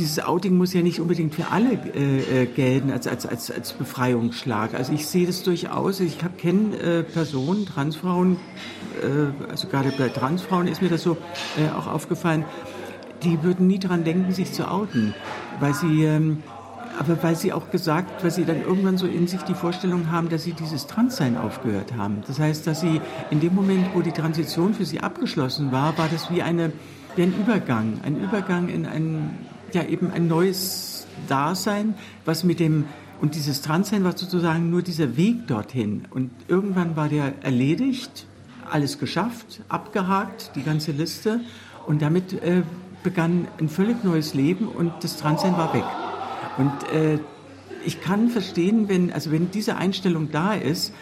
dieses 0.00 0.18
Outing 0.18 0.56
muss 0.56 0.72
ja 0.72 0.82
nicht 0.82 1.00
unbedingt 1.00 1.34
für 1.34 1.48
alle 1.50 1.74
äh, 1.94 2.42
äh 2.42 2.46
gelten 2.46 2.90
als, 2.90 3.06
als, 3.06 3.26
als, 3.26 3.50
als 3.50 3.72
Befreiungsschlag. 3.72 4.74
Also 4.74 4.92
ich 4.92 5.06
sehe 5.06 5.26
das 5.26 5.42
durchaus. 5.42 6.00
Ich 6.00 6.18
kenne 6.38 6.76
äh, 6.76 7.02
Personen, 7.02 7.66
Transfrauen, 7.66 8.36
äh, 9.00 9.50
also 9.50 9.68
gerade 9.68 9.92
bei 9.96 10.08
Transfrauen 10.08 10.66
ist 10.66 10.82
mir 10.82 10.88
das 10.88 11.02
so 11.02 11.16
äh, 11.56 11.70
auch 11.76 11.86
aufgefallen, 11.86 12.44
die 13.22 13.42
würden 13.42 13.66
nie 13.66 13.78
dran 13.78 14.04
denken, 14.04 14.32
sich 14.32 14.52
zu 14.52 14.70
outen, 14.70 15.14
weil 15.60 15.74
sie, 15.74 16.04
ähm, 16.04 16.42
aber 16.98 17.22
weil 17.22 17.36
sie 17.36 17.52
auch 17.52 17.70
gesagt, 17.70 18.22
weil 18.22 18.30
sie 18.30 18.44
dann 18.44 18.62
irgendwann 18.62 18.98
so 18.98 19.06
in 19.06 19.26
sich 19.26 19.42
die 19.42 19.54
Vorstellung 19.54 20.10
haben, 20.10 20.28
dass 20.28 20.44
sie 20.44 20.52
dieses 20.52 20.86
Transsein 20.86 21.36
aufgehört 21.36 21.94
haben. 21.96 22.22
Das 22.26 22.38
heißt, 22.38 22.66
dass 22.66 22.80
sie 22.80 23.00
in 23.30 23.40
dem 23.40 23.54
Moment, 23.54 23.94
wo 23.94 24.00
die 24.00 24.12
Transition 24.12 24.74
für 24.74 24.84
sie 24.84 25.00
abgeschlossen 25.00 25.72
war, 25.72 25.96
war 25.98 26.08
das 26.10 26.30
wie 26.30 26.42
eine, 26.42 26.72
wie 27.16 27.22
ein 27.22 27.34
Übergang, 27.38 28.00
ein 28.04 28.20
Übergang 28.20 28.68
in 28.68 28.86
ein, 28.86 29.38
ja 29.74 29.84
eben 29.84 30.10
ein 30.10 30.28
neues 30.28 31.06
Dasein, 31.28 31.94
was 32.24 32.44
mit 32.44 32.60
dem 32.60 32.84
und 33.20 33.34
dieses 33.34 33.60
Transsein 33.60 34.02
war 34.02 34.16
sozusagen 34.16 34.70
nur 34.70 34.80
dieser 34.80 35.16
Weg 35.16 35.46
dorthin. 35.46 36.06
Und 36.10 36.30
irgendwann 36.48 36.96
war 36.96 37.10
der 37.10 37.34
erledigt, 37.42 38.26
alles 38.70 38.98
geschafft, 38.98 39.60
abgehakt, 39.68 40.52
die 40.54 40.62
ganze 40.62 40.92
Liste. 40.92 41.40
Und 41.86 42.00
damit 42.00 42.32
äh, 42.32 42.62
begann 43.02 43.46
ein 43.58 43.68
völlig 43.68 44.04
neues 44.04 44.32
Leben 44.32 44.68
und 44.68 44.92
das 45.02 45.18
Transsein 45.18 45.52
war 45.58 45.74
weg. 45.74 45.84
Und 46.56 46.72
äh, 46.94 47.18
ich 47.84 48.00
kann 48.00 48.28
verstehen, 48.28 48.88
wenn, 48.88 49.12
also 49.12 49.30
wenn 49.30 49.50
diese 49.50 49.76
Einstellung 49.76 50.30
da 50.30 50.54
ist, 50.54 50.94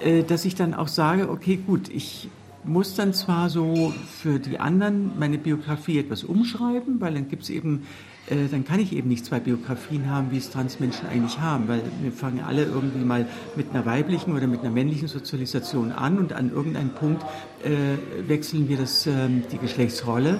äh, 0.00 0.22
dass 0.22 0.44
ich 0.44 0.54
dann 0.54 0.74
auch 0.74 0.88
sage, 0.88 1.28
okay, 1.28 1.56
gut, 1.56 1.88
ich 1.88 2.28
muss 2.64 2.94
dann 2.94 3.12
zwar 3.14 3.50
so 3.50 3.92
für 4.20 4.38
die 4.38 4.58
anderen 4.58 5.18
meine 5.18 5.38
Biografie 5.38 5.98
etwas 5.98 6.24
umschreiben, 6.24 7.00
weil 7.00 7.14
dann 7.14 7.28
gibt 7.28 7.42
es 7.44 7.50
eben, 7.50 7.82
äh, 8.28 8.48
dann 8.50 8.64
kann 8.64 8.80
ich 8.80 8.92
eben 8.92 9.08
nicht 9.08 9.24
zwei 9.24 9.40
Biografien 9.40 10.10
haben, 10.10 10.30
wie 10.30 10.38
es 10.38 10.50
Transmenschen 10.50 11.06
eigentlich 11.08 11.38
haben, 11.40 11.68
weil 11.68 11.82
wir 12.02 12.12
fangen 12.12 12.40
alle 12.40 12.64
irgendwie 12.64 13.04
mal 13.04 13.26
mit 13.56 13.70
einer 13.70 13.84
weiblichen 13.84 14.34
oder 14.34 14.46
mit 14.46 14.60
einer 14.60 14.70
männlichen 14.70 15.08
Sozialisation 15.08 15.92
an 15.92 16.18
und 16.18 16.32
an 16.32 16.50
irgendeinem 16.50 16.90
Punkt 16.90 17.22
äh, 17.62 18.28
wechseln 18.28 18.68
wir 18.68 18.78
das, 18.78 19.06
äh, 19.06 19.28
die 19.52 19.58
Geschlechtsrolle 19.58 20.38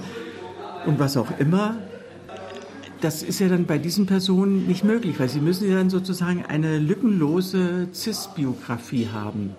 und 0.87 0.99
was 0.99 1.17
auch 1.17 1.39
immer, 1.39 1.77
das 3.01 3.23
ist 3.23 3.39
ja 3.39 3.49
dann 3.49 3.67
bei 3.67 3.79
diesen 3.79 4.07
Personen 4.07 4.67
nicht 4.67 4.83
möglich, 4.83 5.19
weil 5.19 5.29
sie 5.29 5.41
müssen 5.41 5.69
ja 5.69 5.77
dann 5.77 5.91
sozusagen 5.91 6.45
eine 6.47 6.79
lückenlose 6.79 7.89
CIS-Biografie 7.93 9.09
haben. 9.13 9.51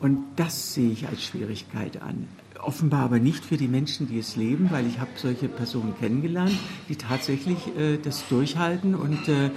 Und 0.00 0.24
das 0.36 0.72
sehe 0.72 0.90
ich 0.90 1.06
als 1.06 1.22
Schwierigkeit 1.22 2.00
an. 2.00 2.26
Offenbar 2.62 3.04
aber 3.04 3.18
nicht 3.18 3.44
für 3.44 3.56
die 3.56 3.68
Menschen, 3.68 4.08
die 4.08 4.18
es 4.18 4.36
leben, 4.36 4.70
weil 4.70 4.86
ich 4.86 5.00
habe 5.00 5.10
solche 5.16 5.48
Personen 5.48 5.94
kennengelernt, 5.98 6.52
die 6.88 6.96
tatsächlich 6.96 7.58
äh, 7.78 7.96
das 7.96 8.28
durchhalten 8.28 8.94
und 8.94 9.28
äh, 9.28 9.50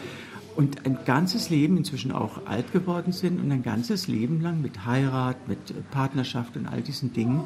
und 0.56 0.86
ein 0.86 1.00
ganzes 1.06 1.50
Leben 1.50 1.78
inzwischen 1.78 2.12
auch 2.12 2.46
alt 2.46 2.72
geworden 2.72 3.12
sind 3.12 3.40
und 3.40 3.52
ein 3.52 3.64
ganzes 3.64 4.08
Leben 4.08 4.42
lang 4.42 4.62
mit 4.62 4.86
Heirat, 4.86 5.48
mit 5.48 5.58
Partnerschaft 5.92 6.56
und 6.58 6.68
all 6.68 6.82
diesen 6.82 7.14
Dingen 7.14 7.44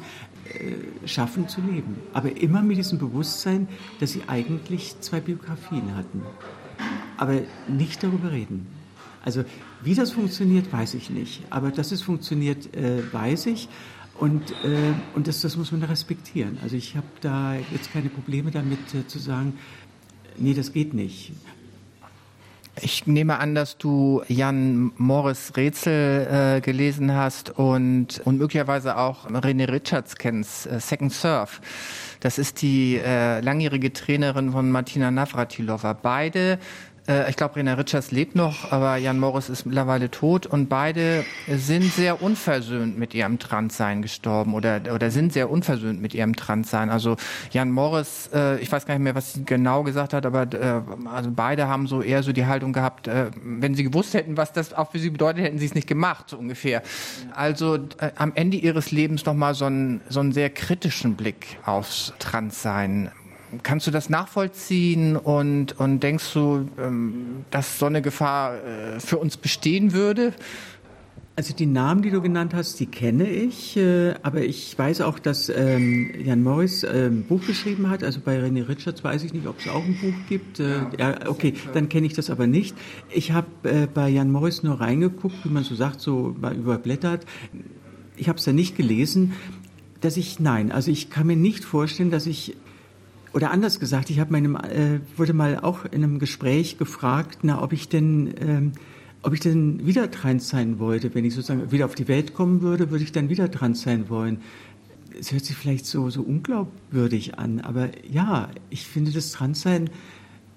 äh, 0.52 1.08
schaffen 1.08 1.48
zu 1.48 1.60
leben. 1.60 1.96
Aber 2.12 2.36
immer 2.36 2.62
mit 2.62 2.76
diesem 2.76 2.98
Bewusstsein, 2.98 3.68
dass 4.00 4.12
sie 4.12 4.22
eigentlich 4.26 5.00
zwei 5.00 5.20
Biografien 5.20 5.94
hatten. 5.96 6.22
Aber 7.16 7.40
nicht 7.66 8.02
darüber 8.02 8.30
reden. 8.30 8.66
Also 9.24 9.44
wie 9.82 9.94
das 9.94 10.12
funktioniert, 10.12 10.72
weiß 10.72 10.94
ich 10.94 11.10
nicht. 11.10 11.42
Aber 11.50 11.70
dass 11.70 11.92
es 11.92 12.02
funktioniert, 12.02 12.74
äh, 12.74 13.02
weiß 13.12 13.46
ich. 13.46 13.68
Und, 14.18 14.50
äh, 14.64 14.94
und 15.14 15.28
das, 15.28 15.40
das 15.42 15.56
muss 15.56 15.70
man 15.70 15.82
respektieren. 15.84 16.58
Also 16.62 16.76
ich 16.76 16.96
habe 16.96 17.06
da 17.20 17.54
jetzt 17.72 17.92
keine 17.92 18.08
Probleme 18.08 18.50
damit 18.50 18.92
äh, 18.92 19.06
zu 19.06 19.18
sagen, 19.18 19.56
nee, 20.36 20.54
das 20.54 20.72
geht 20.72 20.92
nicht. 20.92 21.32
Ich 22.80 23.06
nehme 23.06 23.38
an, 23.38 23.54
dass 23.54 23.78
du 23.78 24.22
Jan 24.28 24.92
Morris 24.96 25.52
Rätsel 25.56 26.26
äh, 26.58 26.60
gelesen 26.60 27.14
hast 27.14 27.50
und, 27.58 28.20
und 28.24 28.38
möglicherweise 28.38 28.96
auch 28.96 29.28
René 29.28 29.70
Richards 29.70 30.16
kennst, 30.16 30.66
äh, 30.66 30.78
Second 30.78 31.12
Surf. 31.12 31.60
Das 32.20 32.38
ist 32.38 32.62
die 32.62 32.96
äh, 32.96 33.40
langjährige 33.40 33.92
Trainerin 33.92 34.52
von 34.52 34.70
Martina 34.70 35.10
Navratilova. 35.10 35.92
Beide 35.92 36.58
ich 37.28 37.36
glaube, 37.36 37.56
Rena 37.56 37.74
Richards 37.74 38.10
lebt 38.10 38.34
noch, 38.34 38.70
aber 38.70 38.96
Jan 38.96 39.18
Morris 39.18 39.48
ist 39.48 39.64
mittlerweile 39.64 40.10
tot 40.10 40.44
und 40.46 40.68
beide 40.68 41.24
sind 41.48 41.84
sehr 41.84 42.20
unversöhnt 42.20 42.98
mit 42.98 43.14
ihrem 43.14 43.38
Transsein 43.38 44.02
gestorben 44.02 44.54
oder, 44.54 44.80
oder 44.94 45.10
sind 45.10 45.32
sehr 45.32 45.50
unversöhnt 45.50 46.02
mit 46.02 46.12
ihrem 46.12 46.36
Transsein. 46.36 46.90
Also 46.90 47.16
Jan 47.50 47.70
Morris, 47.70 48.28
äh, 48.34 48.58
ich 48.60 48.70
weiß 48.70 48.84
gar 48.84 48.94
nicht 48.94 49.04
mehr, 49.04 49.14
was 49.14 49.32
sie 49.32 49.44
genau 49.44 49.84
gesagt 49.84 50.12
hat, 50.12 50.26
aber 50.26 50.42
äh, 50.52 50.82
also 51.10 51.30
beide 51.34 51.68
haben 51.68 51.86
so 51.86 52.02
eher 52.02 52.22
so 52.22 52.32
die 52.32 52.46
Haltung 52.46 52.72
gehabt, 52.72 53.08
äh, 53.08 53.30
wenn 53.42 53.74
sie 53.74 53.84
gewusst 53.84 54.14
hätten, 54.14 54.36
was 54.36 54.52
das 54.52 54.74
auch 54.74 54.90
für 54.90 54.98
sie 54.98 55.10
bedeutet, 55.10 55.44
hätten 55.44 55.58
sie 55.58 55.66
es 55.66 55.74
nicht 55.74 55.88
gemacht, 55.88 56.30
so 56.30 56.36
ungefähr. 56.36 56.82
Also 57.34 57.76
äh, 57.76 58.10
am 58.16 58.32
Ende 58.34 58.56
ihres 58.56 58.90
Lebens 58.90 59.24
nochmal 59.24 59.54
so 59.54 59.64
einen, 59.64 60.00
so 60.08 60.20
einen 60.20 60.32
sehr 60.32 60.50
kritischen 60.50 61.16
Blick 61.16 61.58
aufs 61.64 62.12
Transsein 62.18 63.10
Kannst 63.62 63.86
du 63.86 63.90
das 63.90 64.10
nachvollziehen 64.10 65.16
und, 65.16 65.78
und 65.80 66.00
denkst 66.00 66.34
du, 66.34 66.68
ähm, 66.78 67.44
dass 67.50 67.78
so 67.78 67.86
eine 67.86 68.02
Gefahr 68.02 68.56
äh, 68.56 69.00
für 69.00 69.18
uns 69.18 69.36
bestehen 69.36 69.92
würde? 69.92 70.34
Also 71.38 71.54
die 71.54 71.66
Namen, 71.66 72.02
die 72.02 72.10
du 72.10 72.20
genannt 72.20 72.52
hast, 72.52 72.80
die 72.80 72.86
kenne 72.86 73.30
ich, 73.30 73.76
äh, 73.76 74.14
aber 74.24 74.42
ich 74.42 74.76
weiß 74.76 75.02
auch, 75.02 75.20
dass 75.20 75.48
ähm, 75.48 76.10
Jan 76.20 76.42
Morris 76.42 76.82
äh, 76.82 77.06
ein 77.06 77.22
Buch 77.22 77.46
geschrieben 77.46 77.88
hat. 77.88 78.02
Also 78.02 78.18
bei 78.18 78.40
René 78.40 78.68
Richards 78.68 79.04
weiß 79.04 79.22
ich 79.22 79.32
nicht, 79.32 79.46
ob 79.46 79.60
es 79.60 79.68
auch 79.68 79.84
ein 79.84 79.96
Buch 80.02 80.14
gibt. 80.28 80.58
Äh, 80.58 80.80
ja, 80.98 81.28
okay, 81.28 81.54
dann 81.74 81.88
kenne 81.88 82.08
ich 82.08 82.14
das 82.14 82.28
aber 82.28 82.48
nicht. 82.48 82.76
Ich 83.10 83.30
habe 83.30 83.46
äh, 83.62 83.86
bei 83.86 84.08
Jan 84.08 84.32
Morris 84.32 84.64
nur 84.64 84.80
reingeguckt, 84.80 85.44
wie 85.44 85.48
man 85.48 85.62
so 85.62 85.76
sagt, 85.76 86.00
so 86.00 86.34
mal 86.40 86.56
überblättert. 86.56 87.24
Ich 88.16 88.28
habe 88.28 88.40
es 88.40 88.44
da 88.44 88.52
nicht 88.52 88.76
gelesen, 88.76 89.34
dass 90.00 90.16
ich 90.16 90.40
nein, 90.40 90.72
also 90.72 90.90
ich 90.90 91.08
kann 91.08 91.28
mir 91.28 91.36
nicht 91.36 91.64
vorstellen, 91.64 92.10
dass 92.10 92.26
ich 92.26 92.56
oder 93.32 93.50
anders 93.50 93.80
gesagt, 93.80 94.10
ich 94.10 94.20
habe 94.20 94.32
meinem 94.32 94.56
äh, 94.56 95.00
wurde 95.16 95.32
mal 95.32 95.58
auch 95.60 95.84
in 95.84 96.04
einem 96.04 96.18
Gespräch 96.18 96.78
gefragt, 96.78 97.40
na, 97.42 97.62
ob 97.62 97.72
ich 97.72 97.88
denn 97.88 98.34
ähm, 98.40 98.72
ob 99.22 99.34
ich 99.34 99.40
denn 99.40 99.84
wieder 99.84 100.10
trans 100.10 100.48
sein 100.48 100.78
wollte, 100.78 101.14
wenn 101.14 101.24
ich 101.24 101.34
sozusagen 101.34 101.72
wieder 101.72 101.86
auf 101.86 101.94
die 101.94 102.06
Welt 102.08 102.34
kommen 102.34 102.62
würde, 102.62 102.90
würde 102.90 103.02
ich 103.02 103.12
dann 103.12 103.28
wieder 103.28 103.50
trans 103.50 103.82
sein 103.82 104.08
wollen. 104.08 104.40
Es 105.18 105.32
hört 105.32 105.44
sich 105.44 105.56
vielleicht 105.56 105.86
so 105.86 106.10
so 106.10 106.22
unglaubwürdig 106.22 107.38
an, 107.38 107.60
aber 107.60 107.90
ja, 108.08 108.48
ich 108.70 108.84
finde 108.84 109.10
das 109.10 109.32
Transsein 109.32 109.90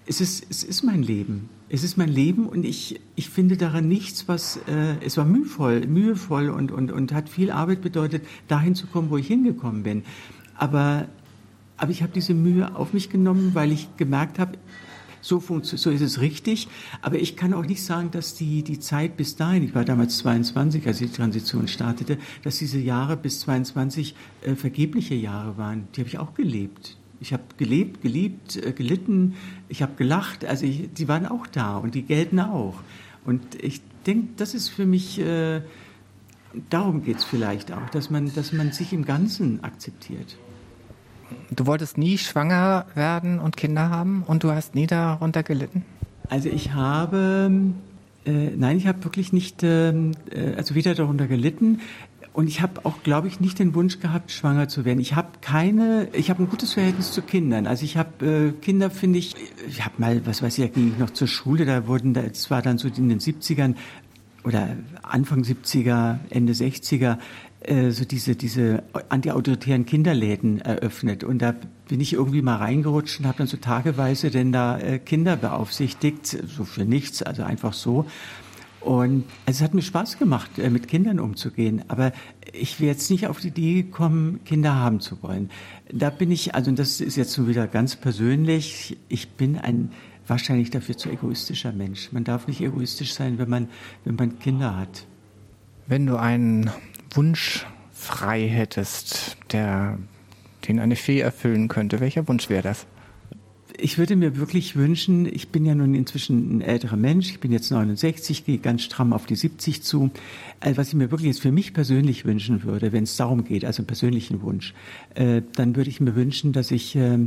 es 0.05 0.19
ist, 0.19 0.45
es 0.49 0.63
ist 0.63 0.83
mein 0.83 1.03
Leben. 1.03 1.49
Es 1.69 1.83
ist 1.83 1.97
mein 1.97 2.09
Leben 2.09 2.47
und 2.47 2.65
ich, 2.65 2.99
ich 3.15 3.29
finde 3.29 3.55
daran 3.55 3.87
nichts, 3.87 4.27
was, 4.27 4.57
äh, 4.67 4.95
es 5.05 5.15
war 5.15 5.25
mühevoll, 5.25 5.87
mühevoll 5.87 6.49
und, 6.49 6.71
und, 6.71 6.91
und 6.91 7.13
hat 7.13 7.29
viel 7.29 7.49
Arbeit 7.49 7.81
bedeutet, 7.81 8.25
dahin 8.47 8.75
zu 8.75 8.87
kommen, 8.87 9.09
wo 9.09 9.17
ich 9.17 9.27
hingekommen 9.27 9.83
bin. 9.83 10.03
Aber, 10.55 11.07
aber 11.81 11.89
ich 11.89 12.03
habe 12.03 12.13
diese 12.13 12.35
Mühe 12.35 12.75
auf 12.75 12.93
mich 12.93 13.09
genommen, 13.09 13.55
weil 13.55 13.71
ich 13.71 13.97
gemerkt 13.97 14.37
habe, 14.37 14.59
so, 15.19 15.41
so 15.63 15.89
ist 15.89 16.01
es 16.01 16.21
richtig. 16.21 16.67
Aber 17.01 17.17
ich 17.17 17.35
kann 17.35 17.55
auch 17.55 17.65
nicht 17.65 17.83
sagen, 17.83 18.11
dass 18.11 18.35
die, 18.35 18.61
die 18.61 18.79
Zeit 18.79 19.17
bis 19.17 19.35
dahin, 19.35 19.63
ich 19.63 19.73
war 19.73 19.83
damals 19.83 20.19
22, 20.19 20.85
als 20.85 20.99
die 20.99 21.09
Transition 21.09 21.67
startete, 21.67 22.19
dass 22.43 22.59
diese 22.59 22.77
Jahre 22.77 23.17
bis 23.17 23.39
22 23.41 24.13
äh, 24.43 24.53
vergebliche 24.53 25.15
Jahre 25.15 25.57
waren. 25.57 25.87
Die 25.95 26.01
habe 26.01 26.07
ich 26.07 26.19
auch 26.19 26.35
gelebt. 26.35 26.97
Ich 27.19 27.33
habe 27.33 27.43
gelebt, 27.57 28.03
geliebt, 28.03 28.57
äh, 28.57 28.73
gelitten, 28.73 29.33
ich 29.67 29.81
habe 29.81 29.93
gelacht. 29.95 30.45
Also 30.45 30.67
ich, 30.67 30.93
die 30.93 31.07
waren 31.07 31.25
auch 31.25 31.47
da 31.47 31.77
und 31.77 31.95
die 31.95 32.03
gelten 32.03 32.39
auch. 32.39 32.75
Und 33.25 33.41
ich 33.63 33.81
denke, 34.05 34.33
das 34.37 34.53
ist 34.53 34.69
für 34.69 34.85
mich, 34.85 35.19
äh, 35.19 35.61
darum 36.69 37.03
geht 37.03 37.17
es 37.17 37.23
vielleicht 37.23 37.71
auch, 37.71 37.89
dass 37.89 38.11
man, 38.11 38.31
dass 38.35 38.53
man 38.53 38.71
sich 38.71 38.93
im 38.93 39.03
Ganzen 39.03 39.63
akzeptiert. 39.63 40.37
Du 41.49 41.65
wolltest 41.65 41.97
nie 41.97 42.17
schwanger 42.17 42.85
werden 42.95 43.39
und 43.39 43.57
Kinder 43.57 43.89
haben 43.89 44.23
und 44.27 44.43
du 44.43 44.51
hast 44.51 44.75
nie 44.75 44.87
darunter 44.87 45.43
gelitten? 45.43 45.83
Also 46.29 46.49
ich 46.49 46.73
habe, 46.73 47.51
äh, 48.25 48.31
nein, 48.55 48.77
ich 48.77 48.87
habe 48.87 49.03
wirklich 49.03 49.33
nicht, 49.33 49.63
ähm, 49.63 50.11
äh, 50.31 50.55
also 50.55 50.75
weder 50.75 50.95
darunter 50.95 51.27
gelitten. 51.27 51.81
Und 52.33 52.47
ich 52.47 52.61
habe 52.61 52.85
auch, 52.85 53.03
glaube 53.03 53.27
ich, 53.27 53.41
nicht 53.41 53.59
den 53.59 53.75
Wunsch 53.75 53.99
gehabt, 53.99 54.31
schwanger 54.31 54.69
zu 54.69 54.85
werden. 54.85 55.01
Ich 55.01 55.15
habe 55.15 55.27
keine, 55.41 56.07
ich 56.13 56.29
habe 56.29 56.43
ein 56.43 56.49
gutes 56.49 56.73
Verhältnis 56.73 57.11
zu 57.11 57.21
Kindern. 57.21 57.67
Also 57.67 57.83
ich 57.83 57.97
habe 57.97 58.25
äh, 58.25 58.51
Kinder, 58.61 58.89
finde 58.89 59.19
ich, 59.19 59.35
ich 59.67 59.83
habe 59.83 59.95
mal, 59.97 60.25
was 60.25 60.41
weiß 60.41 60.57
ich, 60.57 60.65
da 60.65 60.71
ging 60.71 60.93
ich 60.93 60.97
noch 60.97 61.09
zur 61.09 61.27
Schule, 61.27 61.65
da 61.65 61.87
wurden, 61.87 62.15
es 62.15 62.49
war 62.49 62.61
dann 62.61 62.77
so 62.77 62.87
in 62.87 63.09
den 63.09 63.19
70ern 63.19 63.75
oder 64.45 64.77
Anfang 65.01 65.41
70er, 65.41 66.19
Ende 66.29 66.53
60er, 66.53 67.13
äh, 67.13 67.17
so 67.89 68.05
diese, 68.05 68.35
diese 68.35 68.83
antiautoritären 69.09 69.85
Kinderläden 69.85 70.61
eröffnet. 70.61 71.23
Und 71.23 71.43
da 71.43 71.53
bin 71.87 71.99
ich 71.99 72.13
irgendwie 72.13 72.41
mal 72.41 72.55
reingerutscht 72.55 73.19
und 73.19 73.27
habe 73.27 73.37
dann 73.39 73.47
so 73.47 73.57
tageweise 73.57 74.31
denn 74.31 74.51
da 74.51 74.79
äh, 74.79 74.97
Kinder 74.97 75.35
beaufsichtigt, 75.35 76.25
so 76.25 76.63
für 76.63 76.85
nichts, 76.85 77.21
also 77.21 77.43
einfach 77.43 77.73
so. 77.73 78.05
Und 78.79 79.25
also 79.45 79.59
es 79.59 79.61
hat 79.61 79.75
mir 79.75 79.83
Spaß 79.83 80.17
gemacht, 80.17 80.57
äh, 80.57 80.69
mit 80.69 80.87
Kindern 80.87 81.19
umzugehen. 81.19 81.83
Aber 81.87 82.13
ich 82.51 82.79
wäre 82.79 82.91
jetzt 82.91 83.11
nicht 83.11 83.27
auf 83.27 83.39
die 83.39 83.49
Idee 83.49 83.83
gekommen, 83.83 84.39
Kinder 84.43 84.75
haben 84.75 84.99
zu 84.99 85.21
wollen. 85.21 85.51
Da 85.91 86.09
bin 86.09 86.31
ich, 86.31 86.55
also 86.55 86.71
das 86.71 86.99
ist 86.99 87.15
jetzt 87.15 87.31
so 87.33 87.47
wieder 87.47 87.67
ganz 87.67 87.95
persönlich, 87.95 88.97
ich 89.07 89.29
bin 89.29 89.57
ein 89.57 89.91
wahrscheinlich 90.27 90.69
dafür 90.69 90.97
zu 90.97 91.09
egoistischer 91.09 91.73
Mensch. 91.73 92.11
Man 92.11 92.23
darf 92.23 92.47
nicht 92.47 92.61
egoistisch 92.61 93.13
sein, 93.13 93.37
wenn 93.37 93.49
man, 93.49 93.67
wenn 94.05 94.15
man 94.15 94.39
Kinder 94.39 94.77
hat. 94.77 95.05
Wenn 95.87 96.05
du 96.05 96.15
einen 96.15 96.71
Wunsch 97.13 97.65
frei 97.91 98.47
hättest, 98.47 99.37
der, 99.51 99.97
den 100.67 100.79
eine 100.79 100.95
Fee 100.95 101.19
erfüllen 101.19 101.67
könnte, 101.67 101.99
welcher 101.99 102.27
Wunsch 102.27 102.49
wäre 102.49 102.63
das? 102.63 102.87
Ich 103.77 103.97
würde 103.97 104.15
mir 104.15 104.37
wirklich 104.37 104.75
wünschen, 104.75 105.25
ich 105.25 105.49
bin 105.49 105.65
ja 105.65 105.73
nun 105.73 105.95
inzwischen 105.95 106.57
ein 106.57 106.61
älterer 106.61 106.97
Mensch, 106.97 107.29
ich 107.29 107.39
bin 107.39 107.51
jetzt 107.51 107.71
69, 107.71 108.45
gehe 108.45 108.57
ganz 108.57 108.83
stramm 108.83 109.13
auf 109.13 109.25
die 109.25 109.35
70 109.35 109.81
zu. 109.81 110.11
Also 110.59 110.77
was 110.77 110.89
ich 110.89 110.93
mir 110.93 111.09
wirklich 111.09 111.29
jetzt 111.29 111.41
für 111.41 111.51
mich 111.51 111.73
persönlich 111.73 112.25
wünschen 112.25 112.63
würde, 112.63 112.91
wenn 112.91 113.03
es 113.03 113.15
darum 113.15 113.43
geht, 113.43 113.65
also 113.65 113.81
einen 113.81 113.87
persönlichen 113.87 114.41
Wunsch, 114.41 114.73
äh, 115.15 115.41
dann 115.55 115.75
würde 115.75 115.89
ich 115.89 116.01
mir 116.01 116.15
wünschen, 116.15 116.53
dass 116.53 116.69
ich 116.69 116.95
äh, 116.95 117.17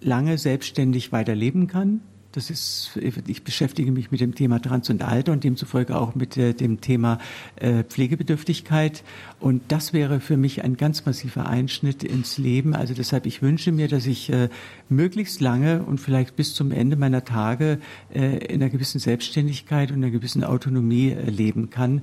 lange 0.00 0.36
selbstständig 0.36 1.12
weiterleben 1.12 1.68
kann, 1.68 2.00
das 2.34 2.50
ist, 2.50 2.98
ich 3.28 3.44
beschäftige 3.44 3.92
mich 3.92 4.10
mit 4.10 4.20
dem 4.20 4.34
Thema 4.34 4.60
Trans 4.60 4.90
und 4.90 5.02
Alter 5.02 5.30
und 5.30 5.44
demzufolge 5.44 5.96
auch 5.96 6.16
mit 6.16 6.36
äh, 6.36 6.52
dem 6.52 6.80
Thema 6.80 7.18
äh, 7.56 7.84
Pflegebedürftigkeit. 7.84 9.04
Und 9.38 9.62
das 9.68 9.92
wäre 9.92 10.18
für 10.18 10.36
mich 10.36 10.64
ein 10.64 10.76
ganz 10.76 11.06
massiver 11.06 11.46
Einschnitt 11.46 12.02
ins 12.02 12.36
Leben. 12.36 12.74
Also 12.74 12.92
deshalb, 12.92 13.26
ich 13.26 13.40
wünsche 13.40 13.70
mir, 13.70 13.86
dass 13.86 14.06
ich 14.06 14.30
äh, 14.30 14.48
möglichst 14.88 15.40
lange 15.40 15.84
und 15.84 15.98
vielleicht 15.98 16.34
bis 16.34 16.54
zum 16.54 16.72
Ende 16.72 16.96
meiner 16.96 17.24
Tage 17.24 17.78
in 18.12 18.62
einer 18.62 18.70
gewissen 18.70 18.98
Selbstständigkeit 18.98 19.90
und 19.90 19.96
einer 19.98 20.10
gewissen 20.10 20.44
Autonomie 20.44 21.10
leben 21.10 21.70
kann 21.70 22.02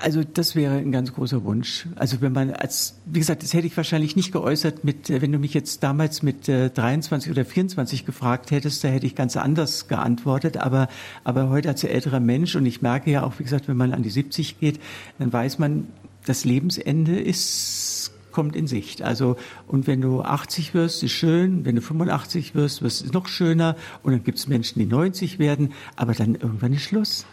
also 0.00 0.22
das 0.24 0.54
wäre 0.56 0.76
ein 0.76 0.92
ganz 0.92 1.12
großer 1.12 1.44
Wunsch. 1.44 1.86
Also 1.96 2.20
wenn 2.20 2.32
man 2.32 2.50
als, 2.50 2.94
wie 3.06 3.18
gesagt, 3.18 3.42
das 3.42 3.52
hätte 3.52 3.66
ich 3.66 3.76
wahrscheinlich 3.76 4.16
nicht 4.16 4.32
geäußert 4.32 4.84
mit, 4.84 5.10
äh, 5.10 5.20
wenn 5.20 5.32
du 5.32 5.38
mich 5.38 5.54
jetzt 5.54 5.82
damals 5.82 6.22
mit 6.22 6.48
äh, 6.48 6.70
23 6.70 7.30
oder 7.30 7.44
24 7.44 8.06
gefragt 8.06 8.50
hättest, 8.50 8.82
da 8.84 8.88
hätte 8.88 9.06
ich 9.06 9.14
ganz 9.14 9.36
anders 9.36 9.88
geantwortet. 9.88 10.56
Aber, 10.56 10.88
aber 11.22 11.48
heute 11.50 11.68
als 11.68 11.84
älterer 11.84 12.20
Mensch 12.20 12.56
und 12.56 12.66
ich 12.66 12.82
merke 12.82 13.10
ja 13.10 13.24
auch, 13.24 13.38
wie 13.38 13.44
gesagt, 13.44 13.68
wenn 13.68 13.76
man 13.76 13.92
an 13.92 14.02
die 14.02 14.10
70 14.10 14.58
geht, 14.58 14.80
dann 15.18 15.32
weiß 15.32 15.58
man, 15.58 15.88
das 16.26 16.44
Lebensende 16.44 17.20
ist, 17.20 18.12
kommt 18.32 18.56
in 18.56 18.66
Sicht. 18.66 19.02
Also, 19.02 19.36
und 19.66 19.86
wenn 19.86 20.00
du 20.00 20.22
80 20.22 20.74
wirst, 20.74 21.02
ist 21.02 21.12
schön. 21.12 21.64
Wenn 21.64 21.76
du 21.76 21.82
85 21.82 22.54
wirst, 22.54 22.82
wirst 22.82 23.04
es 23.04 23.12
noch 23.12 23.28
schöner. 23.28 23.76
Und 24.02 24.12
dann 24.12 24.24
gibt 24.24 24.38
es 24.38 24.48
Menschen, 24.48 24.78
die 24.78 24.86
90 24.86 25.38
werden. 25.38 25.72
Aber 25.96 26.14
dann 26.14 26.34
irgendwann 26.34 26.72
ist 26.72 26.82
Schluss. 26.82 27.26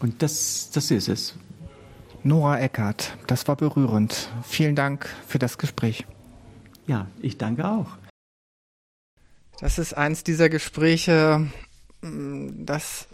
Und 0.00 0.22
das, 0.22 0.70
das 0.72 0.90
ist 0.90 1.08
es. 1.08 1.34
Nora 2.26 2.58
Eckert, 2.58 3.18
das 3.26 3.46
war 3.48 3.56
berührend. 3.56 4.30
Vielen 4.42 4.74
Dank 4.74 5.06
für 5.26 5.38
das 5.38 5.58
Gespräch. 5.58 6.06
Ja, 6.86 7.06
ich 7.20 7.36
danke 7.36 7.68
auch. 7.68 7.98
Das 9.60 9.78
ist 9.78 9.92
eins 9.92 10.24
dieser 10.24 10.48
Gespräche, 10.48 11.46
mm, 12.00 12.64
das 12.64 13.08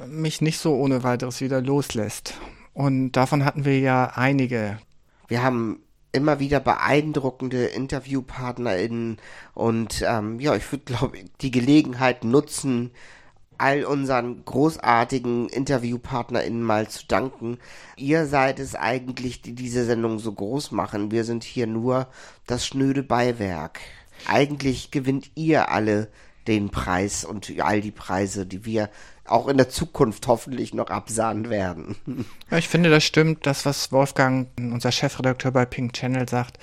äh, 0.00 0.06
mich 0.08 0.40
nicht 0.40 0.58
so 0.58 0.74
ohne 0.74 1.04
weiteres 1.04 1.40
wieder 1.40 1.62
loslässt. 1.62 2.34
Und 2.74 3.12
davon 3.12 3.44
hatten 3.44 3.64
wir 3.64 3.78
ja 3.78 4.12
einige. 4.16 4.78
Wir 5.28 5.44
haben 5.44 5.78
immer 6.10 6.40
wieder 6.40 6.58
beeindruckende 6.58 7.66
InterviewpartnerInnen 7.66 9.18
und 9.54 10.04
ähm, 10.04 10.40
ja, 10.40 10.56
ich 10.56 10.72
würde 10.72 10.84
glaube 10.84 11.18
die 11.40 11.50
Gelegenheit 11.52 12.24
nutzen, 12.24 12.90
all 13.58 13.84
unseren 13.84 14.44
großartigen 14.44 15.48
InterviewpartnerInnen 15.48 16.62
mal 16.62 16.88
zu 16.88 17.06
danken. 17.06 17.58
Ihr 17.96 18.26
seid 18.26 18.60
es 18.60 18.74
eigentlich, 18.74 19.42
die 19.42 19.54
diese 19.54 19.84
Sendung 19.84 20.18
so 20.18 20.32
groß 20.32 20.72
machen. 20.72 21.10
Wir 21.10 21.24
sind 21.24 21.44
hier 21.44 21.66
nur 21.66 22.08
das 22.46 22.66
schnöde 22.66 23.02
Beiwerk. 23.02 23.80
Eigentlich 24.26 24.90
gewinnt 24.90 25.30
ihr 25.34 25.70
alle 25.70 26.08
den 26.48 26.70
Preis 26.70 27.24
und 27.24 27.52
all 27.60 27.80
die 27.80 27.90
Preise, 27.90 28.46
die 28.46 28.64
wir 28.64 28.90
auch 29.28 29.48
in 29.48 29.56
der 29.56 29.68
Zukunft 29.68 30.26
hoffentlich 30.28 30.72
noch 30.72 30.90
absahnen 30.90 31.50
werden. 31.50 31.96
Ja, 32.48 32.58
ich 32.58 32.68
finde, 32.68 32.90
das 32.90 33.02
stimmt, 33.02 33.44
das, 33.44 33.66
was 33.66 33.90
Wolfgang, 33.90 34.46
unser 34.56 34.92
Chefredakteur 34.92 35.50
bei 35.50 35.64
Pink 35.64 35.94
Channel 35.94 36.28
sagt, 36.28 36.58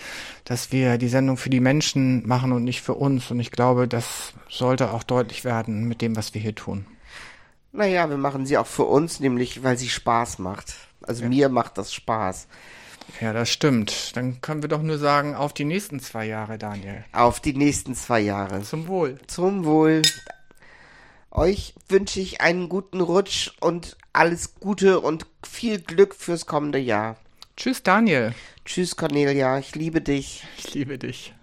dass 0.46 0.72
wir 0.72 0.98
die 0.98 1.10
Sendung 1.10 1.36
für 1.36 1.50
die 1.50 1.60
Menschen 1.60 2.26
machen 2.26 2.54
und 2.54 2.64
nicht 2.64 2.82
für 2.82 2.94
uns. 2.94 3.30
Und 3.32 3.42
ich 3.42 3.52
glaube, 3.52 3.90
das 3.90 4.32
sollte 4.50 4.94
auch 4.94 5.04
deutlich 5.04 5.44
werden 5.44 5.86
mit 5.90 6.02
dem, 6.02 6.16
was 6.16 6.34
wir 6.34 6.40
hier 6.40 6.56
tun. 6.56 6.86
Naja, 7.74 8.10
wir 8.10 8.18
machen 8.18 8.46
sie 8.46 8.58
auch 8.58 8.68
für 8.68 8.86
uns, 8.86 9.20
nämlich 9.20 9.62
weil 9.64 9.78
sie 9.78 9.90
Spaß 9.90 10.40
macht. 10.40 10.74
Also 11.02 11.24
ja. 11.24 11.30
mir 11.30 11.50
macht 11.50 11.78
das 11.78 11.94
Spaß. 11.94 12.48
Ja, 13.22 13.34
das 13.34 13.50
stimmt. 13.50 14.16
Dann 14.16 14.42
können 14.42 14.62
wir 14.62 14.70
doch 14.70 14.82
nur 14.82 14.98
sagen, 14.98 15.36
auf 15.36 15.54
die 15.54 15.66
nächsten 15.66 16.00
zwei 16.00 16.26
Jahre, 16.26 16.58
Daniel. 16.58 17.04
Auf 17.12 17.40
die 17.40 17.54
nächsten 17.54 17.96
zwei 17.96 18.20
Jahre. 18.20 18.62
Zum 18.64 18.88
Wohl. 18.88 19.18
Zum 19.28 19.66
Wohl. 19.66 20.02
Euch 21.32 21.74
wünsche 21.90 22.20
ich 22.20 22.42
einen 22.42 22.70
guten 22.70 23.02
Rutsch 23.02 23.52
und 23.60 23.98
alles 24.14 24.56
Gute 24.60 25.00
und 25.00 25.26
viel 25.44 25.80
Glück 25.80 26.16
fürs 26.16 26.46
kommende 26.46 26.80
Jahr. 26.80 27.18
Tschüss, 27.56 27.84
Daniel. 27.84 28.34
Tschüss, 28.66 28.96
Cornelia. 28.96 29.58
Ich 29.60 29.76
liebe 29.76 30.02
dich. 30.02 30.44
Ich 30.58 30.74
liebe 30.74 30.98
dich. 30.98 31.34